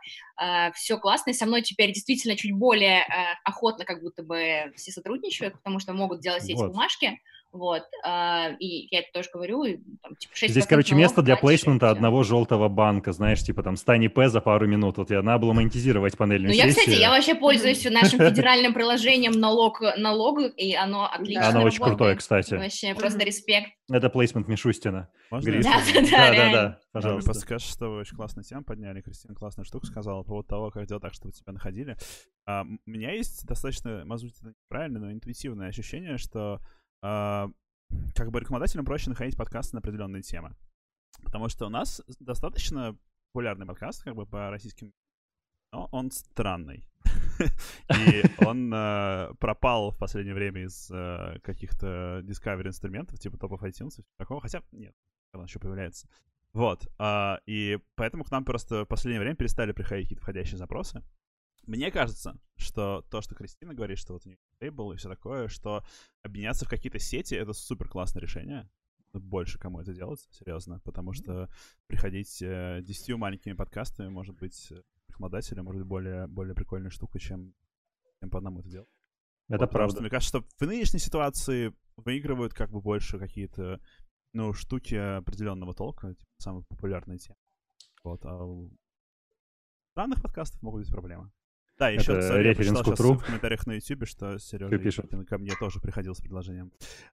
все 0.75 0.99
классно, 0.99 1.31
и 1.31 1.35
со 1.35 1.46
мной 1.46 1.62
теперь 1.62 1.92
действительно 1.92 2.37
чуть 2.37 2.53
более 2.53 3.01
э, 3.01 3.07
охотно 3.44 3.85
как 3.85 4.03
будто 4.03 4.23
бы 4.23 4.73
все 4.77 4.90
сотрудничают, 4.90 5.55
потому 5.55 5.81
что 5.81 5.92
могут 5.92 6.20
делать 6.20 6.42
все 6.42 6.55
эти 6.55 6.61
Вот. 6.61 6.68
бумажки, 6.68 7.20
вот, 7.52 7.82
а, 8.04 8.50
и 8.60 8.86
я 8.94 9.00
это 9.00 9.08
тоже 9.12 9.28
говорю, 9.32 9.64
и, 9.64 9.78
там, 10.02 10.14
типа, 10.14 10.34
6% 10.34 10.48
Здесь, 10.48 10.66
короче, 10.66 10.94
налогов 10.94 11.10
место 11.10 11.22
для 11.22 11.36
плейсмента 11.36 11.90
одного 11.90 12.22
желтого 12.22 12.68
банка, 12.68 13.12
знаешь, 13.12 13.42
типа 13.42 13.64
там 13.64 13.76
стань 13.76 14.04
ИП 14.04 14.20
за 14.26 14.40
пару 14.40 14.68
минут. 14.68 14.98
Вот 14.98 15.10
я 15.10 15.20
надо 15.22 15.40
было 15.40 15.52
монетизировать 15.52 16.16
панельную 16.16 16.50
Ну, 16.50 16.56
я, 16.56 16.68
кстати, 16.68 16.90
я 16.90 17.10
вообще 17.10 17.34
пользуюсь 17.34 17.84
нашим 17.90 18.20
федеральным 18.20 18.72
приложением 18.72 19.32
налог, 19.32 19.80
налогу, 19.96 20.42
и 20.42 20.74
оно 20.74 21.10
отлично 21.10 21.48
Оно 21.48 21.62
очень 21.64 21.82
крутое, 21.82 22.14
кстати. 22.16 22.54
Вообще, 22.54 22.94
просто 22.94 23.24
респект. 23.24 23.72
Это 23.90 24.08
плейсмент 24.10 24.46
Мишустина. 24.46 25.08
Можно? 25.30 25.62
Да, 25.62 25.82
да, 25.92 26.00
Да, 26.00 26.10
да, 26.10 26.34
да, 26.34 26.52
Да, 26.52 26.80
пожалуйста. 26.92 27.30
просто 27.30 27.46
кажется, 27.46 27.72
что 27.72 27.88
вы 27.88 27.98
очень 27.98 28.16
классную 28.16 28.44
тему 28.44 28.62
подняли. 28.62 29.00
Кристина 29.00 29.34
классную 29.34 29.64
штуку 29.64 29.86
сказала 29.86 30.22
по 30.22 30.28
поводу 30.28 30.48
того, 30.48 30.70
как 30.70 30.86
делать 30.86 31.02
так, 31.02 31.14
чтобы 31.14 31.32
тебя 31.32 31.52
находили. 31.52 31.96
А, 32.46 32.62
у 32.62 32.90
меня 32.90 33.12
есть 33.12 33.44
достаточно, 33.46 34.04
может 34.04 34.26
быть, 34.26 34.36
это 34.38 34.54
неправильное, 34.64 35.00
но 35.00 35.12
интуитивное 35.12 35.68
ощущение, 35.68 36.18
что 36.18 36.60
как 37.00 38.30
бы 38.30 38.40
рекламодателям 38.40 38.84
проще 38.84 39.10
находить 39.10 39.36
подкасты 39.36 39.76
на 39.76 39.80
определенные 39.80 40.22
темы. 40.22 40.54
Потому 41.22 41.48
что 41.48 41.66
у 41.66 41.70
нас 41.70 42.02
достаточно 42.20 42.96
популярный 43.32 43.66
подкаст, 43.66 44.02
как 44.02 44.14
бы 44.14 44.26
по 44.26 44.50
российским, 44.50 44.92
но 45.72 45.88
он 45.92 46.10
странный. 46.10 46.86
И 48.08 48.22
он 48.44 48.72
э, 48.72 49.32
пропал 49.38 49.90
в 49.90 49.98
последнее 49.98 50.34
время 50.34 50.62
из 50.62 50.90
э, 50.90 51.38
каких-то 51.42 52.20
Discovery 52.24 52.68
инструментов, 52.68 53.18
типа 53.18 53.38
топов 53.38 53.62
iTunes 53.62 54.00
и 54.00 54.04
такого. 54.18 54.40
Хотя, 54.40 54.62
нет, 54.72 54.94
он 55.32 55.44
еще 55.44 55.58
появляется. 55.58 56.08
Вот. 56.52 56.88
а, 56.98 57.40
и 57.46 57.78
поэтому 57.94 58.24
к 58.24 58.30
нам 58.30 58.44
просто 58.44 58.84
в 58.84 58.88
последнее 58.88 59.20
время 59.20 59.36
перестали 59.36 59.72
приходить 59.72 60.06
какие-то 60.06 60.22
входящие 60.22 60.58
запросы. 60.58 61.02
Мне 61.66 61.90
кажется, 61.90 62.37
что 62.57 63.05
то, 63.11 63.20
что 63.20 63.35
Кристина 63.35 63.75
говорит, 63.75 63.99
что 63.99 64.14
вот 64.14 64.27
у 64.27 64.29
нее 64.29 64.38
лейбл 64.61 64.92
и 64.92 64.96
все 64.96 65.09
такое, 65.09 65.49
что 65.49 65.85
объединяться 66.23 66.64
в 66.64 66.68
какие-то 66.68 66.99
сети— 66.99 67.35
это 67.37 67.53
супер 67.53 67.88
классное 67.88 68.20
решение. 68.20 68.68
Больше 69.12 69.59
кому 69.59 69.81
это 69.81 69.92
делать, 69.92 70.20
серьезно, 70.31 70.81
потому 70.85 71.12
что 71.12 71.49
приходить 71.88 72.40
э, 72.42 72.81
десятью 72.83 73.18
маленькими 73.18 73.55
подкастами 73.55 74.09
может 74.09 74.37
быть 74.37 74.70
э, 74.70 74.83
рекламодателем, 75.09 75.64
может 75.64 75.81
быть 75.81 75.88
более, 75.88 76.27
более 76.29 76.55
прикольной 76.55 76.90
штукой, 76.90 77.20
чем 77.20 77.55
по 78.31 78.38
одному 78.38 78.61
это 78.61 78.68
делать. 78.68 78.88
Это 79.49 79.64
вот, 79.64 79.73
правда. 79.73 79.94
Что, 79.94 80.01
мне 80.03 80.11
кажется, 80.11 80.38
что 80.38 80.46
в 80.59 80.68
нынешней 80.68 81.01
ситуации 81.01 81.75
выигрывают 81.96 82.55
как 82.55 82.70
бы 82.70 82.81
больше 82.81 83.18
какие-то, 83.18 83.81
ну, 84.33 84.53
штуки 84.53 84.94
определенного 84.94 85.75
толка, 85.75 86.14
типа, 86.14 86.31
самые 86.38 86.64
популярные 86.68 87.18
темы. 87.18 87.37
Вот, 88.05 88.25
а 88.25 88.44
у 88.44 88.70
странных 89.92 90.23
подкастов 90.23 90.62
могут 90.62 90.83
быть 90.83 90.92
проблемы. 90.92 91.33
Да, 91.81 91.88
еще 91.88 92.12
Это 92.12 92.21
sorry, 92.21 92.47
я 92.47 92.55
прочитал 92.55 92.83
референс 92.83 93.01
к 93.01 93.23
в 93.23 93.25
комментариях 93.25 93.66
на 93.66 93.73
YouTube, 93.73 94.07
что 94.07 94.38
Сережа? 94.38 94.75
Епихин 94.75 95.25
ко 95.25 95.38
мне 95.38 95.53
тоже 95.59 95.81
приходил 95.81 96.14
с 96.14 96.21
предложением 96.21 96.73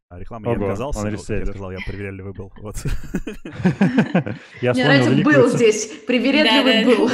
а, 0.09 0.19
рекламы. 0.19 0.47
Я 0.47 0.57
Ого, 0.57 0.65
отказался, 0.65 0.99
он 0.99 1.11
но, 1.11 1.17
как 1.17 1.29
я 1.29 1.45
сказал, 1.45 1.71
я 1.71 1.77
проверяли 1.87 2.21
был. 2.21 2.51
Вот. 2.61 2.75
Я 4.61 4.73
Мне 4.73 4.83
вспомнил 4.83 5.23
нравится, 5.23 5.23
был 5.23 5.47
здесь, 5.47 5.87
привередливый 6.05 6.83
был. 6.83 7.07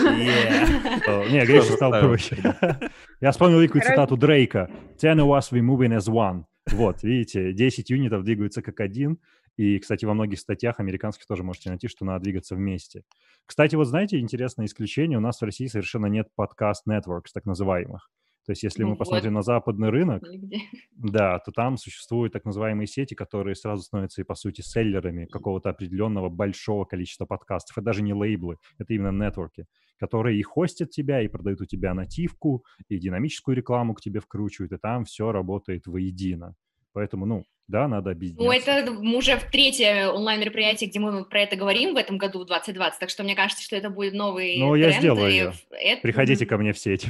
Не, 1.29 1.45
Гриша 1.45 1.73
стал 1.73 1.91
проще. 1.91 2.37
Я 3.21 3.31
вспомнил 3.31 3.59
великую 3.59 3.83
цитату 3.83 4.17
Дрейка. 4.17 4.71
Ten 4.99 5.19
of 5.19 5.27
us 5.27 5.51
we 5.51 5.61
moving 5.61 5.95
as 5.95 6.11
one. 6.11 6.45
Вот, 6.71 7.03
видите, 7.03 7.53
10 7.53 7.89
юнитов 7.91 8.23
двигаются 8.23 8.63
как 8.63 8.79
один. 8.79 9.19
И, 9.57 9.77
кстати, 9.79 10.05
во 10.05 10.13
многих 10.13 10.39
статьях 10.39 10.79
американских 10.79 11.27
тоже 11.27 11.43
можете 11.43 11.69
найти, 11.69 11.87
что 11.87 12.05
надо 12.05 12.23
двигаться 12.23 12.55
вместе. 12.55 13.03
Кстати, 13.45 13.75
вот 13.75 13.85
знаете, 13.85 14.19
интересное 14.19 14.65
исключение. 14.65 15.17
У 15.17 15.21
нас 15.21 15.39
в 15.39 15.45
России 15.45 15.67
совершенно 15.67 16.07
нет 16.07 16.29
подкаст-нетворкс, 16.35 17.31
так 17.33 17.45
называемых. 17.45 18.09
То 18.45 18.51
есть, 18.51 18.63
если 18.63 18.81
Ну 18.81 18.89
мы 18.89 18.93
вот. 18.93 18.99
посмотрим 18.99 19.33
на 19.33 19.41
западный 19.41 19.89
рынок, 19.89 20.21
Или 20.23 20.37
где? 20.37 20.57
да, 20.91 21.39
то 21.39 21.51
там 21.51 21.77
существуют 21.77 22.33
так 22.33 22.43
называемые 22.43 22.87
сети, 22.87 23.13
которые 23.13 23.55
сразу 23.55 23.83
становятся 23.83 24.21
и, 24.21 24.25
по 24.25 24.35
сути, 24.35 24.59
селлерами 24.61 25.25
какого-то 25.25 25.69
определенного 25.69 26.27
большого 26.29 26.83
количества 26.83 27.25
подкастов. 27.25 27.77
Это 27.77 27.85
даже 27.85 28.01
не 28.01 28.13
лейблы, 28.13 28.57
это 28.79 28.93
именно 28.93 29.11
нетворки, 29.25 29.65
которые 29.97 30.39
и 30.39 30.43
хостят 30.43 30.89
тебя, 30.89 31.21
и 31.21 31.29
продают 31.29 31.61
у 31.61 31.65
тебя 31.65 31.93
нативку, 31.93 32.65
и 32.89 32.97
динамическую 32.99 33.55
рекламу 33.55 33.93
к 33.93 34.01
тебе 34.01 34.19
вкручивают, 34.19 34.73
и 34.73 34.77
там 34.77 35.05
все 35.05 35.31
работает 35.31 35.87
воедино. 35.87 36.55
Поэтому, 36.91 37.25
ну, 37.25 37.45
да, 37.67 37.87
надо 37.87 38.11
объединяться. 38.11 38.43
Ну, 38.45 38.51
это 38.51 38.91
мы 38.91 39.17
уже 39.17 39.37
в 39.37 39.49
третье 39.49 40.09
онлайн-мероприятие, 40.09 40.89
где 40.89 40.99
мы 40.99 41.25
про 41.25 41.41
это 41.41 41.55
говорим 41.55 41.93
в 41.93 41.97
этом 41.97 42.17
году, 42.17 42.39
в 42.43 42.45
2020, 42.47 42.99
так 42.99 43.09
что 43.09 43.23
мне 43.23 43.35
кажется, 43.35 43.63
что 43.63 43.75
это 43.75 43.89
будет 43.89 44.13
новый 44.13 44.57
Ну, 44.59 44.75
я 44.75 44.91
сделаю 44.91 45.51
в- 45.53 45.71
это- 45.71 46.01
Приходите 46.01 46.45
ко 46.45 46.57
мне 46.57 46.73
в 46.73 46.77
сеть. 46.77 47.05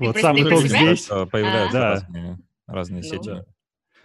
Вот 0.00 0.14
про- 0.14 0.20
сам 0.22 0.36
ты 0.36 0.42
про 0.42 0.50
итог 0.50 0.66
себя? 0.66 0.78
здесь. 0.78 1.04
Что 1.04 1.26
Появляются 1.26 2.06
разные, 2.66 3.02
Ну, 3.02 3.08
сети. 3.08 3.30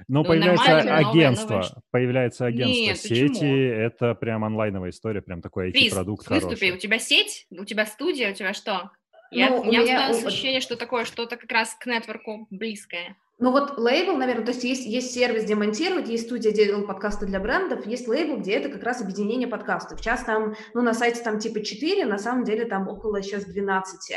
Но 0.10 0.24
Ну, 0.24 0.26
появляется 0.26 0.68
новое, 0.68 0.98
агентство, 1.10 1.50
новое 1.54 1.64
ш- 1.64 1.76
появляется 1.90 2.46
агентство 2.46 2.82
Нет, 2.82 2.98
сети, 2.98 3.28
почему? 3.30 3.56
это 3.56 4.14
прям 4.14 4.44
онлайновая 4.44 4.90
история, 4.90 5.22
прям 5.22 5.42
такой 5.42 5.70
IT-продукт 5.72 6.28
выступи, 6.30 6.56
хороший. 6.56 6.72
у 6.72 6.78
тебя 6.78 7.00
сеть, 7.00 7.48
у 7.50 7.64
тебя 7.64 7.86
студия, 7.86 8.32
у 8.32 8.34
тебя 8.34 8.54
что? 8.54 8.92
Я, 9.32 9.50
Ну, 9.52 9.58
у 9.58 9.62
у 9.62 9.66
меня 9.66 9.82
меня- 9.84 9.96
осталось 10.02 10.24
у- 10.24 10.28
ощущение, 10.28 10.60
что 10.60 10.76
такое 10.76 11.06
что-то 11.06 11.38
как 11.38 11.50
раз 11.50 11.74
к 11.76 11.86
нетворку 11.86 12.46
близкое. 12.50 13.16
Ну 13.38 13.52
вот 13.52 13.78
лейбл, 13.78 14.16
наверное, 14.16 14.46
то 14.46 14.52
есть 14.52 14.64
есть, 14.64 14.86
есть 14.86 15.14
сервис, 15.14 15.44
где 15.44 15.56
монтировать, 15.56 16.08
есть 16.08 16.26
студия, 16.26 16.52
где 16.52 16.68
делают 16.68 16.88
подкасты 16.88 17.26
для 17.26 17.42
брендов, 17.42 17.86
есть 17.86 18.08
лейбл, 18.08 18.38
где 18.38 18.54
это 18.54 18.70
как 18.70 18.82
раз 18.84 19.02
объединение 19.02 19.48
подкастов. 19.48 20.00
Сейчас 20.00 20.24
там, 20.24 20.56
ну 20.74 20.82
на 20.82 20.94
сайте 20.94 21.22
там 21.22 21.40
типа 21.40 21.62
4, 21.62 22.06
на 22.06 22.18
самом 22.18 22.46
деле 22.46 22.64
там 22.64 22.88
около 22.88 23.22
сейчас 23.22 23.44
12. 23.44 24.16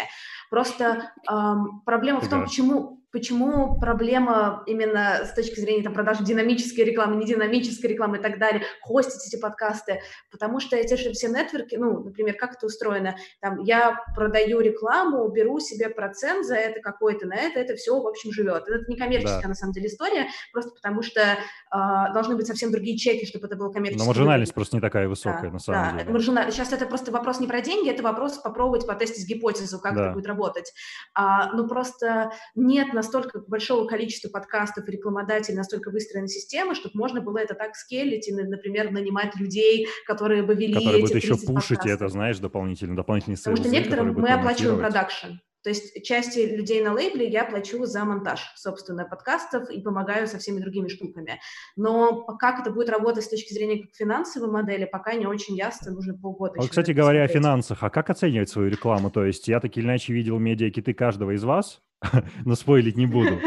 Просто 0.51 1.13
эм, 1.29 1.83
проблема 1.85 2.21
в 2.21 2.29
том, 2.29 2.45
почему, 2.45 2.98
почему 3.11 3.79
проблема 3.81 4.63
именно 4.67 5.25
с 5.25 5.33
точки 5.35 5.61
зрения 5.61 5.83
там, 5.83 5.95
продажи 5.95 6.25
динамической 6.25 6.85
рекламы, 6.85 7.17
не 7.17 7.25
динамической 7.27 7.91
рекламы 7.91 8.19
и 8.19 8.21
так 8.21 8.39
далее, 8.39 8.63
хостить 8.83 9.27
эти 9.33 9.41
подкасты, 9.41 10.01
потому 10.31 10.61
что 10.61 10.77
эти 10.77 10.95
же 10.95 11.13
все 11.13 11.29
нетворки, 11.29 11.77
ну, 11.77 12.01
например, 12.05 12.35
как 12.37 12.55
это 12.55 12.67
устроено, 12.67 13.17
там, 13.41 13.61
я 13.61 13.97
продаю 14.15 14.61
рекламу, 14.61 15.27
беру 15.29 15.59
себе 15.59 15.89
процент 15.89 16.45
за 16.47 16.57
это 16.57 16.81
какой-то, 16.81 17.27
на 17.27 17.35
это, 17.35 17.61
это 17.61 17.75
все, 17.77 17.99
в 17.99 18.07
общем, 18.07 18.33
живет. 18.33 18.69
Это 18.69 18.85
не 18.89 18.97
коммерческая, 18.97 19.43
Да. 19.43 19.49
на 19.49 19.55
самом 19.55 19.73
деле, 19.73 19.87
история, 19.87 20.27
просто 20.53 20.71
потому 20.73 21.03
что 21.03 21.39
а, 21.71 22.13
должны 22.13 22.37
быть 22.37 22.47
совсем 22.47 22.71
другие 22.71 22.99
чеки, 22.99 23.27
чтобы 23.27 23.47
это 23.47 23.57
было 23.57 23.73
коммерчески. 23.73 24.01
Но 24.01 24.07
маржинальность 24.07 24.55
просто 24.55 24.77
не 24.77 24.81
такая 24.81 25.09
высокая, 25.09 25.43
Да, 25.45 25.51
на 25.51 25.59
самом 25.59 25.93
да, 25.97 25.99
деле. 26.03 26.13
маржинально- 26.13 26.53
Сейчас 26.53 26.73
это 26.73 26.87
просто 26.87 27.11
вопрос 27.13 27.41
не 27.41 27.47
про 27.47 27.61
деньги, 27.61 27.91
это 27.91 28.03
вопрос 28.03 28.39
попробовать 28.39 28.87
потестить 28.87 29.27
гипотезу, 29.29 29.79
как 29.81 29.95
Да. 29.95 30.05
это 30.07 30.13
будет 30.13 30.27
работать. 30.27 30.73
А, 31.15 31.53
ну, 31.53 31.67
просто 31.67 32.33
нет 32.55 32.93
настолько 32.99 33.41
большого 33.47 33.87
количества 33.87 34.29
подкастов 34.29 34.89
и 34.89 34.93
рекламодателей, 34.93 35.57
настолько 35.57 35.91
выстроенной 35.91 36.29
системы, 36.29 36.75
чтобы 36.75 36.93
можно 36.95 37.21
было 37.21 37.39
это 37.39 37.55
так 37.55 37.75
скелить 37.77 38.29
и, 38.29 38.35
на- 38.35 38.45
например, 38.45 38.91
нанимать 38.91 39.35
людей, 39.37 39.87
которые 40.07 40.43
бы 40.43 40.55
вели 40.55 40.75
Которые 40.75 41.01
будут 41.01 41.17
еще 41.17 41.35
30 41.35 41.47
пушить 41.47 41.79
подкастов. 41.79 41.93
это, 41.93 42.09
знаешь, 42.09 42.39
дополнительно, 42.39 42.97
дополнительные 42.97 43.37
Потому 43.39 43.57
что 43.57 43.69
некоторым 43.69 44.13
мы 44.15 44.29
оплачиваем 44.29 44.79
продакшн. 44.79 45.33
То 45.65 45.71
есть 45.71 46.05
части 46.05 46.39
людей 46.39 46.83
на 46.83 46.93
лейбле 46.95 47.29
я 47.29 47.45
плачу 47.45 47.85
за 47.85 48.05
монтаж, 48.05 48.53
собственно, 48.55 49.05
подкастов 49.05 49.69
и 49.71 49.81
помогаю 49.83 50.29
со 50.29 50.39
всеми 50.39 50.61
другими 50.61 50.89
штуками. 50.89 51.41
Но 51.77 52.23
как 52.39 52.61
это 52.61 52.71
будет 52.71 52.89
работать 52.89 53.25
с 53.25 53.29
точки 53.29 53.53
зрения 53.53 53.83
как 53.83 53.95
финансовой 53.95 54.51
модели, 54.51 54.85
пока 54.85 55.15
не 55.15 55.27
очень 55.27 55.57
ясно, 55.57 55.91
нужно 55.93 56.15
полгода. 56.17 56.55
Вот, 56.57 56.71
кстати 56.71 56.93
говоря, 56.93 57.25
о 57.25 57.29
финансах. 57.29 57.83
А 57.83 57.91
как 57.91 58.09
оценивать 58.09 58.49
свою 58.49 58.71
рекламу? 58.71 59.11
То 59.11 59.25
есть 59.25 59.49
я 59.49 59.59
так 59.61 59.77
или 59.77 59.85
иначе 59.85 60.13
видел 60.13 60.39
медиакиты 60.39 60.95
каждого 60.95 61.33
из 61.35 61.43
вас, 61.43 61.83
но 62.45 62.55
спойлить 62.55 62.97
не 62.97 63.07
буду. 63.07 63.39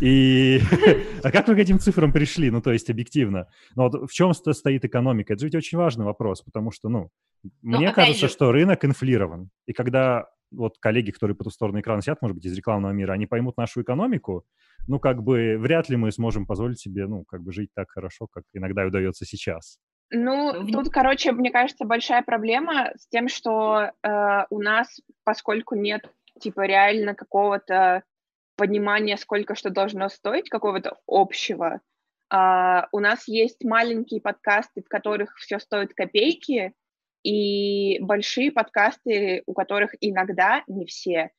И 0.00 0.60
а 1.22 1.30
как 1.30 1.48
вы 1.48 1.54
к 1.54 1.58
этим 1.58 1.78
цифрам 1.78 2.12
пришли? 2.12 2.50
Ну, 2.50 2.60
то 2.60 2.72
есть 2.72 2.90
объективно. 2.90 3.46
Ну, 3.76 3.88
вот 3.88 4.10
в 4.10 4.12
чем 4.12 4.32
сто- 4.34 4.52
стоит 4.52 4.84
экономика? 4.84 5.32
Это 5.32 5.40
же 5.40 5.46
ведь 5.46 5.54
очень 5.54 5.78
важный 5.78 6.04
вопрос, 6.04 6.42
потому 6.42 6.70
что, 6.70 6.88
ну, 6.88 7.10
мне 7.62 7.88
опять 7.88 7.94
кажется, 8.06 8.26
же- 8.28 8.32
что 8.32 8.52
рынок 8.52 8.84
инфлирован. 8.84 9.50
И 9.66 9.72
когда 9.72 10.26
вот 10.50 10.78
коллеги, 10.80 11.12
которые 11.12 11.36
по 11.36 11.44
ту 11.44 11.50
сторону 11.50 11.80
экрана 11.80 12.02
сидят, 12.02 12.22
может 12.22 12.34
быть, 12.34 12.44
из 12.46 12.56
рекламного 12.56 12.92
мира, 12.92 13.12
они 13.12 13.26
поймут 13.26 13.56
нашу 13.56 13.82
экономику, 13.82 14.44
ну, 14.88 14.98
как 14.98 15.22
бы 15.22 15.56
вряд 15.58 15.88
ли 15.88 15.96
мы 15.96 16.10
сможем 16.10 16.46
позволить 16.46 16.80
себе, 16.80 17.06
ну, 17.06 17.24
как 17.24 17.42
бы 17.42 17.52
жить 17.52 17.70
так 17.74 17.90
хорошо, 17.90 18.26
как 18.26 18.44
иногда 18.52 18.84
удается 18.84 19.24
сейчас. 19.24 19.78
Ну, 20.12 20.64
В- 20.64 20.72
тут, 20.72 20.88
короче, 20.90 21.30
мне 21.30 21.52
кажется, 21.52 21.84
большая 21.84 22.22
проблема 22.22 22.90
с 22.98 23.06
тем, 23.08 23.28
что 23.28 23.92
э, 24.02 24.44
у 24.50 24.60
нас, 24.60 25.00
поскольку 25.22 25.76
нет, 25.76 26.10
типа, 26.40 26.66
реально 26.66 27.14
какого-то 27.14 28.02
понимания, 28.56 29.16
сколько 29.16 29.54
что 29.54 29.70
должно 29.70 30.08
стоить, 30.08 30.48
какого-то 30.48 30.98
общего, 31.06 31.80
а, 32.30 32.88
у 32.92 33.00
нас 33.00 33.26
есть 33.26 33.64
маленькие 33.64 34.20
подкасты, 34.20 34.82
в 34.82 34.88
которых 34.88 35.36
все 35.36 35.58
стоит 35.58 35.94
копейки, 35.94 36.72
и 37.22 37.98
большие 38.00 38.50
подкасты, 38.50 39.42
у 39.46 39.52
которых 39.52 39.94
иногда, 40.00 40.62
не 40.68 40.86
все, 40.86 41.30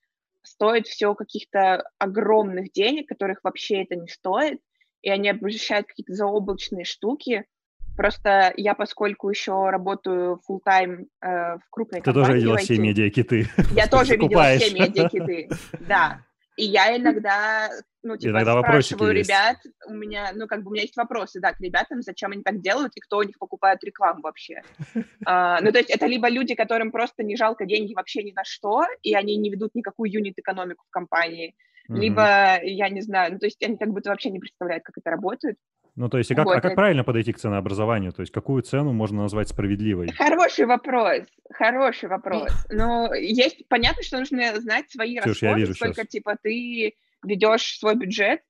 стоит 0.44 0.88
все 0.88 1.16
каких-то 1.16 1.90
огромных 1.98 2.72
денег, 2.72 3.08
которых 3.08 3.40
вообще 3.44 3.84
это 3.84 3.96
не 3.96 4.08
стоит, 4.08 4.60
и 5.02 5.10
они 5.10 5.30
обещают 5.30 5.88
какие-то 5.88 6.14
заоблачные 6.14 6.86
штуки, 6.86 7.46
Просто 7.96 8.54
я, 8.58 8.74
поскольку 8.74 9.30
еще 9.30 9.70
работаю 9.70 10.40
full 10.50 10.60
time 10.66 11.08
э, 11.22 11.58
в 11.58 11.70
крупной 11.70 12.02
Ты 12.02 12.14
компании 12.14 12.26
тоже 12.26 12.34
видела 12.38 12.58
все 12.58 12.76
IT, 12.76 12.78
медиакиты. 12.80 13.48
Я 13.72 13.88
тоже 13.88 14.16
видела 14.16 14.56
все 14.58 14.74
медиакиты, 14.74 15.50
да. 15.82 16.22
И 16.58 16.66
я 16.66 16.96
иногда, 16.98 17.70
ну, 18.04 18.18
типа, 18.18 18.32
Иногда 18.32 18.62
спрашиваю 18.62 19.16
есть. 19.16 19.30
ребят, 19.30 19.58
у 19.88 19.94
меня, 19.94 20.32
ну, 20.36 20.48
как 20.48 20.64
бы 20.64 20.70
у 20.70 20.74
меня 20.74 20.84
есть 20.84 20.98
вопросы, 20.98 21.40
да, 21.40 21.54
к 21.54 21.62
ребятам, 21.62 22.02
зачем 22.02 22.32
они 22.32 22.44
так 22.44 22.62
делают 22.62 22.92
и 22.96 23.00
кто 23.00 23.18
у 23.18 23.24
них 23.24 23.40
покупает 23.40 23.84
рекламу 23.84 24.22
вообще. 24.22 24.62
А, 25.26 25.62
ну, 25.62 25.72
то 25.72 25.78
есть 25.78 25.90
это 25.90 26.08
либо 26.08 26.28
люди, 26.30 26.56
которым 26.56 26.92
просто 26.92 27.24
не 27.24 27.38
жалко 27.38 27.66
деньги 27.66 27.94
вообще 27.94 28.24
ни 28.24 28.32
на 28.32 28.44
что, 28.44 28.86
и 29.02 29.14
они 29.14 29.38
не 29.38 29.50
ведут 29.50 29.76
никакую 29.76 30.12
юнит-экономику 30.12 30.84
в 30.88 30.92
компании, 30.92 31.56
либо, 31.88 32.60
я 32.64 32.90
не 32.90 33.02
знаю, 33.02 33.34
ну, 33.34 33.40
то 33.40 33.46
есть 33.46 33.62
они 33.64 33.78
как 33.78 33.90
будто 33.90 34.10
вообще 34.10 34.30
не 34.30 34.40
представляют, 34.40 34.84
как 34.84 34.98
это 34.98 35.10
работает. 35.10 35.58
Ну, 35.96 36.08
то 36.10 36.18
есть, 36.18 36.32
и 36.32 36.36
как, 36.36 36.46
Вот, 36.46 36.54
а 36.54 36.62
как 36.62 36.66
это- 36.72 36.76
правильно 36.76 37.04
подойти 37.04 37.34
к 37.34 37.38
ценообразованию? 37.38 38.14
То 38.14 38.22
есть, 38.22 38.32
какую 38.32 38.62
цену 38.64 38.94
можно 38.94 39.24
назвать 39.24 39.50
справедливой? 39.50 40.12
Хороший 40.14 40.66
вопрос, 40.66 41.26
хороший 41.54 42.08
вопрос. 42.10 42.50
Но 42.70 43.14
есть, 43.14 43.68
понятно, 43.68 44.02
что 44.04 44.20
нужно 44.20 44.58
знать 44.62 44.90
свои 44.90 45.14
я 45.16 45.22
расходы, 45.24 45.60
вижу 45.60 45.74
сколько, 45.74 46.02
щас. 46.02 46.08
типа, 46.08 46.38
ты 46.42 46.96
ведешь 47.24 47.78
свой 47.78 47.96
бюджет, 47.96 48.42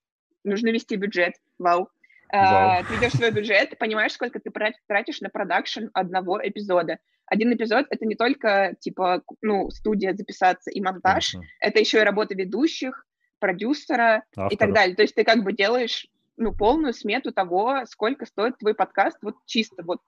нужно 0.43 0.69
вести 0.69 0.95
бюджет, 0.95 1.33
вау. 1.57 1.89
Вау. 2.31 2.79
А, 2.79 2.83
ты 2.83 2.93
ведешь 2.95 3.11
свой 3.13 3.31
бюджет, 3.31 3.77
понимаешь, 3.77 4.13
сколько 4.13 4.39
ты 4.39 4.51
тратишь 4.87 5.19
на 5.19 5.29
продакшн 5.29 5.87
одного 5.93 6.39
эпизода. 6.41 6.99
Один 7.25 7.53
эпизод— 7.53 7.87
это 7.89 8.05
не 8.05 8.15
только, 8.15 8.75
типа, 8.79 9.23
ну, 9.41 9.69
студия 9.71 10.13
записаться 10.13 10.69
и 10.69 10.79
монтаж, 10.79 11.31
Конечно. 11.31 11.51
это 11.59 11.79
еще 11.79 11.97
и 11.99 12.03
работа 12.03 12.35
ведущих, 12.35 13.05
продюсера 13.39 14.23
и 14.31 14.35
так 14.35 14.51
Авторов. 14.53 14.75
далее. 14.75 14.95
То 14.95 15.01
есть 15.01 15.15
ты 15.15 15.23
как 15.23 15.43
бы 15.43 15.51
делаешь 15.53 16.07
ну, 16.37 16.53
полную 16.53 16.93
смету 16.93 17.31
того, 17.31 17.85
сколько 17.85 18.25
стоит 18.25 18.57
твой 18.57 18.73
подкаст, 18.73 19.17
вот 19.21 19.35
чисто 19.45 19.83
вот 19.83 19.99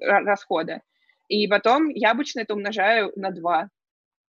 ра- 0.00 0.24
расхода. 0.24 0.82
И 1.28 1.46
потом 1.48 1.88
я 1.88 2.10
обычно 2.10 2.40
это 2.40 2.54
умножаю 2.54 3.12
на 3.16 3.30
2. 3.30 3.68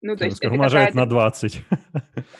Ну, 0.02 0.16
то 0.16 0.26
есть 0.26 0.44
Умножает 0.46 0.96
на 0.96 1.06
20. 1.06 1.62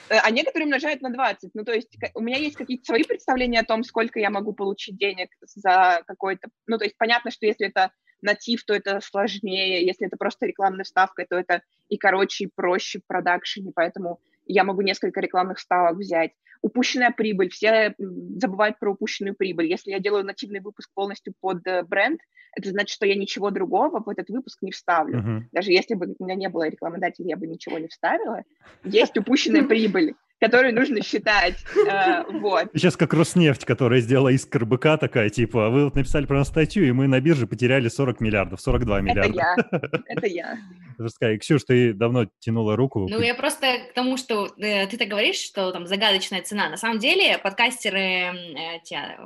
Э, 0.10 0.18
А 0.24 0.32
некоторые 0.32 0.66
умножают 0.66 1.02
на 1.02 1.12
20. 1.12 1.52
Ну, 1.54 1.66
то 1.66 1.74
есть 1.74 1.98
у 2.14 2.22
меня 2.22 2.38
есть 2.38 2.56
какие-то 2.56 2.86
свои 2.86 3.04
представления 3.04 3.60
о 3.60 3.66
том, 3.66 3.84
сколько 3.84 4.20
я 4.20 4.30
могу 4.30 4.54
получить 4.54 4.98
денег 4.98 5.30
за 5.42 6.02
какой-то... 6.08 6.48
Ну, 6.68 6.78
то 6.78 6.86
есть 6.86 6.98
понятно, 6.98 7.32
что 7.32 7.46
если 7.46 7.68
это 7.68 7.92
натив, 8.22 8.64
то 8.64 8.74
это 8.74 9.02
сложнее, 9.02 9.86
если 9.86 10.08
это 10.08 10.18
просто 10.18 10.46
рекламная 10.46 10.84
вставка, 10.86 11.26
то 11.30 11.38
это 11.38 11.62
и 11.90 11.98
короче, 11.98 12.46
и 12.46 12.52
проще 12.54 13.00
в 13.00 13.06
продакшене, 13.06 13.72
поэтому 13.74 14.20
я 14.46 14.64
могу 14.64 14.82
несколько 14.82 15.20
рекламных 15.20 15.60
ставок 15.60 15.98
взять. 15.98 16.32
Упущенная 16.62 17.12
прибыль, 17.12 17.50
все 17.50 17.96
забывают 17.98 18.80
про 18.80 18.92
упущенную 18.92 19.36
прибыль. 19.36 19.68
Если 19.68 19.92
я 19.92 20.00
делаю 20.00 20.26
нативный 20.26 20.60
выпуск 20.60 20.90
полностью 20.94 21.34
под 21.40 21.66
э, 21.68 21.84
бренд, 21.84 22.20
это 22.56 22.70
значит, 22.70 22.90
что 22.90 23.06
я 23.06 23.16
ничего 23.16 23.52
другого 23.52 24.02
в 24.04 24.10
этот 24.10 24.30
выпуск 24.30 24.62
не 24.62 24.72
вставлю. 24.72 25.20
Uh-huh. 25.20 25.42
Даже 25.52 25.72
если 25.72 25.94
бы 25.94 26.16
у 26.18 26.26
меня 26.26 26.36
не 26.36 26.50
было 26.50 26.68
рекламодателя, 26.68 27.30
я 27.30 27.38
бы 27.38 27.48
ничего 27.48 27.78
не 27.78 27.88
вставила. 27.88 28.44
Есть 28.84 29.18
упущенная 29.18 29.64
прибыль 29.64 30.16
которую 30.40 30.74
нужно 30.74 31.04
считать. 31.04 31.56
Э, 31.86 32.24
вот. 32.40 32.70
Сейчас 32.74 32.96
как 32.96 33.14
Роснефть, 33.14 33.66
которая 33.66 34.00
сделала 34.00 34.30
из 34.30 34.46
КРБК 34.46 35.00
такая, 35.00 35.30
типа, 35.30 35.70
вы 35.70 35.86
вот 35.86 35.96
написали 35.96 36.26
про 36.26 36.40
нас 36.40 36.48
статью, 36.48 36.86
и 36.86 36.92
мы 36.92 37.08
на 37.08 37.20
бирже 37.20 37.46
потеряли 37.48 37.90
40 37.90 38.22
миллиардов, 38.22 38.62
42 38.62 39.02
миллиарда. 39.02 39.56
Это 39.70 39.78
я, 39.78 40.02
это 40.08 40.28
я. 40.28 40.58
Расскажи, 40.98 41.38
Ксюш, 41.38 41.64
ты 41.64 41.94
давно 41.94 42.28
тянула 42.40 42.76
руку. 42.76 43.08
Ну, 43.10 43.20
я 43.20 43.36
просто 43.36 43.80
к 43.90 43.94
тому, 43.94 44.18
что 44.18 44.48
э, 44.58 44.88
ты 44.88 44.98
так 44.98 45.08
говоришь, 45.08 45.38
что 45.38 45.72
там 45.72 45.88
загадочная 45.88 46.42
цена. 46.50 46.70
На 46.70 46.78
самом 46.78 47.00
деле 47.00 47.38
подкастеры, 47.38 48.82
те, 48.84 48.96
э, 48.96 49.18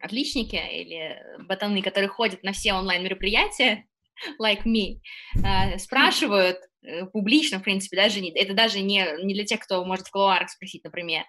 отличники 0.00 0.56
или 0.56 1.20
ботаны, 1.46 1.82
которые 1.82 2.08
ходят 2.08 2.42
на 2.42 2.52
все 2.52 2.74
онлайн-мероприятия, 2.74 3.86
like 4.40 4.64
me, 4.64 5.00
э, 5.44 5.78
спрашивают, 5.78 6.58
Э, 6.86 7.04
публично, 7.06 7.58
в 7.58 7.62
принципе, 7.62 7.96
даже 7.96 8.20
не, 8.20 8.30
это 8.30 8.54
даже 8.54 8.80
не, 8.80 9.04
не 9.24 9.34
для 9.34 9.44
тех, 9.44 9.60
кто 9.60 9.84
может 9.84 10.06
в 10.06 10.10
кулуарах 10.10 10.48
спросить, 10.48 10.84
например, 10.84 11.24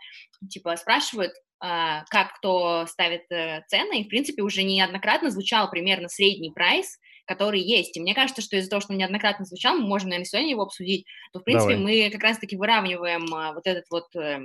типа 0.49 0.75
спрашивают, 0.77 1.31
а, 1.59 2.03
как 2.09 2.35
кто 2.37 2.85
ставит 2.85 3.23
э, 3.31 3.63
цены, 3.67 4.01
и, 4.01 4.03
в 4.03 4.07
принципе, 4.07 4.43
уже 4.43 4.61
неоднократно 4.61 5.31
звучал 5.31 5.71
примерно 5.71 6.09
средний 6.09 6.51
прайс, 6.51 6.99
который 7.27 7.59
есть. 7.59 7.97
И 7.97 7.99
мне 7.99 8.15
кажется, 8.15 8.41
что 8.41 8.55
из-за 8.55 8.69
того, 8.69 8.79
что 8.79 8.93
он 8.93 8.99
неоднократно 8.99 9.45
звучал, 9.45 9.75
мы 9.75 9.85
можем, 9.85 10.09
наверное, 10.09 10.25
сегодня 10.25 10.51
его 10.51 10.63
обсудить, 10.63 11.05
то, 11.33 11.39
в 11.39 11.43
принципе, 11.43 11.75
Давай. 11.75 12.05
мы 12.05 12.09
как 12.09 12.23
раз-таки 12.23 12.55
выравниваем 12.55 13.33
а, 13.33 13.53
вот 13.53 13.67
этот 13.67 13.85
вот 13.91 14.15
э, 14.15 14.39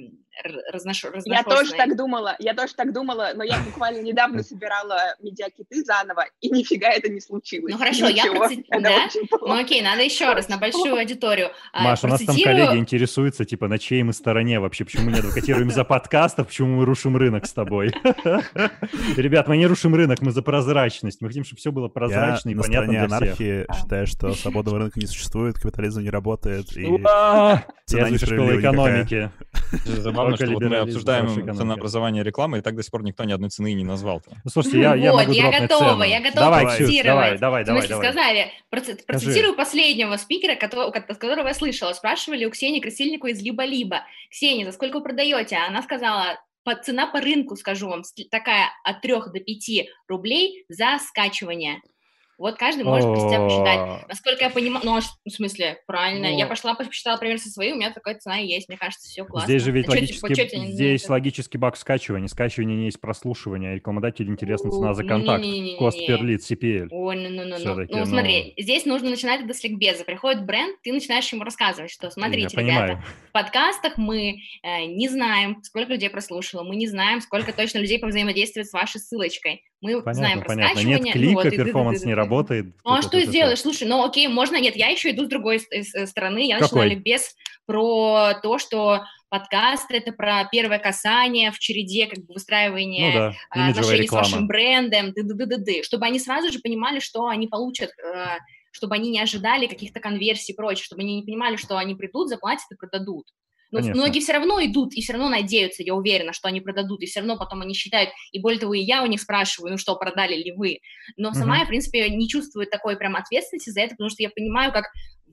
разнош... 0.73 1.05
Я 1.25 1.45
тоже 1.45 1.73
так 1.73 1.97
думала, 1.97 2.37
я 2.41 2.55
тоже 2.55 2.75
так 2.75 2.93
думала, 2.93 3.31
но 3.35 3.45
я 3.45 3.59
буквально 3.61 4.03
недавно 4.03 4.43
собирала 4.43 5.15
медиакиты 5.21 5.85
заново, 5.85 6.27
и 6.41 6.51
нифига 6.51 6.89
это 6.89 7.09
не 7.09 7.21
случилось. 7.21 7.73
Ну 7.73 7.79
хорошо, 7.79 8.09
Ничего. 8.09 8.35
я 8.35 8.41
проци... 8.41 8.65
да? 8.69 9.09
Ну 9.41 9.55
окей, 9.55 9.81
надо 9.81 10.03
еще 10.03 10.33
раз 10.33 10.49
на 10.49 10.59
большую 10.59 10.97
аудиторию. 10.97 11.53
А, 11.73 11.85
Маша, 11.85 12.07
у 12.07 12.11
нас 12.11 12.23
там 12.23 12.37
коллеги 12.37 12.79
интересуются, 12.79 13.45
типа, 13.45 13.69
на 13.69 13.79
чьей 13.79 14.03
мы 14.03 14.13
стороне 14.13 14.59
вообще, 14.59 14.85
почему 14.85 15.05
мы 15.05 15.13
не 15.13 15.21
адвокатируем 15.21 15.71
за 15.71 15.85
подкастов, 15.85 16.49
почему 16.49 16.79
мы 16.79 16.85
рушим 16.85 17.17
рынок 17.17 17.47
с 17.47 17.53
тобой. 17.53 17.89
Ребят, 19.17 19.47
мы 19.47 19.57
не 19.57 19.67
рушим 19.67 19.95
рынок, 19.95 20.21
мы 20.21 20.33
за 20.33 20.43
прозрачность, 20.43 21.21
мы 21.21 21.29
хотим, 21.29 21.45
чтобы 21.45 21.61
все 21.61 21.71
было 21.71 21.87
прозрачно 21.87 22.51
и 22.51 22.55
понятно 22.55 22.72
для 22.81 23.05
анархии 23.05 23.65
всех. 23.65 23.77
считаю, 23.77 24.07
что 24.07 24.35
свободного 24.35 24.79
рынка 24.79 24.99
не 24.99 25.07
существует, 25.07 25.57
капитализм 25.57 26.01
не 26.03 26.11
работает. 26.11 26.77
И 26.77 26.85
цена 27.87 28.11
не 28.11 28.19
школа 28.19 28.59
экономики. 28.59 29.31
Забавно, 29.85 30.37
что 30.37 30.47
мы 30.47 30.77
обсуждаем 30.77 31.29
ценообразование 31.29 32.23
рекламы, 32.23 32.59
и 32.59 32.61
так 32.61 32.75
до 32.77 32.83
сих 32.83 32.91
пор 32.91 33.03
никто 33.03 33.25
ни 33.25 33.33
одной 33.33 33.51
цены 33.51 33.73
не 33.75 33.85
назвал. 33.85 34.23
Ну, 34.45 34.51
слушайте, 34.51 34.81
я, 34.81 34.95
я 34.95 35.13
готова, 35.13 36.03
я 36.03 36.21
готова 36.21 36.45
давай, 36.45 36.65
процитировать. 36.65 37.41
Давай, 37.41 37.65
давай, 37.65 37.65
давай. 37.65 37.83
сказали, 37.87 38.53
процитирую 38.71 39.55
последнего 39.55 40.17
спикера, 40.17 40.57
которого 40.57 41.49
я 41.49 41.55
слышала. 41.55 41.93
Спрашивали 41.93 42.45
у 42.45 42.51
Ксении 42.51 42.81
Красильниковой 42.81 43.33
из 43.33 43.43
«Либо-либо». 43.43 44.03
Ксения, 44.31 44.65
за 44.65 44.73
сколько 44.73 44.97
вы 44.99 45.03
продаете? 45.03 45.57
Она 45.57 45.83
сказала, 45.83 46.39
по, 46.65 46.75
цена 46.75 47.07
по 47.07 47.21
рынку, 47.21 47.57
скажу 47.57 47.89
вам, 47.89 48.03
такая 48.31 48.71
от 48.85 49.01
3 49.01 49.15
до 49.33 49.41
5 49.41 49.89
рублей 50.09 50.65
за 50.69 50.99
скачивание. 50.99 51.83
Вот 52.43 52.57
каждый 52.57 52.83
может 52.83 53.05
про 53.05 53.21
себя 53.21 53.41
посчитать. 53.41 54.09
Насколько 54.09 54.45
я 54.45 54.51
понимаю, 54.51 54.85
ну, 54.85 54.97
а 54.97 55.01
в 55.01 55.31
смысле, 55.31 55.79
правильно, 55.87 56.27
я 56.27 56.47
пошла, 56.47 56.75
посчитала 56.75 57.17
пример 57.17 57.39
со 57.39 57.49
своей, 57.49 57.73
у 57.73 57.77
меня 57.77 57.93
такая 57.93 58.19
цена 58.19 58.39
есть, 58.39 58.69
мне 58.69 58.77
кажется, 58.77 59.09
все 59.09 59.25
классно. 59.25 59.47
Здесь 59.47 59.63
же 59.63 59.71
ведь 59.71 59.87
а 59.87 59.93
логический, 59.93 60.73
здесь 60.73 61.09
логический 61.09 61.59
баг 61.59 61.77
скачивания. 61.77 62.27
Скачивание 62.27 62.77
не 62.77 62.87
есть 62.87 63.01
прослушивание, 63.01 63.77
рекламодателю 63.77 64.33
интересна 64.33 64.73
цена 64.73 64.93
за 64.93 65.05
контакт, 65.05 65.45
кост 65.79 65.99
per 66.01 66.21
lead, 66.21 66.39
CPL. 66.39 66.89
Ой, 66.91 67.17
ну, 67.17 67.29
ну, 67.29 67.45
ну, 67.45 67.77
ну, 67.77 67.87
ну, 67.89 68.07
смотри, 68.07 68.55
здесь 68.59 68.87
нужно 68.87 69.11
начинать 69.11 69.45
это 69.45 69.55
с 69.55 69.63
ликбеза. 69.63 70.03
Приходит 70.03 70.45
бренд, 70.45 70.77
ты 70.83 70.93
начинаешь 70.93 71.33
ему 71.33 71.45
рассказывать, 71.45 71.93
что, 71.93 72.11
смотрите, 72.11 72.57
ребята, 72.57 73.05
в 73.29 73.33
подкастах 73.33 73.97
мы 73.99 74.41
э, 74.65 74.87
не 74.87 75.09
знаем, 75.09 75.63
сколько 75.63 75.93
людей 75.93 76.11
прослушало, 76.11 76.65
мы 76.65 76.75
не 76.75 76.89
знаем, 76.89 77.21
сколько 77.21 77.53
точно 77.53 77.79
людей 77.79 78.01
повзаимодействует 78.01 78.67
с 78.67 78.73
вашей 78.73 78.99
ссылочкой. 78.99 79.63
Мы 79.83 80.01
понятно, 80.01 80.15
знаем 80.15 80.39
про 80.41 80.49
понятно. 80.49 80.81
Нет 80.81 81.13
клика, 81.13 81.43
ну, 81.43 81.43
вот, 81.43 81.51
перформанс 81.51 82.05
не 82.05 82.15
работает. 82.15 82.67
Ну, 82.85 82.93
а 82.93 83.03
что 83.03 83.21
сделаешь? 83.21 83.61
Слушай, 83.61 83.89
ну 83.89 84.05
окей, 84.05 84.29
можно... 84.29 84.61
Нет, 84.61 84.77
я 84.77 84.89
еще 84.89 85.11
иду 85.11 85.25
с 85.25 85.29
другой 85.29 85.61
стороны. 86.07 86.47
Я 86.47 86.61
начинаю 86.61 86.91
ликбез 86.91 87.35
про 87.67 88.35
то, 88.41 88.59
что 88.59 89.03
подкаст— 89.29 89.87
это 89.91 90.13
про 90.13 90.49
первое 90.53 90.79
касание 90.79 91.51
в 91.51 91.59
череде 91.59 92.07
как 92.07 92.25
бы 92.25 92.35
выстраивания 92.35 93.13
ну, 93.13 93.19
да. 93.19 93.35
А, 93.51 93.69
отношений 93.71 94.03
реклама. 94.03 94.25
с 94.25 94.31
вашим 94.31 94.47
брендом, 94.47 95.13
ды 95.13 95.23
-ды 95.23 95.35
-ды 95.35 95.47
-ды 95.47 95.59
-ды, 95.59 95.83
чтобы 95.83 96.07
они 96.07 96.21
сразу 96.21 96.53
же 96.53 96.61
понимали, 96.61 97.01
что 97.01 97.27
они 97.27 97.49
получат 97.49 97.91
э, 97.99 98.39
чтобы 98.73 98.95
они 98.95 99.11
не 99.11 99.21
ожидали 99.21 99.67
каких-то 99.67 100.01
конверсий 100.01 100.53
и 100.53 100.57
прочее, 100.57 100.85
чтобы 100.85 101.03
они 101.03 101.17
не 101.17 101.23
понимали, 101.23 101.57
что 101.57 101.77
они 101.77 101.95
придут, 101.95 102.29
заплатят 102.29 102.71
и 102.71 102.77
продадут. 102.77 103.27
Но 103.73 103.79
Конечно. 103.79 104.01
многие 104.01 104.21
все 104.21 104.33
равно 104.33 104.63
идут 104.65 104.95
и 104.95 105.01
все 105.01 105.15
равно 105.15 105.29
надеются, 105.29 105.83
я 105.83 105.95
уверена, 105.95 106.33
что 106.33 106.49
они 106.49 106.61
продадут, 106.61 107.03
и 107.03 107.07
все 107.07 107.21
равно 107.21 107.37
потом 107.37 107.63
они 107.63 107.75
считают, 107.75 108.11
и 108.31 108.39
более 108.39 108.61
того, 108.61 108.75
и 108.75 108.81
я 108.81 109.03
у 109.03 109.07
них 109.07 109.21
спрашиваю, 109.21 109.73
ну 109.73 109.79
что, 109.79 109.97
продали 109.97 110.37
ли 110.37 110.53
вы? 110.53 110.79
Но 111.17 111.31
угу. 111.31 111.39
сама 111.39 111.59
я, 111.59 111.65
в 111.65 111.69
принципе, 111.69 112.09
не 112.11 112.29
чувствую 112.29 112.67
такой 112.67 112.97
прям 112.97 113.17
ответственности 113.17 113.71
за 113.71 113.81
это, 113.81 113.95
потому 113.95 114.11
что 114.11 114.23
я 114.23 114.31
понимаю, 114.31 114.73
как 114.73 114.85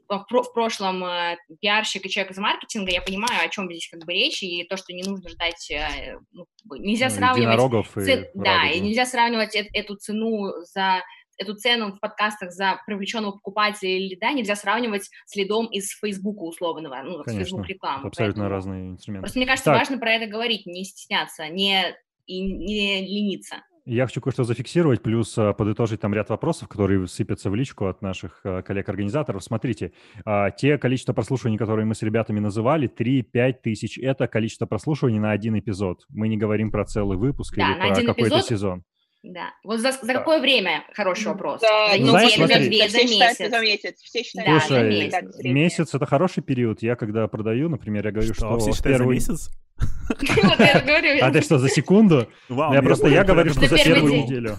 в, 0.10 0.54
прошлом 0.54 1.04
э, 1.04 1.38
пиарщик 1.62 2.06
и 2.06 2.10
человек 2.10 2.32
из 2.32 2.38
маркетинга, 2.38 2.92
я 2.92 3.02
понимаю, 3.02 3.46
о 3.46 3.50
чем 3.50 3.70
здесь 3.70 3.88
как 3.90 4.04
бы 4.06 4.14
речь, 4.14 4.42
и 4.42 4.64
то, 4.64 4.76
что 4.76 4.92
не 4.94 5.04
нужно 5.04 5.30
ждать, 5.30 5.70
э, 5.70 6.18
ну, 6.32 6.46
нельзя 6.80 7.10
ну, 7.10 7.16
сравнивать... 7.16 7.56
Цен, 7.94 8.24
и 8.24 8.28
да, 8.34 8.70
и 8.70 8.80
нельзя 8.80 9.06
сравнивать 9.06 9.56
э, 9.56 9.68
эту 9.74 9.96
цену 9.98 10.52
за 10.74 11.04
эту 11.40 11.56
цену 11.56 11.94
в 11.94 12.00
подкастах 12.00 12.52
за 12.52 12.82
привлеченного 12.86 13.32
покупателя 13.32 13.90
или 13.90 14.16
да, 14.16 14.32
нельзя 14.32 14.56
сравнивать 14.56 15.10
с 15.26 15.36
лидом 15.36 15.68
из 15.68 15.90
Фейсбука 16.00 16.44
условного, 16.44 17.02
ну, 17.04 17.24
Конечно, 17.24 17.32
с 17.32 17.38
Facebook 17.38 17.68
рекламы. 17.68 18.08
абсолютно 18.08 18.44
Поэтому... 18.44 18.50
разные 18.50 18.90
инструменты. 18.92 19.24
Просто 19.24 19.40
мне 19.40 19.48
кажется, 19.48 19.72
так. 19.72 19.80
важно 19.80 19.98
про 19.98 20.12
это 20.12 20.28
говорить, 20.28 20.66
не 20.66 20.84
стесняться, 20.84 21.48
не, 21.48 21.96
и 22.28 22.42
не 22.42 23.08
лениться. 23.08 23.64
Я 23.86 24.06
хочу 24.06 24.22
кое-что 24.22 24.44
зафиксировать, 24.44 25.02
плюс 25.02 25.36
а, 25.38 25.54
подытожить 25.54 26.00
там 26.00 26.14
ряд 26.14 26.30
вопросов, 26.30 26.68
которые 26.68 27.08
сыпятся 27.08 27.50
в 27.50 27.56
личку 27.56 27.88
от 27.88 28.04
наших 28.04 28.42
а, 28.44 28.62
коллег-организаторов. 28.62 29.44
Смотрите, 29.44 29.94
а, 30.26 30.52
те 30.52 30.78
количество 30.78 31.14
прослушиваний, 31.14 31.58
которые 31.58 31.88
мы 31.88 31.96
с 31.96 32.04
ребятами 32.04 32.40
называли, 32.40 32.88
3-5 32.88 33.54
тысяч, 33.64 33.98
это 33.98 34.28
количество 34.28 34.68
прослушиваний 34.68 35.18
на 35.18 35.32
один 35.32 35.58
эпизод. 35.58 36.06
Мы 36.10 36.28
не 36.28 36.38
говорим 36.38 36.70
про 36.70 36.86
целый 36.86 37.18
выпуск 37.18 37.56
да, 37.56 37.72
или 37.72 37.96
про 37.96 38.14
какой-то 38.14 38.42
сезон. 38.42 38.84
Да. 39.24 39.54
Вот 39.64 39.82
за, 39.82 39.92
за 39.92 40.14
какое 40.14 40.40
время 40.40 40.86
хороший 40.94 41.28
вопрос? 41.28 41.62
Да, 41.62 41.94
за 41.94 42.02
ну, 42.02 42.08
Знаешь, 42.08 42.38
за 42.38 42.48
две, 42.48 42.90
за 42.90 42.98
месяц. 43.00 43.50
За 43.50 43.60
месяц. 43.60 44.00
Все 44.02 44.24
считают, 44.24 44.50
да, 44.50 44.60
Слушай, 44.62 45.10
за 45.10 45.22
месяц. 45.22 45.44
месяц 45.44 45.94
это 45.94 46.06
хороший 46.06 46.42
период. 46.42 46.82
Я 46.82 46.96
когда 46.96 47.28
продаю, 47.28 47.68
например, 47.68 48.06
я 48.06 48.12
говорю, 48.12 48.34
что, 48.34 48.60
что 48.60 48.72
все 48.72 48.84
первый 48.84 49.16
месяц. 49.16 49.50
А 51.22 51.32
ты 51.32 51.42
что, 51.42 51.58
за 51.58 51.70
секунду? 51.70 52.28
Я 52.50 52.82
просто 52.82 53.08
я 53.08 53.24
говорю, 53.24 53.52
что 53.52 53.68
за 53.68 53.78
первую 53.78 54.24
неделю. 54.24 54.58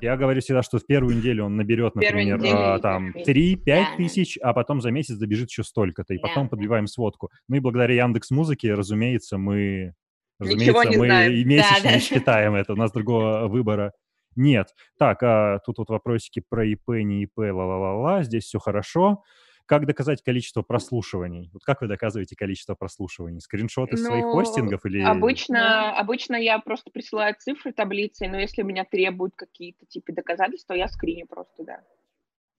Я 0.00 0.16
говорю 0.16 0.40
всегда, 0.40 0.62
что 0.62 0.78
в 0.78 0.86
первую 0.86 1.16
неделю 1.16 1.44
он 1.44 1.56
наберет, 1.56 1.94
например, 1.94 2.40
а, 2.44 2.78
там 2.78 3.12
3-5 3.14 3.96
тысяч, 3.98 4.38
а 4.42 4.52
потом 4.52 4.80
за 4.80 4.90
месяц 4.90 5.16
добежит 5.16 5.50
еще 5.50 5.62
столько-то, 5.62 6.14
и 6.14 6.18
потом 6.18 6.48
подбиваем 6.48 6.86
сводку. 6.86 7.30
Ну 7.48 7.56
и 7.56 7.60
благодаря 7.60 8.02
Яндекс 8.02 8.30
Музыке, 8.30 8.74
разумеется, 8.74 9.38
мы 9.38 9.94
Разумеется, 10.42 10.88
не 10.88 10.96
мы 10.96 11.06
знаем. 11.06 11.32
и 11.32 11.44
месячно 11.44 11.82
да, 11.82 11.90
да. 11.90 12.00
считаем 12.00 12.54
это, 12.54 12.72
у 12.72 12.76
нас 12.76 12.92
другого 12.92 13.48
выбора 13.48 13.92
нет. 14.36 14.68
Так, 14.98 15.22
а 15.22 15.58
тут 15.64 15.78
вот 15.78 15.90
вопросики 15.90 16.42
про 16.46 16.64
ИП, 16.64 16.88
не 16.88 17.24
ИП, 17.24 17.38
ла-ла-ла-ла, 17.38 18.22
здесь 18.22 18.44
все 18.44 18.58
хорошо. 18.58 19.22
Как 19.66 19.86
доказать 19.86 20.22
количество 20.22 20.62
прослушиваний? 20.62 21.48
Вот 21.52 21.62
как 21.64 21.80
вы 21.80 21.88
доказываете 21.88 22.36
количество 22.36 22.74
прослушиваний? 22.74 23.40
Скриншоты 23.40 23.96
ну, 23.96 24.04
своих 24.04 24.24
хостингов 24.24 24.84
или... 24.84 25.00
Обычно, 25.00 25.96
обычно 25.96 26.36
я 26.36 26.58
просто 26.58 26.90
присылаю 26.90 27.34
цифры 27.38 27.72
таблицы, 27.72 28.28
но 28.28 28.38
если 28.38 28.62
меня 28.62 28.84
требуют 28.84 29.34
какие-то 29.36 29.86
типа 29.86 30.12
доказательства, 30.12 30.74
я 30.74 30.88
скриню 30.88 31.26
просто, 31.26 31.64
да. 31.64 31.80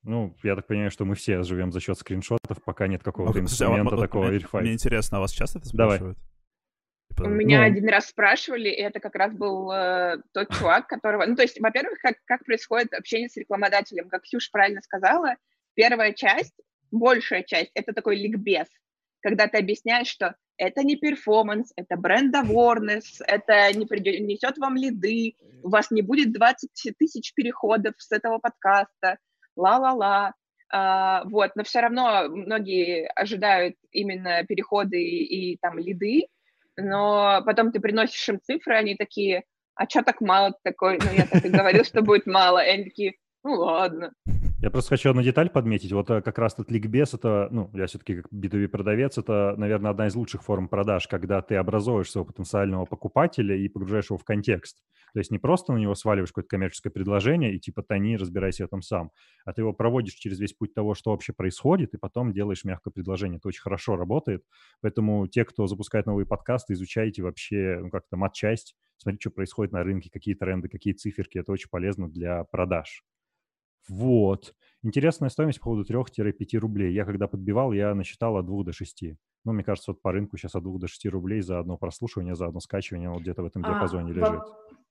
Ну, 0.04 0.36
я 0.44 0.56
так 0.56 0.68
понимаю, 0.68 0.92
что 0.92 1.06
мы 1.06 1.16
все 1.16 1.44
живем 1.44 1.72
за 1.72 1.80
счет 1.80 1.98
скриншотов, 1.98 2.62
пока 2.66 2.88
нет 2.88 3.04
какого-то 3.04 3.40
инструмента 3.40 3.96
а, 3.96 4.00
такого 4.00 4.26
мне, 4.28 4.42
Мне 4.52 4.74
интересно, 4.74 5.18
а 5.18 5.22
вас 5.22 5.32
часто 5.32 5.60
это 5.60 5.68
спрашивают? 5.68 6.18
Давай. 6.18 6.33
Типа, 7.16 7.28
У 7.28 7.30
меня 7.30 7.60
ну... 7.60 7.66
один 7.66 7.90
раз 7.90 8.08
спрашивали, 8.08 8.70
и 8.70 8.82
это 8.82 9.00
как 9.00 9.16
раз 9.16 9.34
был 9.34 9.72
э, 9.72 10.18
тот 10.34 10.50
чувак, 10.54 10.88
которого... 10.88 11.26
Ну, 11.26 11.36
то 11.36 11.44
есть, 11.44 11.60
во-первых, 11.60 12.00
как, 12.00 12.16
как 12.26 12.44
происходит 12.46 12.94
общение 12.94 13.30
с 13.30 13.38
рекламодателем? 13.38 14.10
Как 14.10 14.24
Ксюша 14.24 14.50
правильно 14.52 14.82
сказала, 14.82 15.36
первая 15.76 16.14
часть, 16.14 16.56
большая 16.92 17.44
часть, 17.44 17.72
это 17.76 17.94
такой 17.94 18.18
ликбез, 18.18 18.68
когда 19.22 19.48
ты 19.48 19.58
объясняешь, 19.58 20.08
что 20.08 20.36
это 20.58 20.84
не 20.84 20.96
перформанс, 20.96 21.72
это 21.76 21.98
бренд 21.98 22.36
awareness, 22.36 23.24
это 23.26 23.72
не 23.74 23.86
несет 24.20 24.58
вам 24.58 24.76
лиды, 24.76 25.36
у 25.64 25.70
вас 25.70 25.92
не 25.92 26.02
будет 26.02 26.34
20 26.34 26.98
тысяч 26.98 27.34
переходов 27.34 27.96
с 27.98 28.12
этого 28.12 28.40
подкаста, 28.40 29.18
ла-ла-ла. 29.56 30.34
Uh, 30.74 31.22
вот, 31.30 31.52
но 31.56 31.64
все 31.64 31.82
равно 31.82 32.28
многие 32.30 33.06
ожидают 33.10 33.76
именно 33.92 34.44
переходы 34.44 35.00
и, 35.00 35.52
и 35.52 35.58
там 35.62 35.78
лиды, 35.78 36.30
но 36.78 37.42
потом 37.46 37.72
ты 37.72 37.80
приносишь 37.80 38.30
им 38.30 38.40
цифры, 38.42 38.76
они 38.76 38.96
такие, 38.96 39.44
а 39.76 39.88
что 39.90 40.04
так 40.04 40.22
мало 40.22 40.54
такой? 40.64 41.00
Ну, 41.00 41.12
я 41.16 41.26
так 41.26 41.44
и 41.46 41.50
говорил, 41.50 41.84
что 41.84 42.02
будет 42.02 42.26
мало. 42.26 42.64
И 42.64 42.70
они 42.70 42.84
такие, 42.86 43.14
ну 43.44 43.54
ладно. 43.54 44.14
Я 44.64 44.70
просто 44.70 44.92
хочу 44.92 45.10
одну 45.10 45.22
деталь 45.22 45.50
подметить. 45.50 45.92
Вот 45.92 46.10
э, 46.10 46.22
как 46.22 46.40
раз 46.40 46.54
этот 46.54 46.72
ликбез, 46.72 47.14
это, 47.14 47.50
ну, 47.52 47.70
я 47.74 47.86
все-таки 47.86 48.22
как 48.22 48.32
B2B 48.32 48.70
продавец, 48.70 49.18
это, 49.18 49.56
наверное, 49.58 49.92
одна 49.92 50.08
из 50.08 50.16
лучших 50.16 50.42
форм 50.42 50.70
продаж, 50.70 51.06
когда 51.10 51.42
ты 51.42 51.56
образуешь 51.56 52.10
своего 52.10 52.28
потенциального 52.28 52.86
покупателя 52.86 53.58
и 53.58 53.68
погружаешь 53.68 54.06
его 54.10 54.18
в 54.18 54.24
контекст. 54.24 54.78
То 55.12 55.20
есть 55.20 55.32
не 55.32 55.38
просто 55.38 55.74
на 55.74 55.80
него 55.80 55.96
сваливаешь 55.96 56.30
какое-то 56.30 56.48
коммерческое 56.48 56.94
предложение 56.94 57.54
и 57.54 57.60
типа 57.60 57.84
тони, 57.84 58.16
разбирайся 58.16 58.64
в 58.64 58.68
этом 58.68 58.82
сам, 58.82 59.12
а 59.44 59.52
ты 59.52 59.64
его 59.64 59.74
проводишь 59.74 60.14
через 60.14 60.40
весь 60.40 60.54
путь 60.54 60.74
того, 60.74 60.94
что 60.94 61.12
вообще 61.12 61.34
происходит, 61.34 61.94
и 61.94 61.98
потом 61.98 62.32
делаешь 62.32 62.64
мягкое 62.64 62.92
предложение. 62.92 63.40
Это 63.40 63.50
очень 63.50 63.64
хорошо 63.64 63.98
работает. 63.98 64.46
Поэтому 64.80 65.28
те, 65.28 65.44
кто 65.44 65.68
запускает 65.68 66.06
новые 66.06 66.26
подкасты, 66.26 66.72
изучайте 66.72 67.22
вообще 67.22 67.80
ну, 67.82 67.90
как-то 67.90 68.16
матчасть, 68.16 68.78
смотрите, 68.96 69.24
что 69.24 69.32
происходит 69.32 69.74
на 69.74 69.84
рынке, 69.84 70.10
какие 70.10 70.36
тренды, 70.36 70.70
какие 70.70 70.94
циферки. 70.94 71.38
Это 71.38 71.52
очень 71.52 71.68
полезно 71.70 72.08
для 72.08 72.46
продаж. 72.46 73.04
Вот. 73.88 74.54
Интересная 74.82 75.30
стоимость 75.30 75.60
по 75.60 75.66
поводу 75.66 75.92
3-5 75.92 76.58
рублей. 76.58 76.94
Я 76.94 77.06
когда 77.06 77.28
подбивал, 77.28 77.72
я 77.72 77.94
насчитал 77.96 78.38
от 78.38 78.46
2 78.46 78.64
до 78.64 78.74
6. 78.74 79.04
Ну, 79.46 79.54
мне 79.54 79.64
кажется, 79.64 79.92
вот 79.92 80.02
по 80.02 80.12
рынку 80.12 80.38
сейчас 80.38 80.56
от 80.56 80.64
2 80.64 80.80
до 80.80 80.88
6 80.88 81.06
рублей 81.08 81.42
за 81.42 81.60
одно 81.60 81.78
прослушивание, 81.78 82.36
за 82.36 82.48
одно 82.48 82.60
скачивание, 82.60 83.10
вот 83.10 83.22
где-то 83.22 83.44
в 83.44 83.46
этом 83.46 83.64
а, 83.66 83.70
диапазоне 83.70 84.12
а, 84.12 84.14
лежит. 84.14 84.42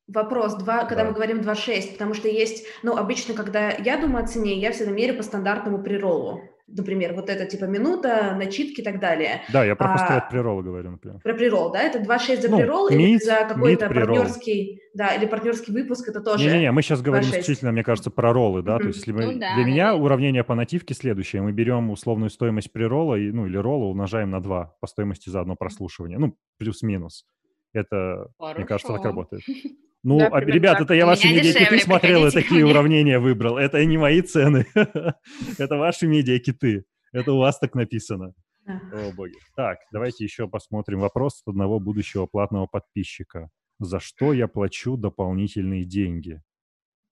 Вопрос, 0.08 0.56
два, 0.56 0.84
когда 0.84 1.04
мы 1.04 1.12
говорим 1.12 1.40
2.6, 1.40 1.92
потому 1.92 2.12
что 2.14 2.28
есть, 2.28 2.66
ну, 2.82 2.96
обычно, 2.96 3.34
когда 3.34 3.70
я 3.70 4.00
думаю 4.00 4.24
о 4.24 4.26
цене, 4.26 4.58
я 4.58 4.72
всегда 4.72 4.92
меряю 4.92 5.16
по 5.16 5.22
стандартному 5.22 5.82
приролу. 5.82 6.40
Например, 6.76 7.12
вот 7.14 7.28
это 7.28 7.44
типа 7.46 7.64
минута, 7.64 8.34
начитки 8.36 8.80
и 8.80 8.84
так 8.84 9.00
далее. 9.00 9.42
Да, 9.52 9.64
я 9.64 9.76
про 9.76 9.94
а, 9.94 10.20
приролы 10.30 10.62
говорю, 10.62 10.92
например. 10.92 11.20
Про 11.20 11.34
прирол, 11.34 11.72
да? 11.72 11.82
Это 11.82 11.98
2.6 11.98 12.40
за 12.40 12.50
ну, 12.50 12.56
прирол 12.56 12.90
meet, 12.90 12.94
или 12.94 13.18
за 13.18 13.44
какой-то 13.48 13.88
партнерский, 13.88 14.80
да, 14.94 15.14
или 15.14 15.26
партнерский 15.26 15.72
выпуск, 15.72 16.08
это 16.08 16.20
тоже 16.20 16.44
Не-не-не, 16.44 16.72
мы 16.72 16.82
сейчас 16.82 17.02
говорим 17.02 17.28
исключительно, 17.28 17.72
мне 17.72 17.84
кажется, 17.84 18.10
про 18.10 18.32
роллы, 18.32 18.62
да, 18.62 18.76
mm-hmm. 18.76 18.80
то 18.80 18.86
есть 18.86 18.98
если 18.98 19.12
мы, 19.12 19.24
ну, 19.26 19.38
да, 19.38 19.54
для 19.54 19.64
меня 19.64 19.94
уравнение 19.94 20.44
по 20.44 20.54
нативке 20.54 20.94
следующее, 20.94 21.42
мы 21.42 21.52
берем 21.52 21.90
условную 21.90 22.30
стоимость 22.30 22.72
прирола, 22.72 23.16
и, 23.16 23.30
ну, 23.30 23.46
или 23.46 23.56
ролла 23.56 23.84
умножаем 23.84 24.30
на 24.30 24.40
2 24.40 24.76
по 24.80 24.86
стоимости 24.86 25.28
за 25.28 25.40
одно 25.40 25.56
прослушивание, 25.56 26.18
ну, 26.18 26.36
плюс-минус. 26.58 27.26
Это, 27.72 28.28
Хорошо. 28.38 28.58
мне 28.58 28.66
кажется, 28.66 28.92
так 28.92 29.04
работает. 29.04 29.42
Ну, 30.04 30.18
да, 30.18 30.28
а, 30.28 30.40
ребят, 30.40 30.80
это 30.80 30.94
я 30.94 31.06
ваши 31.06 31.28
медиакиты 31.28 31.78
смотрел 31.78 32.26
и 32.26 32.30
такие 32.30 32.66
уравнения 32.66 33.20
выбрал. 33.20 33.56
Это 33.56 33.84
не 33.84 33.98
мои 33.98 34.20
цены. 34.20 34.66
это 34.74 35.76
ваши 35.76 36.08
медиакиты. 36.08 36.84
Это 37.12 37.32
у 37.32 37.38
вас 37.38 37.58
так 37.58 37.74
написано. 37.74 38.34
О, 38.66 39.12
боги. 39.14 39.34
Так, 39.56 39.78
давайте 39.92 40.24
еще 40.24 40.48
посмотрим 40.48 41.00
вопрос 41.00 41.42
от 41.42 41.52
одного 41.52 41.78
будущего 41.78 42.26
платного 42.26 42.66
подписчика. 42.66 43.50
За 43.78 44.00
что 44.00 44.32
я 44.32 44.48
плачу 44.48 44.96
дополнительные 44.96 45.84
деньги? 45.84 46.42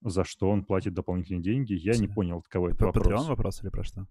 За 0.03 0.24
что 0.24 0.48
он 0.50 0.64
платит 0.64 0.94
дополнительные 0.94 1.42
деньги? 1.42 1.74
Я 1.74 1.96
не 1.96 2.09
понял, 2.09 2.38
от 2.38 2.48
кого 2.48 2.70
это 2.70 2.87
вопрос. 2.87 3.05
Про 3.05 3.14
Patreon 3.14 3.29
вопрос 3.29 3.62
или 3.62 3.70
про 3.70 3.85
что? 3.85 4.07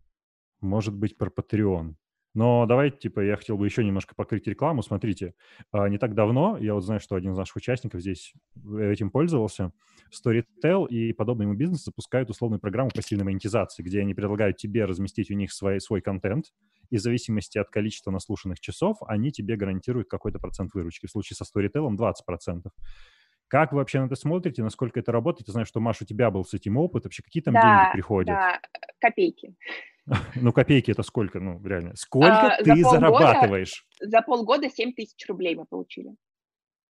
Может 0.62 0.94
быть, 0.94 1.18
про 1.18 1.30
Patreon. 1.30 1.96
Но 2.36 2.66
давайте, 2.68 2.98
типа, 2.98 3.22
я 3.22 3.36
хотел 3.36 3.58
бы 3.58 3.66
еще 3.66 3.84
немножко 3.84 4.14
покрыть 4.16 4.46
рекламу. 4.48 4.84
Смотрите, 4.84 5.34
а, 5.72 5.90
не 5.90 5.98
так 5.98 6.14
давно, 6.14 6.58
я 6.60 6.76
вот 6.76 6.82
знаю, 6.82 7.00
что 7.00 7.16
один 7.16 7.32
из 7.32 7.38
наших 7.38 7.56
участников 7.56 8.02
здесь 8.02 8.34
э, 8.56 8.92
этим 8.92 9.10
пользовался, 9.10 9.72
Storytel 10.14 10.88
и 10.88 11.12
подобные 11.14 11.46
ему 11.48 11.56
бизнес 11.56 11.84
запускают 11.84 12.30
условную 12.30 12.60
программу 12.60 12.92
пассивной 12.92 13.26
монетизации, 13.26 13.82
где 13.82 14.02
они 14.02 14.14
предлагают 14.14 14.58
тебе 14.58 14.86
разместить 14.86 15.32
у 15.32 15.34
них 15.34 15.52
свой, 15.52 15.82
свой 15.82 16.02
контент, 16.02 16.46
и 16.90 16.98
в 16.98 17.02
зависимости 17.02 17.58
от 17.58 17.70
количества 17.70 18.12
наслушанных 18.12 18.60
часов 18.60 18.98
они 19.08 19.32
тебе 19.32 19.56
гарантируют 19.56 20.08
какой-то 20.08 20.40
процент 20.40 20.74
выручки. 20.74 21.08
В 21.08 21.12
случае 21.12 21.36
со 21.36 21.46
Storytel 21.46 21.88
20%. 21.90 22.62
Как 23.50 23.72
вы 23.72 23.80
вообще 23.80 24.00
на 24.00 24.06
это 24.06 24.16
смотрите? 24.16 24.64
Насколько 24.64 25.00
это 25.00 25.12
работает? 25.12 25.48
Я 25.48 25.54
знаю, 25.54 25.66
что, 25.66 25.80
Маша, 25.80 26.04
у 26.04 26.08
тебя 26.08 26.30
был 26.30 26.46
с 26.46 26.54
этим 26.54 26.78
опыт. 26.78 27.04
Вообще, 27.04 27.24
какие 27.24 27.42
там 27.42 27.56
да, 27.56 27.62
деньги 27.62 27.94
приходят? 27.94 28.28
Да, 28.28 28.60
копейки. 29.00 29.56
Ну, 30.36 30.52
копейки 30.52 30.90
это 30.90 31.04
сколько, 31.04 31.40
ну, 31.40 31.62
реально? 31.64 31.96
Сколько 31.96 32.56
а, 32.56 32.64
ты 32.64 32.76
за 32.76 32.90
зарабатываешь? 32.90 33.86
За 34.00 34.24
полгода 34.24 34.68
7 34.68 34.94
тысяч 34.94 35.28
рублей 35.28 35.56
мы 35.56 35.66
получили. 35.66 36.16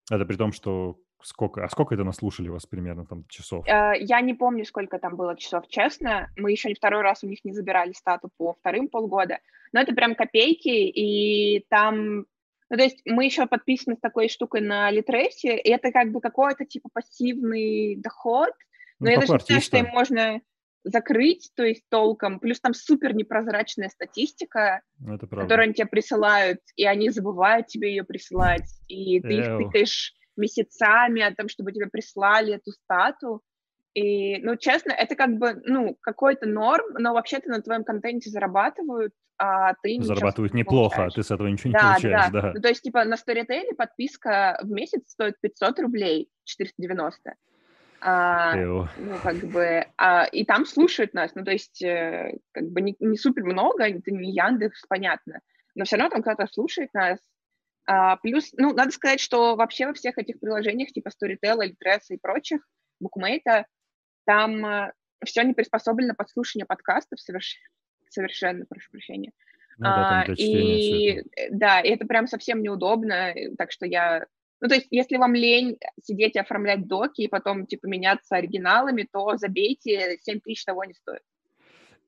Это 0.09 0.25
при 0.25 0.37
том, 0.37 0.53
что 0.53 0.97
сколько, 1.21 1.63
а 1.63 1.69
сколько 1.69 1.95
это 1.95 2.05
наслушали 2.05 2.47
вас 2.47 2.65
примерно 2.65 3.05
там 3.05 3.25
часов? 3.27 3.65
А, 3.67 3.93
я 3.93 4.21
не 4.21 4.33
помню, 4.33 4.63
сколько 4.63 4.99
там 4.99 5.17
было 5.17 5.35
часов, 5.37 5.67
честно. 5.67 6.29
Мы 6.37 6.51
еще 6.51 6.69
не 6.69 6.75
второй 6.75 7.01
раз 7.01 7.23
у 7.23 7.27
них 7.27 7.43
не 7.43 7.51
забирали 7.51 7.91
стату 7.91 8.29
по 8.37 8.53
вторым 8.53 8.87
полгода. 8.87 9.39
Но 9.73 9.81
это 9.81 9.93
прям 9.93 10.15
копейки, 10.15 10.69
и 10.69 11.65
там... 11.69 12.25
Ну, 12.69 12.77
то 12.77 12.83
есть 12.83 13.01
мы 13.05 13.25
еще 13.25 13.47
подписаны 13.47 13.95
с 13.95 13.99
такой 13.99 14.29
штукой 14.29 14.61
на 14.61 14.91
Литресе, 14.91 15.57
и 15.57 15.69
это 15.69 15.91
как 15.91 16.11
бы 16.11 16.21
какой-то 16.21 16.65
типа 16.65 16.89
пассивный 16.93 17.95
доход, 17.95 18.51
но 18.99 19.05
ну, 19.05 19.11
я 19.11 19.19
даже 19.19 19.33
не 19.33 19.39
знаю, 19.39 19.61
что 19.61 19.77
им 19.77 19.87
можно 19.87 20.41
закрыть, 20.83 21.51
то 21.55 21.63
есть 21.63 21.83
толком. 21.89 22.39
Плюс 22.39 22.59
там 22.59 22.73
супер 22.73 23.15
непрозрачная 23.15 23.89
статистика, 23.89 24.81
ну, 24.99 25.17
которую 25.17 25.63
они 25.63 25.73
тебе 25.73 25.87
присылают, 25.87 26.59
и 26.75 26.85
они 26.85 27.09
забывают 27.09 27.67
тебе 27.67 27.89
ее 27.89 28.03
присылать, 28.03 28.69
и 28.87 29.19
ты 29.21 29.39
Эу. 29.39 29.59
их 29.59 29.65
тыкаешь 29.65 30.13
месяцами 30.35 31.21
о 31.21 31.33
том, 31.35 31.49
чтобы 31.49 31.71
тебе 31.71 31.87
прислали 31.87 32.53
эту 32.55 32.71
стату. 32.71 33.41
И, 33.93 34.37
ну, 34.39 34.55
честно, 34.55 34.91
это 34.91 35.15
как 35.15 35.37
бы, 35.37 35.61
ну, 35.65 35.97
какой-то 36.01 36.47
норм, 36.47 36.85
но 36.97 37.13
вообще-то 37.13 37.49
на 37.49 37.61
твоем 37.61 37.83
контенте 37.83 38.29
зарабатывают, 38.29 39.13
а 39.37 39.73
ты 39.81 39.97
Зарабатывают 40.01 40.53
не 40.53 40.59
неплохо, 40.59 41.05
а 41.05 41.09
ты 41.09 41.23
с 41.23 41.31
этого 41.31 41.47
ничего 41.47 41.69
не 41.69 41.73
да, 41.73 41.93
получаешь, 41.93 42.31
да. 42.31 42.41
да. 42.41 42.51
Ну, 42.53 42.61
то 42.61 42.67
есть, 42.67 42.83
типа, 42.83 43.05
на 43.05 43.15
Storytel 43.15 43.73
подписка 43.75 44.59
в 44.61 44.69
месяц 44.69 45.09
стоит 45.11 45.39
500 45.41 45.79
рублей, 45.79 46.29
490. 46.43 47.35
А, 48.01 48.55
ну, 48.55 48.87
как 49.23 49.37
бы, 49.37 49.85
а, 49.97 50.25
и 50.25 50.45
там 50.45 50.65
слушают 50.65 51.13
нас, 51.13 51.35
ну, 51.35 51.43
то 51.43 51.51
есть, 51.51 51.81
э, 51.81 52.37
как 52.51 52.69
бы 52.69 52.81
не, 52.81 52.95
не 52.99 53.17
супер 53.17 53.43
много, 53.43 53.85
это 53.85 54.11
не 54.11 54.31
Яндекс, 54.31 54.85
понятно, 54.87 55.39
но 55.75 55.85
все 55.85 55.97
равно 55.97 56.11
там 56.11 56.21
кто-то 56.21 56.47
слушает 56.51 56.93
нас. 56.93 57.19
А, 57.87 58.17
плюс, 58.17 58.51
ну, 58.57 58.73
надо 58.73 58.91
сказать, 58.91 59.19
что 59.19 59.55
вообще 59.55 59.87
во 59.87 59.93
всех 59.93 60.17
этих 60.17 60.39
приложениях, 60.39 60.89
типа 60.89 61.09
Storytel, 61.09 61.59
Litres 61.59 62.03
и 62.09 62.17
прочих, 62.17 62.61
Bookmate, 63.03 63.65
там 64.29 64.63
э, 64.63 64.93
все 65.25 65.41
не 65.41 65.55
приспособлено 65.55 66.13
под 66.13 66.29
слушание 66.29 66.67
подкастов 66.67 67.19
совершенно, 67.19 67.65
совершенно 68.09 68.65
прошу 68.69 68.91
прощения. 68.91 69.31
Ну, 69.79 69.85
да, 69.85 70.21
а, 70.27 70.31
и 70.33 71.23
да, 71.49 71.79
и 71.81 71.89
это 71.89 72.05
прям 72.05 72.27
совсем 72.27 72.61
неудобно, 72.61 73.33
так 73.57 73.71
что 73.71 73.87
я 73.87 74.27
ну, 74.61 74.67
то 74.67 74.75
есть, 74.75 74.87
если 74.91 75.15
вам 75.15 75.33
лень 75.33 75.79
сидеть 76.03 76.35
и 76.35 76.39
оформлять 76.39 76.85
доки 76.85 77.21
и 77.21 77.27
потом, 77.29 77.65
типа, 77.65 77.87
меняться 77.87 78.35
оригиналами, 78.35 79.07
то 79.09 79.37
забейте, 79.37 80.17
7 80.21 80.41
тысяч 80.41 80.65
того 80.65 80.83
не 80.83 80.93
стоит. 80.93 81.21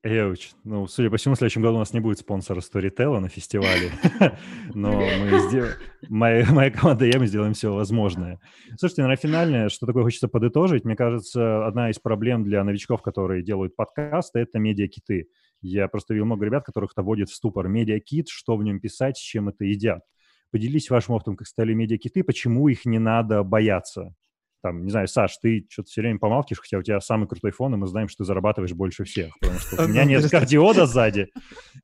Эуч, 0.04 0.50
ну, 0.64 0.88
судя 0.88 1.10
по 1.10 1.16
всему, 1.16 1.36
в 1.36 1.38
следующем 1.38 1.62
году 1.62 1.76
у 1.76 1.78
нас 1.78 1.92
не 1.92 2.00
будет 2.00 2.18
спонсора 2.18 2.58
Storytel 2.58 3.20
на 3.20 3.28
фестивале, 3.28 3.92
но 4.74 4.90
мы 4.90 5.38
сделаем, 5.48 5.76
моя, 6.08 6.70
команда 6.72 7.04
и 7.04 7.12
я, 7.12 7.20
мы 7.20 7.28
сделаем 7.28 7.52
все 7.52 7.72
возможное. 7.72 8.40
Слушайте, 8.76 9.06
на 9.06 9.14
финальное, 9.14 9.68
что 9.68 9.86
такое 9.86 10.02
хочется 10.02 10.26
подытожить, 10.26 10.84
мне 10.84 10.96
кажется, 10.96 11.64
одна 11.64 11.88
из 11.88 12.00
проблем 12.00 12.42
для 12.42 12.64
новичков, 12.64 13.00
которые 13.00 13.44
делают 13.44 13.76
подкасты, 13.76 14.40
это 14.40 14.58
медиакиты. 14.58 15.28
Я 15.60 15.86
просто 15.86 16.14
видел 16.14 16.26
много 16.26 16.46
ребят, 16.46 16.64
которых 16.64 16.90
это 16.94 17.02
вводит 17.04 17.30
в 17.30 17.34
ступор. 17.36 17.68
Медиакит, 17.68 18.28
что 18.28 18.56
в 18.56 18.64
нем 18.64 18.80
писать, 18.80 19.16
с 19.16 19.20
чем 19.20 19.50
это 19.50 19.64
едят. 19.64 20.02
Поделись 20.50 20.90
вашим 20.90 21.14
опытом, 21.14 21.36
как 21.36 21.46
стали 21.46 21.74
медиакиты, 21.74 22.24
почему 22.24 22.66
их 22.66 22.86
не 22.86 22.98
надо 22.98 23.44
бояться. 23.44 24.16
Там, 24.62 24.84
не 24.84 24.90
знаю, 24.90 25.08
Саш, 25.08 25.38
ты 25.38 25.66
что-то 25.68 25.88
все 25.88 26.02
время 26.02 26.20
помалкиваешь, 26.20 26.60
хотя 26.60 26.78
у 26.78 26.82
тебя 26.82 27.00
самый 27.00 27.26
крутой 27.26 27.50
фон, 27.50 27.74
и 27.74 27.76
мы 27.76 27.88
знаем, 27.88 28.08
что 28.08 28.18
ты 28.18 28.24
зарабатываешь 28.24 28.72
больше 28.72 29.02
всех, 29.04 29.36
потому 29.40 29.58
что 29.58 29.84
у 29.84 29.88
меня 29.88 30.04
нет 30.04 30.30
кардиода 30.30 30.86
сзади. 30.86 31.28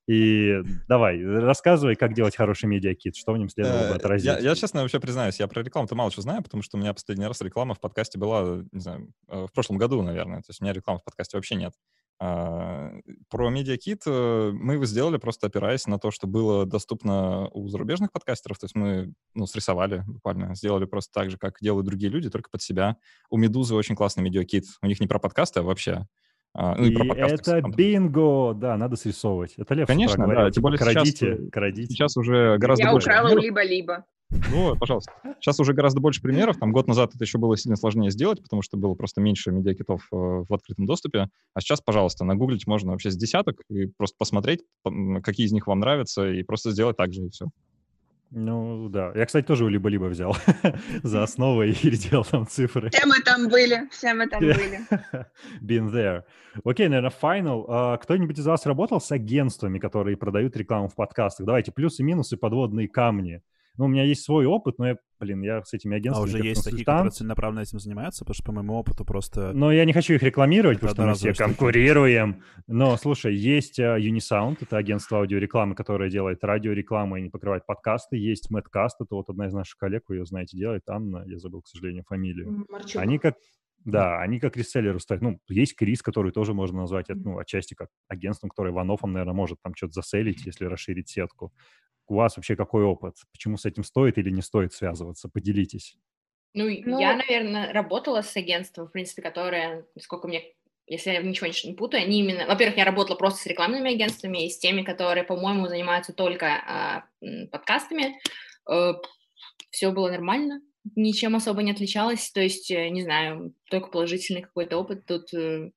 И 0.07 0.61
давай, 0.89 1.21
рассказывай, 1.23 1.97
как 1.97 2.15
делать 2.15 2.37
хороший 2.37 2.67
медиакит, 2.67 3.17
что 3.17 3.33
в 3.33 3.39
нем 3.39 3.49
следовало 3.49 3.89
бы 3.89 3.95
э, 3.95 3.97
отразить. 3.97 4.27
Я, 4.27 4.39
я, 4.39 4.55
честно, 4.55 4.83
вообще 4.83 5.01
признаюсь, 5.01 5.41
я 5.41 5.49
про 5.49 5.63
рекламу-то 5.63 5.97
мало 5.97 6.13
что 6.13 6.23
знаю, 6.23 6.43
потому 6.43 6.63
что 6.63 6.77
у 6.77 6.81
меня 6.81 6.95
последний 6.95 7.27
раз 7.27 7.41
реклама 7.41 7.75
в 7.75 7.81
подкасте 7.81 8.17
была, 8.19 8.63
не 8.71 8.81
знаю, 8.81 9.13
э, 9.29 9.47
в 9.47 9.53
прошлом 9.53 9.77
году, 9.77 10.01
наверное. 10.03 10.39
То 10.39 10.51
есть 10.51 10.61
у 10.61 10.65
меня 10.65 10.73
рекламы 10.73 11.01
в 11.01 11.05
подкасте 11.05 11.37
вообще 11.37 11.57
нет. 11.57 11.75
А, 12.21 12.91
про 13.29 13.51
MediaKit 13.51 14.01
э, 14.07 14.51
мы 14.53 14.75
его 14.75 14.85
сделали 14.87 15.19
просто 15.19 15.47
опираясь 15.47 15.87
на 15.87 16.01
то, 16.01 16.11
что 16.11 16.27
было 16.27 16.67
доступно 16.67 17.49
у 17.51 17.69
зарубежных 17.69 18.11
подкастеров. 18.11 18.59
То 18.59 18.65
есть 18.65 18.75
мы 18.75 19.13
ну, 19.35 19.47
срисовали 19.47 20.03
буквально, 20.07 20.55
сделали 20.57 20.85
просто 20.85 21.13
так 21.13 21.31
же, 21.31 21.39
как 21.39 21.59
делают 21.61 21.87
другие 21.87 22.11
люди, 22.11 22.29
только 22.29 22.51
под 22.51 22.61
себя. 22.61 22.97
У 23.31 23.37
Медузы 23.37 23.77
очень 23.77 23.95
классный 23.95 24.29
MediaKit. 24.29 24.65
У 24.83 24.87
них 24.87 24.99
не 24.99 25.07
про 25.07 25.21
подкасты, 25.21 25.61
а 25.61 25.63
вообще. 25.63 26.07
А, 26.55 26.75
ну, 26.75 26.87
и, 26.87 26.91
и 26.91 26.95
про 26.95 27.05
подкасты, 27.05 27.53
это 27.53 27.69
бинго, 27.69 28.53
да, 28.55 28.77
надо 28.77 28.97
срисовывать. 28.97 29.55
Это 29.57 29.75
Лев 29.75 29.87
Конечно, 29.87 30.27
да, 30.27 30.51
тем 30.51 30.63
более 30.63 30.79
крадите, 30.79 31.37
сейчас, 31.37 31.51
крадите. 31.53 31.93
сейчас 31.93 32.17
уже 32.17 32.59
гораздо 32.59 32.85
Я 32.85 32.91
больше. 32.91 33.11
Я 33.11 33.23
украла 33.23 33.39
либо-либо. 33.39 34.05
Ну, 34.31 34.77
пожалуйста. 34.77 35.13
Сейчас 35.41 35.59
уже 35.59 35.73
гораздо 35.73 36.01
больше 36.01 36.21
примеров. 36.21 36.59
Там 36.59 36.73
год 36.73 36.87
назад 36.87 37.15
это 37.15 37.25
еще 37.25 37.39
было 37.39 37.57
сильно 37.57 37.77
сложнее 37.77 38.11
сделать, 38.11 38.43
потому 38.43 38.63
что 38.63 38.77
было 38.77 38.95
просто 38.95 39.21
меньше 39.21 39.51
медиакитов 39.51 40.07
э, 40.13 40.17
в 40.17 40.53
открытом 40.53 40.87
доступе. 40.87 41.29
А 41.55 41.61
сейчас, 41.61 41.81
пожалуйста, 41.81 42.25
нагуглить 42.25 42.67
можно 42.67 42.93
вообще 42.93 43.11
с 43.11 43.17
десяток 43.17 43.63
и 43.71 43.87
просто 43.87 44.17
посмотреть, 44.19 44.61
какие 45.23 45.47
из 45.47 45.53
них 45.53 45.67
вам 45.67 45.81
нравятся, 45.81 46.29
и 46.29 46.43
просто 46.43 46.73
сделать 46.73 46.97
так 46.97 47.13
же, 47.13 47.23
и 47.23 47.31
все. 47.31 47.47
Ну, 48.31 48.91
да. 48.91 49.13
Я, 49.15 49.25
кстати, 49.25 49.47
тоже 49.47 49.69
либо-либо 49.71 50.05
взял 50.05 50.37
за 51.03 51.23
основу 51.23 51.63
и 51.63 51.73
переделал 51.73 52.25
там 52.25 52.47
цифры. 52.47 52.91
Все 52.91 53.07
мы 53.07 53.21
там 53.23 53.49
были, 53.49 53.89
все 53.91 54.13
мы 54.13 54.29
там 54.29 54.41
были. 54.43 54.81
Been 55.63 55.91
there. 55.91 56.25
Окей, 56.65 56.89
наверное, 56.89 57.11
final. 57.11 57.67
Uh, 57.67 57.99
кто-нибудь 57.99 58.39
из 58.39 58.47
вас 58.47 58.67
работал 58.67 59.01
с 59.01 59.11
агентствами, 59.11 59.79
которые 59.79 60.19
продают 60.19 60.57
рекламу 60.57 60.89
в 60.89 60.95
подкастах? 60.95 61.47
Давайте 61.47 61.73
плюсы-минусы, 61.73 62.37
подводные 62.37 62.89
камни. 62.89 63.41
Ну, 63.79 63.85
у 63.85 63.89
меня 63.89 64.03
есть 64.03 64.25
свой 64.25 64.45
опыт, 64.45 64.79
но 64.79 64.89
я, 64.89 64.97
блин, 65.21 65.41
я 65.43 65.63
с 65.63 65.73
этими 65.73 65.97
агентствами... 65.97 66.33
А 66.33 66.35
уже 66.35 66.45
есть 66.45 66.65
такие, 66.65 66.85
которые 66.85 67.13
целенаправленно 67.13 67.61
этим 67.61 67.79
занимаются? 67.79 68.25
Потому 68.25 68.35
что, 68.35 68.45
по 68.45 68.53
моему 68.53 68.75
опыту, 68.75 69.05
просто... 69.05 69.53
Но 69.53 69.71
я 69.71 69.85
не 69.85 69.93
хочу 69.93 70.15
их 70.15 70.23
рекламировать, 70.25 70.81
потому 70.81 71.15
что 71.15 71.27
мы 71.27 71.33
все 71.33 71.45
конкурируем. 71.45 72.43
Но, 72.67 72.97
слушай, 72.97 73.37
есть 73.37 73.79
uh, 73.79 73.97
Unisound, 73.97 74.59
это 74.61 74.77
агентство 74.79 75.19
аудиорекламы, 75.19 75.77
которое 75.77 76.11
делает 76.11 76.43
радиорекламу 76.43 77.17
и 77.17 77.23
не 77.23 77.31
покрывает 77.31 77.67
подкасты. 77.67 78.17
Есть 78.17 78.51
Madcast, 78.51 78.97
это 79.01 79.15
вот 79.15 79.31
одна 79.31 79.47
из 79.47 79.53
наших 79.53 79.77
коллег, 79.77 80.03
вы 80.09 80.17
ее 80.17 80.27
знаете, 80.27 80.59
делает, 80.59 80.83
Анна, 80.89 81.23
я 81.27 81.39
забыл, 81.39 81.63
к 81.63 81.69
сожалению, 81.69 82.03
фамилию. 82.09 82.67
Марчук. 82.69 83.01
Они 83.01 83.19
как 83.19 83.37
да, 83.85 84.21
они 84.21 84.41
как 84.41 84.57
реселлеры 84.57 84.99
стоят. 84.99 85.23
Ну, 85.23 85.39
есть 85.49 85.77
Крис, 85.77 86.03
который 86.03 86.33
тоже 86.33 86.53
можно 86.53 86.81
назвать, 86.81 87.07
ну, 87.09 87.39
отчасти 87.39 87.75
как 87.75 87.89
агентством, 88.09 88.51
который 88.51 88.73
ванофом, 88.73 89.13
наверное, 89.13 89.35
может 89.35 89.63
там 89.63 89.75
что-то 89.75 89.93
заселить, 89.93 90.45
если 90.45 90.65
расширить 90.65 91.09
сетку 91.09 91.53
у 92.11 92.17
вас 92.17 92.37
вообще 92.37 92.57
какой 92.57 92.85
опыт? 92.85 93.17
Почему 93.33 93.57
с 93.57 93.65
этим 93.65 93.85
стоит 93.85 94.19
или 94.19 94.31
не 94.31 94.43
стоит 94.43 94.73
связываться? 94.73 95.29
Поделитесь. 95.29 95.97
Ну, 96.55 96.65
ну, 96.65 96.99
я, 96.99 97.17
наверное, 97.17 97.73
работала 97.73 98.23
с 98.23 98.37
агентством, 98.37 98.87
в 98.87 98.93
принципе, 98.93 99.23
которое, 99.23 99.87
сколько 100.01 100.29
мне, 100.29 100.43
если 100.87 101.11
я 101.11 101.23
ничего 101.23 101.47
не 101.47 101.77
путаю, 101.77 102.03
они 102.03 102.21
именно... 102.21 102.47
Во-первых, 102.47 102.77
я 102.79 102.85
работала 102.85 103.17
просто 103.17 103.43
с 103.43 103.47
рекламными 103.47 103.93
агентствами 103.93 104.47
и 104.47 104.51
с 104.51 104.59
теми, 104.59 104.83
которые, 104.83 105.25
по-моему, 105.25 105.69
занимаются 105.69 106.13
только 106.13 107.05
э, 107.23 107.47
подкастами. 107.49 108.19
Э, 108.69 108.95
все 109.71 109.93
было 109.93 110.11
нормально, 110.11 110.63
ничем 110.97 111.37
особо 111.37 111.63
не 111.63 111.73
отличалось, 111.73 112.31
то 112.31 112.41
есть, 112.41 112.71
э, 112.71 112.89
не 112.89 113.03
знаю, 113.03 113.55
только 113.71 113.89
положительный 113.89 114.43
какой-то 114.43 114.79
опыт. 114.79 115.07
Тут 115.07 115.33
э, 115.35 115.71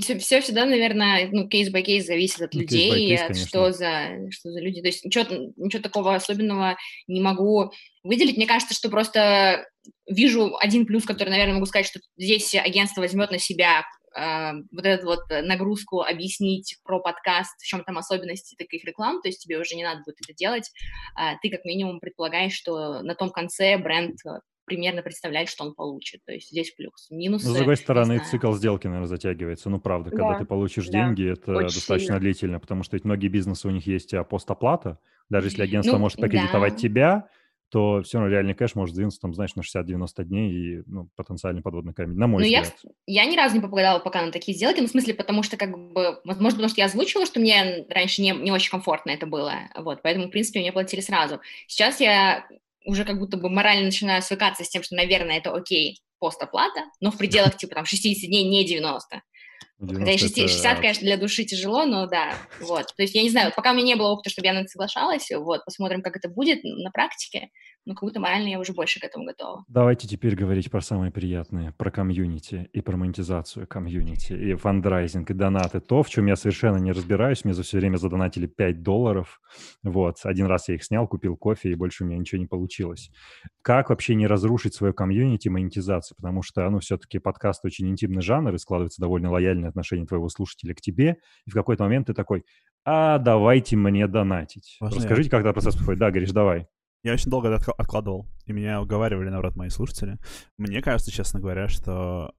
все, 0.00 0.18
все 0.18 0.40
всегда, 0.40 0.64
наверное, 0.64 1.28
ну, 1.30 1.48
кейс 1.48 1.72
by 1.72 1.82
кейс 1.82 2.06
зависит 2.06 2.40
от 2.40 2.54
ну, 2.54 2.60
людей, 2.60 3.14
case, 3.14 3.30
от 3.30 3.36
что 3.36 3.72
за, 3.72 4.30
что 4.30 4.50
за 4.50 4.60
люди. 4.60 4.80
То 4.80 4.88
есть 4.88 5.04
ничего, 5.04 5.24
ничего 5.56 5.82
такого 5.82 6.14
особенного 6.14 6.76
не 7.06 7.20
могу 7.20 7.70
выделить. 8.02 8.36
Мне 8.36 8.46
кажется, 8.46 8.74
что 8.74 8.88
просто 8.88 9.66
вижу 10.06 10.56
один 10.58 10.86
плюс, 10.86 11.04
который, 11.04 11.30
наверное, 11.30 11.54
могу 11.54 11.66
сказать, 11.66 11.86
что 11.86 12.00
здесь 12.16 12.54
агентство 12.54 13.00
возьмет 13.00 13.30
на 13.30 13.38
себя 13.38 13.84
э, 14.16 14.52
вот 14.72 14.84
эту 14.84 15.06
вот 15.06 15.20
нагрузку 15.30 16.02
объяснить 16.02 16.76
про 16.84 17.00
подкаст, 17.00 17.60
в 17.60 17.66
чем 17.66 17.84
там 17.84 17.98
особенности 17.98 18.56
таких 18.56 18.84
реклам, 18.84 19.20
то 19.22 19.28
есть 19.28 19.42
тебе 19.42 19.58
уже 19.58 19.74
не 19.74 19.84
надо 19.84 20.02
будет 20.04 20.16
это 20.22 20.34
делать. 20.34 20.70
Э, 21.18 21.36
ты 21.42 21.50
как 21.50 21.64
минимум 21.64 22.00
предполагаешь, 22.00 22.54
что 22.54 23.02
на 23.02 23.14
том 23.14 23.30
конце 23.30 23.78
бренд 23.78 24.16
примерно 24.68 25.02
представляет, 25.02 25.48
что 25.48 25.64
он 25.64 25.74
получит. 25.74 26.24
То 26.24 26.32
есть 26.32 26.50
здесь 26.50 26.70
плюс. 26.70 27.08
Минус. 27.10 27.44
Но, 27.44 27.50
с 27.50 27.56
другой 27.56 27.76
стороны, 27.76 28.20
цикл 28.30 28.52
сделки, 28.52 28.86
наверное, 28.86 29.08
затягивается. 29.08 29.70
Ну, 29.70 29.80
правда, 29.80 30.10
когда 30.10 30.34
да. 30.34 30.38
ты 30.38 30.44
получишь 30.44 30.86
да. 30.86 30.92
деньги, 30.92 31.32
это 31.32 31.52
Очень 31.52 31.74
достаточно 31.74 31.98
сильно. 31.98 32.20
длительно, 32.20 32.60
потому 32.60 32.84
что 32.84 32.96
ведь 32.96 33.04
многие 33.04 33.28
бизнесы, 33.28 33.66
у 33.66 33.70
них 33.70 33.86
есть 33.86 34.14
постоплата. 34.30 34.98
Даже 35.28 35.48
если 35.48 35.62
агентство 35.62 35.96
ну, 35.96 36.00
может 36.00 36.18
покредитовать 36.18 36.74
да. 36.74 36.78
тебя, 36.78 37.28
то 37.70 38.02
все 38.02 38.18
равно 38.18 38.32
реальный 38.32 38.54
кэш 38.54 38.74
может 38.74 38.94
сдвинуться, 38.94 39.20
там, 39.20 39.34
знаешь, 39.34 39.54
на 39.54 39.60
60-90 39.60 40.24
дней 40.24 40.52
и 40.52 40.82
ну, 40.86 41.10
потенциальный 41.16 41.62
подводный 41.62 41.92
камень, 41.92 42.16
на 42.16 42.26
мой 42.26 42.42
ну, 42.42 42.46
взгляд. 42.46 42.74
Я, 43.06 43.24
я 43.24 43.30
ни 43.30 43.36
разу 43.36 43.56
не 43.56 43.60
попадала 43.60 43.98
пока 43.98 44.24
на 44.24 44.32
такие 44.32 44.56
сделки, 44.56 44.80
ну, 44.80 44.86
в 44.86 44.90
смысле, 44.90 45.14
потому 45.14 45.42
что, 45.42 45.56
как 45.56 45.70
бы, 45.70 46.18
может, 46.24 46.38
потому 46.38 46.68
что 46.68 46.80
я 46.80 46.86
озвучивала, 46.86 47.26
что 47.26 47.40
мне 47.40 47.86
раньше 47.90 48.22
не, 48.22 48.30
не 48.30 48.52
очень 48.52 48.70
комфортно 48.70 49.10
это 49.10 49.26
было, 49.26 49.54
вот, 49.76 50.00
поэтому, 50.02 50.28
в 50.28 50.30
принципе, 50.30 50.60
мне 50.60 50.72
платили 50.72 51.00
сразу. 51.00 51.40
Сейчас 51.66 52.00
я 52.00 52.46
уже 52.88 53.04
как 53.04 53.18
будто 53.18 53.36
бы 53.36 53.50
морально 53.50 53.84
начинаю 53.84 54.22
свыкаться 54.22 54.64
с 54.64 54.68
тем, 54.68 54.82
что, 54.82 54.96
наверное, 54.96 55.38
это 55.38 55.52
окей, 55.52 56.00
постоплата, 56.18 56.84
но 57.00 57.10
в 57.10 57.18
пределах, 57.18 57.56
типа, 57.56 57.74
там, 57.74 57.84
60 57.84 58.28
дней, 58.28 58.48
не 58.48 58.64
90. 58.64 59.22
90 59.78 60.04
Хотя 60.04 60.18
60, 60.18 60.38
это... 60.38 60.48
60, 60.48 60.80
конечно, 60.80 61.02
для 61.02 61.16
души 61.18 61.44
тяжело, 61.44 61.84
но 61.84 62.06
да, 62.06 62.34
вот. 62.60 62.86
То 62.96 63.02
есть 63.02 63.14
я 63.14 63.22
не 63.22 63.30
знаю, 63.30 63.52
пока 63.54 63.70
у 63.70 63.74
меня 63.74 63.86
не 63.86 63.94
было 63.94 64.08
опыта, 64.08 64.30
чтобы 64.30 64.46
я 64.46 64.54
на 64.54 64.60
это 64.60 64.68
соглашалась, 64.68 65.30
вот, 65.30 65.64
посмотрим, 65.64 66.02
как 66.02 66.16
это 66.16 66.28
будет 66.28 66.64
на 66.64 66.90
практике 66.90 67.50
но 67.84 67.94
как 67.94 68.02
будто 68.02 68.20
морально 68.20 68.48
я 68.48 68.58
уже 68.58 68.72
больше 68.72 69.00
к 69.00 69.04
этому 69.04 69.24
готова. 69.24 69.64
Давайте 69.68 70.06
теперь 70.06 70.34
говорить 70.34 70.70
про 70.70 70.80
самое 70.80 71.10
приятное, 71.10 71.72
про 71.72 71.90
комьюнити 71.90 72.68
и 72.72 72.80
про 72.80 72.96
монетизацию 72.96 73.66
комьюнити, 73.66 74.32
и 74.32 74.54
фандрайзинг, 74.54 75.30
и 75.30 75.34
донаты. 75.34 75.80
То, 75.80 76.02
в 76.02 76.08
чем 76.08 76.26
я 76.26 76.36
совершенно 76.36 76.76
не 76.76 76.92
разбираюсь, 76.92 77.44
мне 77.44 77.54
за 77.54 77.62
все 77.62 77.78
время 77.78 77.96
задонатили 77.96 78.46
5 78.46 78.82
долларов, 78.82 79.40
вот. 79.82 80.16
Один 80.24 80.46
раз 80.46 80.68
я 80.68 80.74
их 80.74 80.84
снял, 80.84 81.08
купил 81.08 81.36
кофе, 81.36 81.70
и 81.70 81.74
больше 81.74 82.04
у 82.04 82.06
меня 82.06 82.18
ничего 82.18 82.40
не 82.40 82.46
получилось. 82.46 83.10
Как 83.62 83.90
вообще 83.90 84.14
не 84.14 84.26
разрушить 84.26 84.74
свое 84.74 84.92
комьюнити 84.92 85.48
монетизацию? 85.48 86.16
Потому 86.16 86.42
что, 86.42 86.68
ну, 86.70 86.80
все-таки 86.80 87.18
подкаст 87.18 87.64
очень 87.64 87.88
интимный 87.88 88.22
жанр, 88.22 88.54
и 88.54 88.58
складывается 88.58 89.00
довольно 89.00 89.30
лояльное 89.30 89.70
отношение 89.70 90.06
твоего 90.06 90.28
слушателя 90.28 90.74
к 90.74 90.80
тебе, 90.80 91.16
и 91.46 91.50
в 91.50 91.54
какой-то 91.54 91.84
момент 91.84 92.08
ты 92.08 92.14
такой, 92.14 92.44
а 92.84 93.18
давайте 93.18 93.76
мне 93.76 94.06
донатить. 94.06 94.78
Расскажите, 94.80 95.28
я? 95.28 95.30
как 95.30 95.40
этот 95.40 95.54
процесс 95.54 95.76
проходит. 95.76 96.00
Да, 96.00 96.10
говоришь, 96.10 96.30
давай. 96.30 96.66
Я 97.08 97.14
очень 97.14 97.30
долго 97.30 97.48
это 97.48 97.72
откладывал, 97.72 98.26
и 98.44 98.52
меня 98.52 98.82
уговаривали, 98.82 99.30
наоборот, 99.30 99.56
мои 99.56 99.70
слушатели. 99.70 100.18
Мне 100.58 100.82
кажется, 100.82 101.10
честно 101.10 101.40
говоря, 101.40 101.66
что 101.66 102.34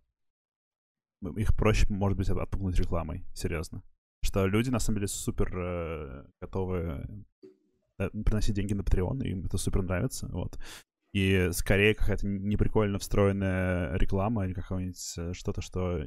их 1.37 1.57
проще, 1.57 1.87
может 1.89 2.19
быть, 2.19 2.29
отпугнуть 2.29 2.77
рекламой, 2.77 3.25
серьезно. 3.33 3.81
Что 4.21 4.45
люди, 4.45 4.69
на 4.69 4.77
самом 4.77 4.97
деле, 4.97 5.07
супер 5.07 5.51
э, 5.57 6.25
готовы 6.39 7.25
э, 7.97 8.09
приносить 8.11 8.53
деньги 8.53 8.75
на 8.75 8.81
Patreon, 8.81 9.23
им 9.23 9.43
это 9.43 9.57
супер 9.57 9.81
нравится, 9.81 10.27
вот. 10.27 10.59
И 11.13 11.49
скорее 11.53 11.95
какая-то 11.95 12.27
неприкольно 12.27 12.99
встроенная 12.99 13.97
реклама 13.97 14.45
или 14.45 14.53
какое-нибудь 14.53 15.13
э, 15.17 15.33
что-то, 15.33 15.61
что 15.61 16.03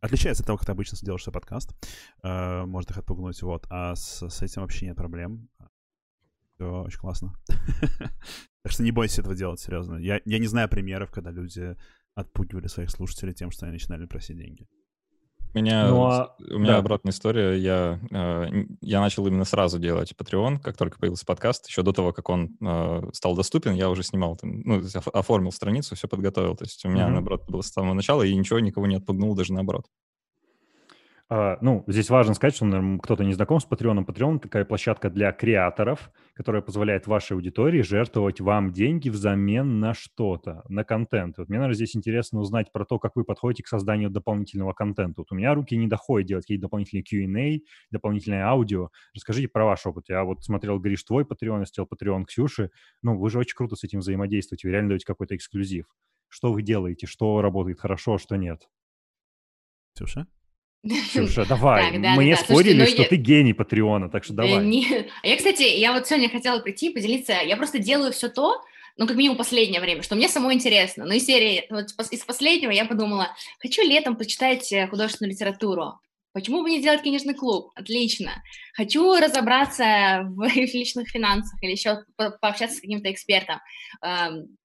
отличается 0.00 0.42
от 0.42 0.46
того, 0.46 0.56
как 0.56 0.64
ты 0.64 0.72
обычно 0.72 0.96
делаешь 1.02 1.24
свой 1.24 1.34
подкаст, 1.34 1.76
э, 2.22 2.64
может 2.64 2.92
их 2.92 2.96
отпугнуть, 2.96 3.42
вот. 3.42 3.66
А 3.68 3.94
с, 3.94 4.26
с 4.26 4.40
этим 4.40 4.62
вообще 4.62 4.86
нет 4.86 4.96
проблем. 4.96 5.50
Все 6.56 6.82
очень 6.82 6.98
классно. 6.98 7.34
Так 8.62 8.72
что 8.72 8.82
не 8.82 8.90
бойся 8.90 9.20
этого 9.20 9.36
делать, 9.36 9.60
серьезно. 9.60 9.96
Я, 9.96 10.20
я 10.24 10.38
не 10.40 10.48
знаю 10.48 10.68
примеров, 10.68 11.12
когда 11.12 11.30
люди 11.30 11.76
отпугивали 12.16 12.66
своих 12.66 12.90
слушателей 12.90 13.32
тем, 13.32 13.52
что 13.52 13.66
они 13.66 13.74
начинали 13.74 14.06
просить 14.06 14.36
деньги. 14.38 14.66
У 15.54 15.58
меня, 15.58 15.88
ну, 15.88 16.04
а... 16.04 16.34
у 16.50 16.58
меня 16.58 16.72
да. 16.72 16.78
обратная 16.78 17.12
история. 17.12 17.54
Я, 17.54 18.00
э, 18.10 18.64
я 18.80 19.00
начал 19.00 19.26
именно 19.26 19.44
сразу 19.44 19.78
делать 19.78 20.12
Patreon, 20.18 20.58
как 20.58 20.76
только 20.76 20.98
появился 20.98 21.24
подкаст. 21.24 21.68
Еще 21.68 21.82
до 21.82 21.92
того, 21.92 22.12
как 22.12 22.28
он 22.28 22.56
э, 22.60 23.02
стал 23.12 23.36
доступен, 23.36 23.72
я 23.72 23.88
уже 23.88 24.02
снимал, 24.02 24.36
там, 24.36 24.62
ну, 24.62 24.82
оформил 25.12 25.52
страницу, 25.52 25.94
все 25.94 26.08
подготовил. 26.08 26.56
То 26.56 26.64
есть 26.64 26.84
у 26.84 26.88
меня, 26.88 27.06
mm-hmm. 27.06 27.12
наоборот, 27.12 27.44
было 27.48 27.62
с 27.62 27.68
самого 27.68 27.94
начала, 27.94 28.22
и 28.22 28.34
ничего 28.34 28.58
никого 28.58 28.86
не 28.86 28.96
отпугнул, 28.96 29.34
даже 29.34 29.52
наоборот. 29.52 29.86
Uh, 31.28 31.58
ну, 31.60 31.82
здесь 31.88 32.08
важно 32.08 32.34
сказать, 32.34 32.54
что, 32.54 32.66
наверное, 32.66 33.00
кто-то 33.00 33.24
не 33.24 33.32
знаком 33.32 33.58
с 33.58 33.66
Patreon. 33.66 34.06
Patreon— 34.06 34.38
такая 34.40 34.64
площадка 34.64 35.10
для 35.10 35.32
креаторов, 35.32 36.12
которая 36.34 36.62
позволяет 36.62 37.08
вашей 37.08 37.32
аудитории 37.32 37.82
жертвовать 37.82 38.40
вам 38.40 38.70
деньги 38.72 39.08
взамен 39.08 39.80
на 39.80 39.92
что-то, 39.92 40.62
на 40.68 40.84
контент. 40.84 41.38
Вот 41.38 41.48
мне, 41.48 41.58
наверное, 41.58 41.74
здесь 41.74 41.96
интересно 41.96 42.38
узнать 42.38 42.70
про 42.70 42.84
то, 42.84 43.00
как 43.00 43.16
вы 43.16 43.24
подходите 43.24 43.64
к 43.64 43.66
созданию 43.66 44.08
дополнительного 44.08 44.72
контента. 44.72 45.22
Вот 45.22 45.32
у 45.32 45.34
меня 45.34 45.52
руки 45.54 45.76
не 45.76 45.88
доходят 45.88 46.28
делать 46.28 46.44
какие-то 46.44 46.62
дополнительные 46.62 47.02
Q&A, 47.02 47.58
дополнительное 47.90 48.44
аудио. 48.44 48.90
Расскажите 49.12 49.48
про 49.48 49.64
ваш 49.64 49.84
опыт. 49.84 50.04
Я 50.08 50.22
вот 50.22 50.44
смотрел, 50.44 50.78
Гриш, 50.78 51.02
твой 51.02 51.24
Patreon, 51.24 51.58
я 51.58 51.64
сделал 51.64 51.88
Patreon 51.92 52.24
Ксюши. 52.24 52.70
Ну, 53.02 53.18
вы 53.18 53.30
же 53.30 53.40
очень 53.40 53.56
круто 53.56 53.74
с 53.74 53.82
этим 53.82 53.98
взаимодействуете. 53.98 54.68
Вы 54.68 54.72
реально 54.74 54.90
даете 54.90 55.06
какой-то 55.06 55.34
эксклюзив. 55.34 55.86
Что 56.28 56.52
вы 56.52 56.62
делаете? 56.62 57.08
Что 57.08 57.42
работает 57.42 57.80
хорошо, 57.80 58.16
что 58.18 58.36
нет? 58.36 58.68
Ксюша? 59.96 60.28
Ксюша, 60.84 61.44
давай. 61.48 61.92
Так, 61.92 62.02
да, 62.02 62.14
Мне 62.14 62.36
да, 62.36 62.42
спорили, 62.42 62.76
Слушайте, 62.76 62.92
что 62.92 63.02
я... 63.02 63.08
ты 63.08 63.16
гений 63.16 63.52
Патреона, 63.52 64.08
так 64.08 64.24
что 64.24 64.34
давай. 64.34 64.64
Не... 64.64 65.08
Я, 65.22 65.36
кстати, 65.36 65.62
я 65.62 65.92
вот 65.92 66.06
сегодня 66.06 66.28
хотела 66.28 66.60
прийти, 66.60 66.90
поделиться. 66.90 67.34
Я 67.44 67.56
просто 67.56 67.78
делаю 67.78 68.12
все 68.12 68.28
то, 68.28 68.62
ну, 68.96 69.06
как 69.06 69.16
минимум, 69.16 69.36
последнее 69.36 69.80
время, 69.80 70.02
что 70.02 70.14
мне 70.14 70.28
самой 70.28 70.54
интересно. 70.54 71.04
Но 71.04 71.12
из 71.12 71.26
серии, 71.26 71.66
вот 71.70 71.86
из 72.10 72.24
последнего 72.24 72.70
я 72.70 72.84
подумала, 72.86 73.28
хочу 73.60 73.82
летом 73.82 74.16
почитать 74.16 74.72
э, 74.72 74.86
художественную 74.88 75.32
литературу. 75.32 76.00
Почему 76.36 76.62
бы 76.62 76.68
не 76.68 76.80
сделать 76.80 77.00
книжный 77.00 77.32
клуб? 77.32 77.70
Отлично. 77.76 78.42
Хочу 78.74 79.16
разобраться 79.16 80.20
в 80.36 80.46
личных 80.54 81.08
финансах 81.08 81.58
или 81.62 81.70
еще 81.70 82.00
пообщаться 82.14 82.76
с 82.76 82.80
каким-то 82.82 83.10
экспертом. 83.10 83.58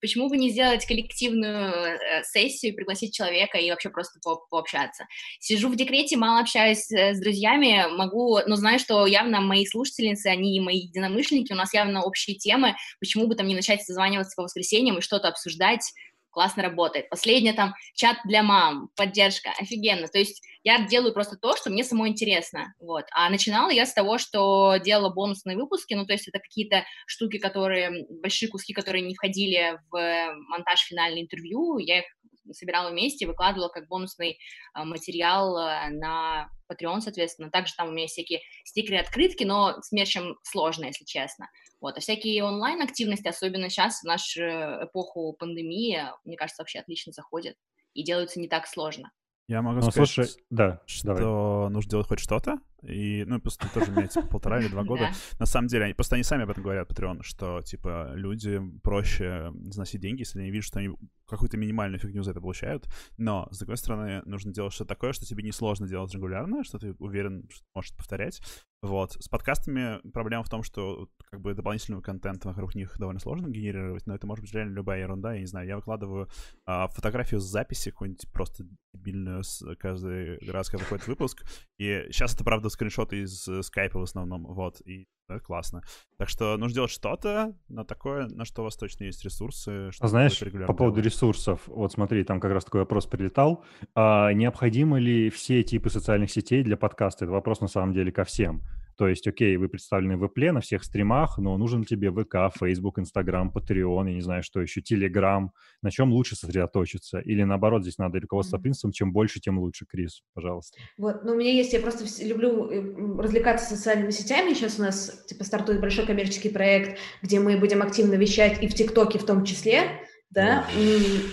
Почему 0.01 0.28
бы 0.28 0.36
не 0.36 0.49
сделать 0.49 0.86
коллективную 0.86 1.72
э, 1.72 2.24
сессию, 2.26 2.76
пригласить 2.76 3.15
человека 3.15 3.57
и 3.57 3.69
вообще 3.69 3.89
просто 3.89 4.19
по 4.22 4.36
пообщаться? 4.49 5.05
Сижу 5.39 5.69
в 5.69 5.78
декрете, 5.78 6.17
мало 6.17 6.41
общаюсь 6.41 6.91
э, 6.91 7.13
с 7.13 7.22
друзьями, 7.22 7.86
могу, 7.95 8.39
но 8.45 8.57
знаю, 8.57 8.78
что 8.78 9.05
явно 9.05 9.39
мои 9.39 9.65
слушательницы, 9.65 10.28
они 10.28 10.59
мои 10.59 10.80
единомышленники, 10.80 11.53
у 11.53 11.55
нас 11.55 11.74
явно 11.74 12.03
общие 12.03 12.36
темы. 12.36 12.76
Почему 12.99 13.28
бы 13.28 13.36
там 13.36 13.47
не 13.47 13.55
начать 13.55 13.82
созваниваться 13.82 14.36
по 14.36 14.43
воскресеньям 14.43 14.97
и 14.97 15.01
что-то 15.01 15.30
обсуждать? 15.30 15.93
Классно 16.32 16.63
работает. 16.63 17.09
Последнее 17.09 17.53
там 17.53 17.73
чат 17.93 18.17
для 18.25 18.43
мам, 18.43 18.89
поддержка, 18.95 19.51
офигенно. 19.59 20.07
То 20.07 20.17
есть 20.17 20.41
я 20.63 20.86
делаю 20.86 21.13
просто 21.13 21.38
то, 21.38 21.55
что 21.55 21.69
мне 21.69 21.84
самой 21.84 22.09
интересно, 22.09 22.73
вот. 22.79 23.05
А 23.11 23.29
начинала 23.29 23.69
я 23.69 23.86
с 23.86 23.93
того, 23.93 24.17
что 24.17 24.77
делала 24.77 25.09
бонусные 25.09 25.57
выпуски, 25.57 25.93
ну, 25.93 26.05
то 26.05 26.13
есть 26.13 26.27
это 26.27 26.39
какие-то 26.39 26.84
штуки, 27.05 27.38
которые, 27.38 28.05
большие 28.09 28.49
куски, 28.49 28.73
которые 28.73 29.01
не 29.03 29.15
входили 29.15 29.79
в 29.89 30.34
монтаж 30.49 30.82
финальный 30.82 31.21
интервью, 31.21 31.77
я 31.77 31.99
их 31.99 32.05
собирала 32.51 32.89
вместе, 32.89 33.27
выкладывала 33.27 33.69
как 33.69 33.87
бонусный 33.87 34.37
а, 34.73 34.85
материал 34.85 35.57
а, 35.57 35.89
на 35.89 36.49
Patreon, 36.71 37.01
соответственно. 37.01 37.51
Также 37.51 37.73
там 37.75 37.89
у 37.89 37.91
меня 37.91 38.03
есть 38.03 38.13
всякие 38.13 38.41
стикеры, 38.63 38.97
открытки, 38.97 39.43
но 39.43 39.81
с 39.81 39.91
мерчем 39.91 40.37
сложно, 40.43 40.85
если 40.85 41.05
честно. 41.05 41.49
Вот. 41.79 41.97
А 41.97 42.01
всякие 42.01 42.43
онлайн-активности, 42.43 43.27
особенно 43.27 43.69
сейчас, 43.69 44.01
в 44.01 44.05
нашу 44.05 44.41
эпоху 44.41 45.33
пандемии, 45.33 46.03
мне 46.25 46.37
кажется, 46.37 46.61
вообще 46.61 46.79
отлично 46.79 47.11
заходят 47.11 47.55
и 47.93 48.03
делаются 48.03 48.39
не 48.39 48.47
так 48.47 48.67
сложно. 48.67 49.11
Я 49.47 49.61
могу 49.61 49.81
ну, 49.81 49.91
сказать, 49.91 50.09
слушай, 50.09 50.31
да, 50.49 50.81
что 50.85 51.07
давай. 51.07 51.69
нужно 51.71 51.91
делать 51.91 52.07
хоть 52.07 52.19
что-то, 52.19 52.59
и, 52.84 53.23
ну, 53.25 53.39
просто 53.39 53.67
тоже 53.73 53.91
меняется 53.91 54.21
типа, 54.21 54.32
полтора 54.34 54.59
или 54.59 54.67
два 54.67 54.84
года. 54.86 55.09
На 55.39 55.45
самом 55.45 55.67
деле, 55.67 55.86
они, 55.86 55.93
просто 55.93 56.15
они 56.15 56.23
сами 56.23 56.43
об 56.43 56.49
этом 56.49 56.63
говорят, 56.63 56.89
Patreon, 56.89 57.23
что, 57.23 57.61
типа, 57.61 58.11
люди 58.15 58.61
проще 58.84 59.51
заносить 59.69 60.01
деньги, 60.01 60.21
если 60.21 60.39
они 60.39 60.51
видят, 60.51 60.65
что 60.65 60.79
они 60.79 60.95
какую-то 61.32 61.57
минимальную 61.57 61.99
фигню 61.99 62.23
за 62.23 62.32
это 62.32 62.41
получают. 62.41 62.88
Но, 63.17 63.47
с 63.51 63.59
другой 63.59 63.77
стороны, 63.77 64.21
нужно 64.25 64.53
делать 64.53 64.73
что-то 64.73 64.89
такое, 64.89 65.13
что 65.13 65.25
тебе 65.25 65.43
несложно 65.43 65.88
делать 65.88 66.13
регулярно, 66.13 66.63
что 66.63 66.77
ты 66.77 66.93
уверен, 66.99 67.47
что 67.49 67.63
можешь 67.73 67.95
повторять. 67.95 68.41
Вот. 68.82 69.13
С 69.13 69.29
подкастами 69.29 69.99
проблема 70.11 70.43
в 70.43 70.49
том, 70.49 70.63
что 70.63 71.07
как 71.29 71.39
бы 71.39 71.53
дополнительный 71.53 72.01
контент 72.01 72.43
вокруг 72.45 72.73
них 72.73 72.97
довольно 72.97 73.19
сложно 73.19 73.47
генерировать, 73.47 74.07
но 74.07 74.15
это 74.15 74.25
может 74.25 74.43
быть 74.43 74.53
реально 74.53 74.73
любая 74.73 75.01
ерунда. 75.01 75.34
Я 75.34 75.41
не 75.41 75.45
знаю, 75.45 75.67
я 75.67 75.75
выкладываю 75.75 76.27
а, 76.65 76.88
фотографию 76.88 77.39
с 77.39 77.43
записи 77.43 77.91
какую-нибудь 77.91 78.32
просто 78.32 78.65
дебильную 78.93 79.43
каждый 79.77 80.39
раз, 80.49 80.69
когда 80.69 80.84
выходит 80.84 81.07
выпуск. 81.07 81.45
И 81.77 82.07
сейчас 82.11 82.34
это, 82.34 82.43
правда, 82.43 82.69
скриншоты 82.72 83.22
из 83.22 83.47
э, 83.47 83.61
скайпа 83.63 83.99
в 83.99 84.03
основном, 84.03 84.45
вот, 84.45 84.82
и 84.82 85.07
это 85.28 85.39
классно. 85.39 85.82
Так 86.17 86.30
что 86.30 86.57
нужно 86.57 86.76
делать 86.76 86.91
что-то, 86.91 87.55
но 87.67 87.84
такое, 87.84 88.28
на 88.28 88.45
что 88.45 88.61
у 88.61 88.65
вас 88.65 88.76
точно 88.76 89.05
есть 89.05 89.24
ресурсы. 89.24 89.89
А 89.99 90.07
знаешь, 90.07 90.39
по 90.67 90.74
поводу 90.74 90.97
делать. 90.97 91.13
ресурсов, 91.13 91.61
вот 91.67 91.91
смотри, 91.91 92.24
там 92.24 92.39
как 92.39 92.51
раз 92.51 92.65
такой 92.65 92.82
вопрос 92.82 93.05
прилетал. 93.05 93.63
А, 93.95 94.34
необходимы 94.34 94.99
ли 94.99 95.30
все 95.30 95.63
типы 95.63 95.89
социальных 95.89 96.32
сетей 96.32 96.63
для 96.63 96.78
подкаста? 96.78 97.26
Это 97.26 97.32
вопрос 97.32 97.61
на 97.61 97.67
самом 97.67 97.93
деле 97.93 98.11
ко 98.11 98.24
всем. 98.24 98.61
То 99.02 99.08
есть, 99.08 99.28
окей, 99.28 99.58
вы 99.58 99.68
представлены 99.68 100.16
в 100.16 100.24
Apple 100.24 100.52
на 100.52 100.62
всех 100.62 100.84
стримах, 100.84 101.39
но 101.39 101.58
нужен 101.58 101.86
тебе 101.86 102.12
ВК, 102.12 102.56
Facebook, 102.56 102.99
Instagram, 102.99 103.52
Patreon, 103.52 104.10
я 104.10 104.14
не 104.14 104.22
знаю, 104.22 104.43
что 104.43 104.62
еще, 104.62 104.80
Telegram. 104.82 105.47
На 105.82 105.89
чем 105.89 106.12
лучше 106.12 106.36
сосредоточиться? 106.36 107.18
Или 107.18 107.41
наоборот, 107.41 107.82
здесь 107.82 107.97
надо 107.97 108.20
руководство 108.20 108.58
mm-hmm. 108.58 108.62
принципом, 108.62 108.91
чем 108.91 109.12
больше, 109.12 109.39
тем 109.39 109.58
лучше, 109.58 109.88
Крис, 109.88 110.22
пожалуйста. 110.36 110.78
Вот, 110.99 111.24
ну, 111.24 111.32
у 111.32 111.36
меня 111.36 111.52
есть, 111.52 111.74
я 111.74 111.80
просто 111.80 112.06
люблю 112.24 112.70
э, 112.70 113.20
развлекаться 113.20 113.76
социальными 113.76 114.12
сетями. 114.12 114.54
Сейчас 114.54 114.78
у 114.78 114.84
нас, 114.84 115.26
типа, 115.26 115.45
стартует 115.45 115.82
большой 115.82 116.06
коммерческий 116.06 116.49
проект, 116.49 116.99
где 117.24 117.39
мы 117.39 117.58
будем 117.58 117.82
активно 117.82 118.14
вещать 118.14 118.62
и 118.62 118.68
в 118.68 118.76
ТикТоке 118.76 119.18
в 119.18 119.26
том 119.26 119.45
числе 119.45 119.99
да, 120.32 120.65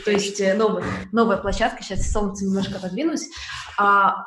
то 0.05 0.11
есть 0.11 0.41
э, 0.41 0.55
новый, 0.55 0.83
новая 1.13 1.37
площадка, 1.37 1.83
сейчас 1.83 2.11
солнце 2.11 2.45
немножко 2.45 2.79
отодвинусь, 2.79 3.29
а, 3.79 4.25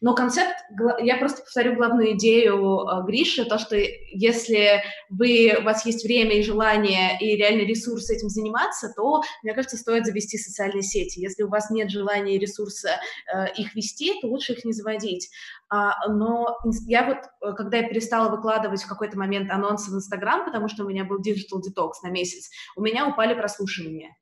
но 0.00 0.14
концепт, 0.14 0.54
я 1.00 1.16
просто 1.16 1.42
повторю 1.42 1.74
главную 1.74 2.12
идею 2.12 2.86
а, 2.86 3.02
Гриши, 3.02 3.44
то, 3.44 3.58
что 3.58 3.76
если 3.76 4.82
вы, 5.10 5.56
у 5.58 5.64
вас 5.64 5.84
есть 5.84 6.04
время 6.04 6.38
и 6.38 6.42
желание 6.44 7.18
и 7.20 7.36
реальный 7.36 7.64
ресурс 7.64 8.10
этим 8.10 8.28
заниматься, 8.28 8.92
то, 8.96 9.22
мне 9.42 9.54
кажется, 9.54 9.76
стоит 9.76 10.06
завести 10.06 10.38
социальные 10.38 10.82
сети. 10.82 11.18
Если 11.18 11.42
у 11.42 11.48
вас 11.48 11.70
нет 11.70 11.90
желания 11.90 12.36
и 12.36 12.38
ресурса 12.38 13.00
э, 13.32 13.52
их 13.56 13.74
вести, 13.74 14.20
то 14.20 14.28
лучше 14.28 14.52
их 14.52 14.64
не 14.64 14.72
заводить. 14.72 15.30
А, 15.74 16.06
но 16.06 16.58
я 16.86 17.06
вот, 17.06 17.16
э, 17.40 17.54
когда 17.54 17.78
я 17.78 17.88
перестала 17.88 18.28
выкладывать 18.28 18.82
в 18.82 18.88
какой-то 18.88 19.18
момент 19.18 19.50
анонсы 19.50 19.90
в 19.90 19.94
Инстаграм, 19.94 20.44
потому 20.44 20.68
что 20.68 20.84
у 20.84 20.88
меня 20.88 21.04
был 21.04 21.18
digital 21.22 21.60
detox 21.66 21.92
на 22.02 22.10
месяц, 22.10 22.50
у 22.76 22.82
меня 22.82 23.08
упали 23.08 23.32
прослушивания 23.32 24.14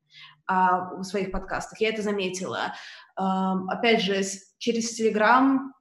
а, 0.47 0.95
в 0.95 1.03
своих 1.03 1.29
подкастах. 1.29 1.81
Я 1.81 1.89
это 1.89 2.01
заметила. 2.03 2.73
Опять 3.15 4.01
же, 4.01 4.21
через 4.59 4.95
Телеграм 4.95 5.73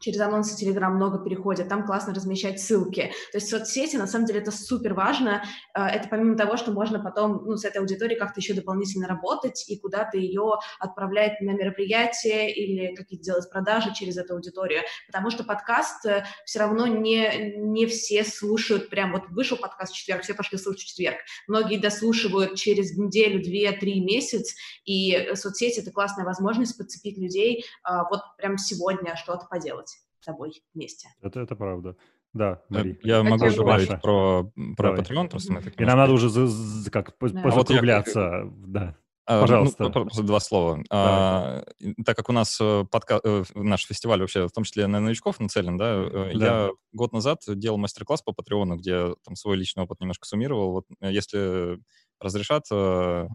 через 0.00 0.20
анонсы 0.20 0.54
Telegram 0.62 0.90
много 0.90 1.22
переходят, 1.22 1.68
там 1.68 1.84
классно 1.84 2.14
размещать 2.14 2.60
ссылки. 2.60 3.12
То 3.32 3.38
есть 3.38 3.48
соцсети, 3.48 3.96
на 3.96 4.06
самом 4.06 4.26
деле, 4.26 4.40
это 4.40 4.50
супер 4.50 4.94
важно. 4.94 5.42
А, 5.74 5.88
это 5.88 6.08
помимо 6.08 6.36
того, 6.36 6.56
что 6.56 6.72
можно 6.72 7.00
потом 7.00 7.44
ну, 7.44 7.56
с 7.56 7.64
этой 7.64 7.78
аудиторией 7.78 8.18
как-то 8.18 8.40
еще 8.40 8.54
дополнительно 8.54 9.08
работать 9.08 9.68
и 9.68 9.78
куда-то 9.78 10.18
ее 10.18 10.54
отправлять 10.78 11.40
на 11.40 11.50
мероприятие 11.50 12.52
или 12.52 12.94
какие-то 12.94 13.24
делать 13.24 13.50
продажи 13.50 13.92
через 13.94 14.16
эту 14.16 14.34
аудиторию. 14.34 14.82
Потому 15.06 15.30
что 15.30 15.44
подкаст 15.44 16.06
э, 16.06 16.24
все 16.44 16.60
равно 16.60 16.86
не, 16.86 17.54
не 17.56 17.86
все 17.86 18.24
слушают 18.24 18.90
прям 18.90 19.12
вот 19.12 19.28
вышел 19.30 19.56
подкаст 19.56 19.92
в 19.92 19.96
четверг, 19.96 20.22
все 20.22 20.34
пошли 20.34 20.58
слушать 20.58 20.82
в 20.82 20.86
четверг. 20.86 21.18
Многие 21.46 21.78
дослушивают 21.78 22.56
через 22.56 22.96
неделю, 22.96 23.42
две, 23.42 23.72
три, 23.72 24.00
месяц, 24.00 24.54
и 24.84 25.34
соцсети— 25.34 25.80
это 25.80 25.90
классная 25.90 26.24
возможность 26.24 26.76
подцепить 26.76 27.18
людей 27.18 27.64
вот 28.10 28.20
прям 28.36 28.58
сегодня 28.58 29.16
что-то 29.16 29.46
поделать 29.46 29.87
тобой 30.28 30.62
вместе. 30.74 31.08
Это, 31.22 31.40
это 31.40 31.56
правда. 31.56 31.96
Да, 32.34 32.62
э, 32.70 32.74
Мари. 32.74 33.00
Я 33.02 33.22
Хотел 33.22 33.38
могу 33.38 33.56
добавить 33.56 34.00
про, 34.02 34.50
про 34.76 34.96
Patreon, 34.96 35.28
просто 35.28 35.52
мы 35.52 35.60
И 35.60 35.84
нам 35.84 35.98
надо 35.98 36.12
уже 36.12 36.28
за, 36.28 36.46
за, 36.46 36.90
как, 36.90 37.14
да. 37.20 37.50
закругляться. 37.50 38.44
Вот 38.44 38.66
я... 38.66 38.66
Да. 38.66 38.96
А, 39.24 39.42
Пожалуйста. 39.42 39.84
Ну, 39.84 39.90
просто 39.90 40.22
два 40.22 40.40
слова. 40.40 40.82
А, 40.90 41.62
так 42.04 42.16
как 42.16 42.28
у 42.30 42.32
нас 42.32 42.58
э, 42.60 42.84
подка... 42.90 43.20
Э, 43.22 43.44
наш 43.54 43.86
фестиваль 43.86 44.20
вообще, 44.20 44.48
в 44.48 44.52
том 44.52 44.64
числе 44.64 44.86
на 44.86 45.00
новичков 45.00 45.38
нацелен, 45.38 45.76
да, 45.76 46.08
да, 46.08 46.30
я 46.30 46.70
год 46.92 47.12
назад 47.12 47.40
делал 47.46 47.76
мастер-класс 47.76 48.22
по 48.22 48.32
Патреону, 48.32 48.76
где 48.76 49.14
там 49.24 49.36
свой 49.36 49.56
личный 49.56 49.84
опыт 49.84 50.00
немножко 50.00 50.26
суммировал. 50.26 50.72
Вот 50.72 50.86
если 51.00 51.78
разрешат 52.20 52.64
э, 52.70 52.74
э, 52.74 53.26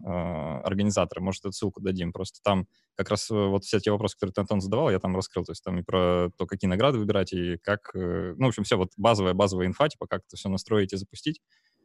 организаторы, 0.64 1.20
может, 1.20 1.44
эту 1.44 1.52
ссылку 1.52 1.80
дадим. 1.80 2.12
Просто 2.12 2.40
там 2.42 2.66
как 2.96 3.10
раз 3.10 3.30
э, 3.30 3.34
вот 3.34 3.64
все 3.64 3.80
те 3.80 3.90
вопросы, 3.90 4.16
которые 4.16 4.32
ты, 4.32 4.40
Антон, 4.40 4.60
задавал, 4.60 4.90
я 4.90 4.98
там 4.98 5.16
раскрыл. 5.16 5.44
То 5.44 5.52
есть 5.52 5.64
там 5.64 5.78
и 5.78 5.82
про 5.82 6.30
то, 6.36 6.46
какие 6.46 6.68
награды 6.68 6.98
выбирать, 6.98 7.32
и 7.32 7.58
как... 7.58 7.90
Э, 7.94 8.34
ну, 8.36 8.46
в 8.46 8.48
общем, 8.48 8.64
все 8.64 8.76
вот 8.76 8.90
базовая, 8.96 9.34
базовая 9.34 9.66
инфа, 9.66 9.88
типа 9.88 10.06
как 10.06 10.22
это 10.26 10.36
все 10.36 10.48
настроить 10.48 10.92
и 10.92 10.96
запустить. 10.96 11.40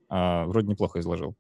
Э, 0.10 0.46
вроде 0.46 0.68
неплохо 0.68 1.00
изложил. 1.00 1.36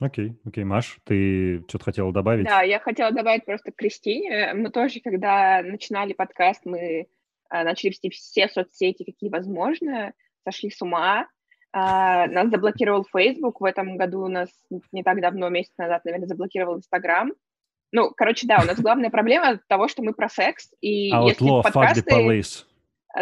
Окей, 0.00 0.34
окей, 0.46 0.64
Маш, 0.64 0.98
ты 1.04 1.62
что-то 1.68 1.84
хотела 1.84 2.10
добавить? 2.10 2.46
Да, 2.46 2.62
я 2.62 2.80
хотела 2.80 3.12
добавить 3.12 3.44
просто 3.44 3.70
к 3.70 3.76
Кристине. 3.76 4.52
Мы 4.54 4.70
тоже, 4.70 5.00
когда 5.00 5.62
начинали 5.62 6.14
подкаст, 6.14 6.62
мы 6.64 6.80
э, 6.80 7.06
начали 7.50 7.90
вести 7.90 8.08
все 8.08 8.48
соцсети, 8.48 9.04
какие 9.04 9.28
возможно, 9.28 10.14
сошли 10.42 10.70
с 10.70 10.80
ума, 10.80 11.28
а, 11.72 12.26
нас 12.26 12.48
заблокировал 12.50 13.06
Facebook. 13.10 13.60
В 13.60 13.64
этом 13.64 13.96
году 13.96 14.24
у 14.24 14.28
нас 14.28 14.48
не 14.92 15.02
так 15.02 15.20
давно, 15.20 15.48
месяц 15.48 15.72
назад, 15.78 16.04
наверное, 16.04 16.28
заблокировал 16.28 16.78
Instagram. 16.78 17.34
Ну, 17.92 18.10
короче, 18.16 18.46
да, 18.46 18.60
у 18.62 18.66
нас 18.66 18.80
главная 18.80 19.10
проблема 19.10 19.60
того, 19.68 19.88
что 19.88 20.02
мы 20.02 20.12
про 20.12 20.28
секс. 20.28 20.70
И 20.80 21.12
Outlaw, 21.12 21.28
если 21.28 21.62
подкасты... 21.62 22.00
fuck 22.00 22.04
the 22.04 22.28
police. 22.28 22.64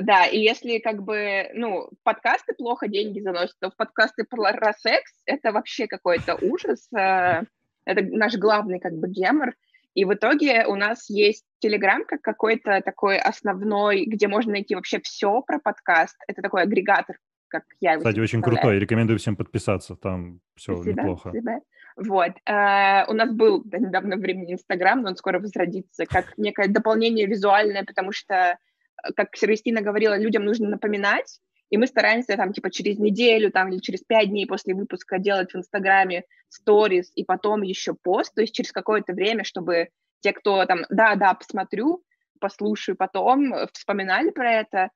Да, 0.03 0.27
и 0.27 0.39
если 0.39 0.79
как 0.79 1.03
бы, 1.03 1.49
ну, 1.55 1.89
подкасты 2.03 2.53
плохо 2.53 2.89
деньги 2.89 3.21
заносят, 3.21 3.57
то 3.59 3.71
в 3.71 3.77
подкасты 3.77 4.25
про 4.25 4.73
секс 4.75 5.13
это 5.25 5.53
вообще 5.53 5.87
какой-то 5.87 6.37
ужас. 6.43 6.89
Э, 6.95 7.43
это 7.87 8.03
наш 8.03 8.35
главный 8.37 8.81
как 8.81 8.93
бы 8.93 9.09
гемор. 9.09 9.55
И 9.95 10.05
в 10.05 10.13
итоге 10.13 10.67
у 10.67 10.75
нас 10.75 11.09
есть 11.09 11.45
Телеграм 11.61 12.05
как 12.05 12.21
какой-то 12.21 12.83
такой 12.85 13.19
основной, 13.19 14.05
где 14.05 14.29
можно 14.29 14.53
найти 14.53 14.75
вообще 14.75 15.01
все 15.01 15.41
про 15.41 15.59
подкаст. 15.59 16.17
Это 16.29 16.43
такой 16.43 16.63
агрегатор 16.63 17.17
как 17.49 17.65
я 17.81 17.93
его 17.93 18.01
Кстати, 18.01 18.21
очень 18.21 18.43
крутой, 18.43 18.79
рекомендую 18.79 19.19
всем 19.19 19.37
подписаться, 19.37 19.97
там 19.97 20.41
все 20.55 20.75
спасибо, 20.77 21.01
неплохо. 21.01 21.31
Спасибо. 21.31 21.61
Вот, 21.97 22.31
uh, 22.49 23.05
у 23.09 23.13
нас 23.13 23.33
был 23.33 23.65
до 23.65 23.79
недавнего 23.79 24.21
времени 24.21 24.53
Инстаграм, 24.53 25.03
но 25.03 25.09
он 25.09 25.17
скоро 25.17 25.41
возродится, 25.41 26.07
как 26.07 26.33
некое 26.37 26.69
дополнение 26.69 27.27
визуальное, 27.27 27.85
потому 27.85 28.13
что, 28.13 28.35
э, 28.35 29.13
как 29.17 29.31
Кристина 29.31 29.81
говорила, 29.81 30.17
людям 30.17 30.45
нужно 30.45 30.69
напоминать, 30.69 31.41
и 31.71 31.77
мы 31.77 31.89
стараемся 31.89 32.37
там 32.37 32.53
типа 32.53 32.71
через 32.71 32.99
неделю 32.99 33.51
там 33.51 33.71
или 33.71 33.79
через 33.79 34.03
пять 34.03 34.29
дней 34.29 34.47
после 34.47 34.75
выпуска 34.75 35.19
делать 35.19 35.53
в 35.53 35.57
Инстаграме 35.57 36.25
сторис 36.49 37.11
и 37.15 37.25
потом 37.25 37.63
еще 37.63 37.95
пост, 37.95 38.33
то 38.35 38.43
есть 38.43 38.55
через 38.55 38.71
какое-то 38.71 39.13
время, 39.13 39.43
чтобы 39.43 39.89
те, 40.21 40.33
кто 40.33 40.65
там, 40.67 40.85
да-да, 40.89 41.35
посмотрю, 41.35 42.03
послушаю 42.41 42.97
потом, 42.97 43.53
вспоминали 43.73 44.31
про 44.31 44.53
это. 44.53 44.91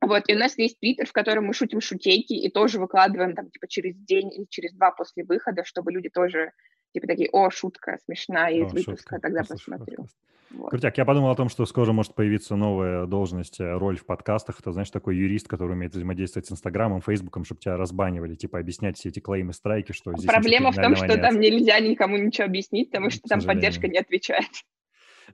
Вот, 0.00 0.24
и 0.28 0.34
у 0.34 0.38
нас 0.38 0.56
есть 0.58 0.78
твиттер, 0.78 1.06
в 1.06 1.12
котором 1.12 1.46
мы 1.46 1.54
шутим 1.54 1.80
шутейки 1.80 2.32
и 2.32 2.50
тоже 2.50 2.78
выкладываем 2.78 3.34
там, 3.34 3.50
типа, 3.50 3.66
через 3.68 3.96
день 3.96 4.32
или 4.32 4.46
через 4.48 4.72
два 4.72 4.92
после 4.92 5.24
выхода, 5.24 5.64
чтобы 5.64 5.92
люди 5.92 6.08
тоже, 6.08 6.52
типа, 6.94 7.06
такие, 7.06 7.28
о, 7.32 7.50
шутка 7.50 7.98
смешная 8.04 8.52
из 8.52 8.72
о, 8.72 8.76
выпуска, 8.76 8.96
шутка. 8.96 9.18
тогда 9.20 9.40
Послушай, 9.40 9.70
посмотрю. 9.70 9.96
Подкаст. 9.96 10.16
Вот. 10.50 10.70
Крутяк, 10.70 10.96
я 10.96 11.04
подумал 11.04 11.30
о 11.30 11.36
том, 11.36 11.48
что 11.48 11.66
скоро 11.66 11.92
может 11.92 12.14
появиться 12.14 12.56
новая 12.56 13.06
должность, 13.06 13.60
э, 13.60 13.76
роль 13.76 13.98
в 13.98 14.06
подкастах. 14.06 14.60
Это, 14.60 14.72
знаешь, 14.72 14.90
такой 14.90 15.16
юрист, 15.16 15.46
который 15.46 15.72
умеет 15.72 15.92
взаимодействовать 15.92 16.46
с 16.46 16.52
Инстаграмом, 16.52 17.02
Фейсбуком, 17.02 17.44
чтобы 17.44 17.60
тебя 17.60 17.76
разбанивали, 17.76 18.34
типа 18.34 18.58
объяснять 18.58 18.96
все 18.96 19.10
эти 19.10 19.20
клеймы, 19.20 19.52
страйки, 19.52 19.92
что 19.92 20.14
здесь 20.16 20.26
Проблема 20.26 20.72
в 20.72 20.76
том, 20.76 20.96
что 20.96 21.08
нет. 21.08 21.20
там 21.20 21.38
нельзя 21.38 21.78
никому 21.80 22.16
ничего 22.16 22.46
объяснить, 22.46 22.90
потому 22.90 23.10
что 23.10 23.28
там 23.28 23.42
поддержка 23.42 23.88
не 23.88 23.98
отвечает. 23.98 24.48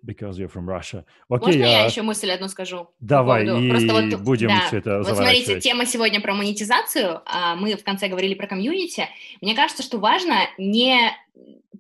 Because 0.03 0.39
you're 0.39 0.53
from 0.53 0.67
Russia. 0.67 1.05
Окей, 1.29 1.47
Можно 1.47 1.61
я... 1.61 1.81
я 1.81 1.85
еще 1.85 2.03
мысль 2.03 2.31
одну 2.31 2.49
скажу? 2.49 2.89
Давай, 3.01 3.45
и 3.45 3.71
Просто 3.71 3.93
вот, 3.93 4.23
будем 4.23 4.49
да. 4.49 4.65
все 4.67 4.79
это 4.79 4.99
Вот 4.99 5.17
смотрите, 5.17 5.61
тема 5.61 5.87
сегодня 5.87 6.21
про 6.21 6.35
монетизацию, 6.35 7.21
а 7.27 7.57
мы 7.57 7.77
в 7.77 7.85
конце 7.85 8.09
говорили 8.09 8.35
про 8.35 8.47
комьюнити. 8.47 9.09
Мне 9.41 9.55
кажется, 9.55 9.83
что 9.83 9.99
важно 9.99 10.49
не 10.59 11.13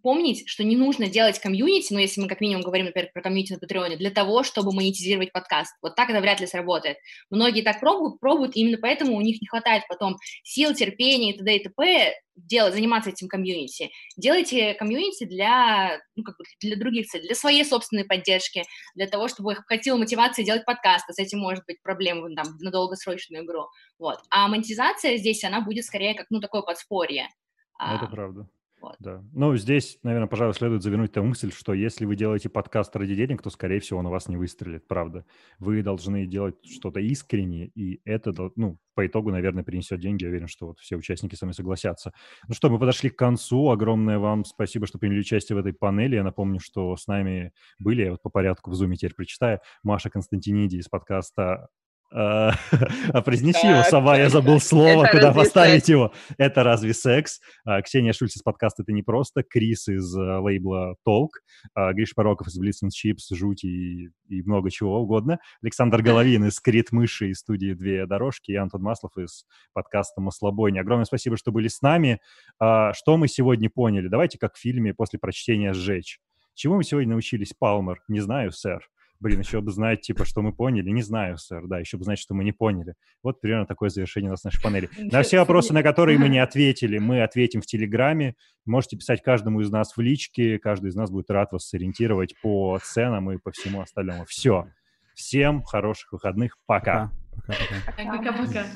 помнить, 0.05 0.46
что 0.46 0.64
не 0.64 0.76
нужно 0.76 1.07
делать 1.07 1.38
комьюнити, 1.38 1.90
ну, 1.90 1.98
если 1.98 2.20
мы 2.20 2.28
как 2.28 2.42
минимум 2.42 2.62
говорим, 2.62 2.84
например, 2.84 3.11
про 3.14 3.22
комьюнити 3.22 3.55
на 3.55 3.59
Патреоне, 3.59 3.96
для 3.96 4.11
того, 4.11 4.42
чтобы 4.42 4.70
монетизировать 4.70 5.32
подкаст. 5.32 5.74
Вот 5.80 5.96
так 5.96 6.11
это 6.11 6.20
вряд 6.20 6.40
ли 6.40 6.46
сработает. 6.46 6.98
Многие 7.30 7.62
так 7.62 7.80
пробуют, 7.80 8.20
пробуют, 8.20 8.55
и 8.55 8.61
именно 8.61 8.76
поэтому 8.76 9.16
у 9.16 9.22
них 9.22 9.40
не 9.40 9.48
хватает 9.48 9.84
потом 9.88 10.18
сил, 10.42 10.74
терпения 10.74 11.32
и 11.32 11.38
т.д. 11.38 11.57
и 11.57 11.62
т.п. 11.64 12.14
делать, 12.36 12.74
заниматься 12.74 13.11
этим 13.11 13.28
комьюнити. 13.28 13.90
Делайте 14.18 14.74
комьюнити 14.74 15.24
для, 15.24 15.98
ну, 16.16 16.22
как 16.22 16.36
бы 16.36 16.44
для 16.61 16.76
других 16.76 17.07
целей, 17.07 17.26
для 17.26 17.34
своей 17.34 17.64
собственной 17.64 18.05
поддержки, 18.05 18.62
для 18.94 19.07
того, 19.07 19.28
чтобы 19.28 19.52
их 19.52 19.64
хватило 19.66 19.96
мотивации 19.96 20.42
делать 20.42 20.66
подкасты. 20.66 21.14
С 21.14 21.18
этим 21.18 21.38
может 21.38 21.64
быть 21.64 21.80
проблема 21.82 22.28
там, 22.36 22.59
на 22.61 22.70
долгосрочную 22.70 23.42
игру. 23.42 23.68
Вот. 23.98 24.18
А 24.28 24.48
монетизация 24.48 25.16
здесь, 25.16 25.44
она 25.44 25.62
будет 25.62 25.86
скорее 25.86 26.12
как, 26.12 26.26
ну, 26.28 26.40
такое 26.40 26.61
подспорье. 26.61 27.30
Это 27.78 28.05
а, 28.05 28.07
правда. 28.07 28.48
Вот. 28.85 28.97
Да. 28.99 29.24
Ну, 29.32 29.57
здесь, 29.57 29.99
наверное, 30.03 30.28
пожалуй, 30.28 30.53
следует 30.53 30.82
завернуть 30.82 31.12
ту 31.12 31.22
мысль, 31.22 31.51
что 31.51 31.72
если 31.72 32.05
вы 32.05 32.16
делаете 32.16 32.51
подкаст 32.51 32.95
ради 32.97 33.14
денег, 33.14 33.41
то, 33.41 33.49
скорее 33.49 33.80
всего, 33.80 34.01
он 34.01 34.07
у 34.07 34.11
вас 34.11 34.28
не 34.28 34.37
выстрелит, 34.37 34.87
правда. 34.87 35.24
Вы 35.59 35.82
должны 35.82 36.26
делать 36.26 36.57
что-то 36.66 37.01
искренне, 37.01 37.68
и 37.68 38.03
это, 38.05 38.35
ну, 38.57 38.78
по 38.95 39.07
итогу, 39.07 39.30
наверное, 39.30 39.64
принесет 39.64 40.01
деньги. 40.01 40.24
Я 40.24 40.28
уверен, 40.28 40.49
что 40.49 40.66
вот 40.66 40.80
все 40.80 40.97
участники 40.97 41.35
со 41.35 41.47
мной 41.47 41.55
согласятся. 41.55 42.12
Ну 42.47 42.55
что, 42.55 42.68
мы 42.68 42.78
подошли 42.78 43.09
к 43.09 43.16
концу. 43.16 43.70
Огромное 43.70 44.18
вам 44.18 44.45
спасибо, 44.45 44.87
что 44.87 44.99
приняли 44.99 45.20
участие 45.20 45.57
в 45.57 45.61
этой 45.61 45.72
панели. 45.72 46.16
Я 46.16 46.22
напомню, 46.22 46.61
что 46.61 46.95
с 46.95 47.07
нами 47.07 47.53
были, 47.78 48.11
вот 48.11 48.20
по 48.20 48.28
порядку 48.28 48.70
в 48.70 48.74
зуме 48.74 48.97
теперь 48.97 49.14
прочитаю, 49.14 49.61
Маша 49.82 50.11
Константиниди 50.11 50.76
из 50.76 50.89
подкаста 50.89 51.68
а, 52.14 52.52
а 53.12 53.22
произнеси 53.22 53.66
его, 53.66 53.82
сова, 53.82 54.16
я 54.16 54.28
забыл 54.28 54.60
слово, 54.60 55.06
куда 55.10 55.32
поставить 55.32 55.88
его. 55.88 56.12
Это 56.38 56.62
разве 56.62 56.94
секс? 56.94 57.40
А, 57.64 57.82
Ксения 57.82 58.12
Шульц 58.12 58.36
из 58.36 58.42
подкаста 58.42 58.82
«Это 58.84 58.92
не 58.92 59.02
просто», 59.02 59.42
Крис 59.42 59.88
из 59.88 60.16
э, 60.16 60.20
лейбла 60.38 60.94
«Толк», 61.04 61.40
Гриш 61.74 62.14
Пороков 62.14 62.46
из 62.46 62.84
and 62.84 62.90
Chips, 62.90 63.36
«Жуть» 63.36 63.64
и, 63.64 64.10
и 64.28 64.42
много 64.42 64.70
чего 64.70 65.00
угодно, 65.00 65.40
Александр 65.60 66.02
Головин 66.02 66.44
из 66.44 66.60
«Крит 66.60 66.92
Мыши» 66.92 67.30
из 67.30 67.38
студии 67.38 67.72
«Две 67.72 68.06
дорожки» 68.06 68.52
и 68.52 68.56
Антон 68.56 68.82
Маслов 68.82 69.16
из 69.18 69.44
подкаста 69.72 70.20
«Маслобойня». 70.20 70.82
Огромное 70.82 71.06
спасибо, 71.06 71.36
что 71.36 71.50
были 71.50 71.66
с 71.66 71.82
нами. 71.82 72.20
Что 72.58 73.16
мы 73.16 73.26
сегодня 73.26 73.68
поняли? 73.70 74.06
Давайте 74.06 74.38
как 74.38 74.54
в 74.54 74.60
фильме 74.60 74.94
после 74.94 75.18
прочтения 75.18 75.72
«Сжечь». 75.72 76.20
Чему 76.54 76.76
мы 76.76 76.84
сегодня 76.84 77.10
научились, 77.10 77.52
Палмер? 77.58 78.00
Не 78.06 78.20
знаю, 78.20 78.52
сэр. 78.52 78.88
Блин, 79.24 79.40
еще 79.40 79.62
бы 79.62 79.70
знать, 79.70 80.02
типа, 80.02 80.26
что 80.26 80.42
мы 80.42 80.52
поняли. 80.52 80.90
Не 80.90 81.00
знаю, 81.00 81.38
сэр, 81.38 81.66
да, 81.66 81.78
еще 81.78 81.96
бы 81.96 82.04
знать, 82.04 82.18
что 82.18 82.34
мы 82.34 82.44
не 82.44 82.52
поняли. 82.52 82.94
Вот 83.22 83.40
примерно 83.40 83.64
такое 83.64 83.88
завершение 83.88 84.28
у 84.28 84.32
нас 84.32 84.44
нашей 84.44 84.62
панели. 84.62 84.90
На 84.98 85.22
все 85.22 85.38
вопросы, 85.38 85.72
на 85.72 85.82
которые 85.82 86.18
мы 86.18 86.28
не 86.28 86.38
ответили, 86.42 86.98
мы 86.98 87.22
ответим 87.22 87.62
в 87.62 87.66
Телеграме. 87.66 88.34
Можете 88.66 88.98
писать 88.98 89.22
каждому 89.22 89.62
из 89.62 89.70
нас 89.70 89.96
в 89.96 90.00
личке. 90.02 90.58
Каждый 90.58 90.90
из 90.90 90.94
нас 90.94 91.10
будет 91.10 91.30
рад 91.30 91.52
вас 91.52 91.66
сориентировать 91.66 92.34
по 92.42 92.78
ценам 92.84 93.32
и 93.32 93.38
по 93.38 93.50
всему 93.50 93.80
остальному. 93.80 94.26
Все. 94.26 94.66
Всем 95.14 95.62
хороших 95.62 96.12
выходных. 96.12 96.58
Пока. 96.66 97.10
Пока-пока. 97.46 98.66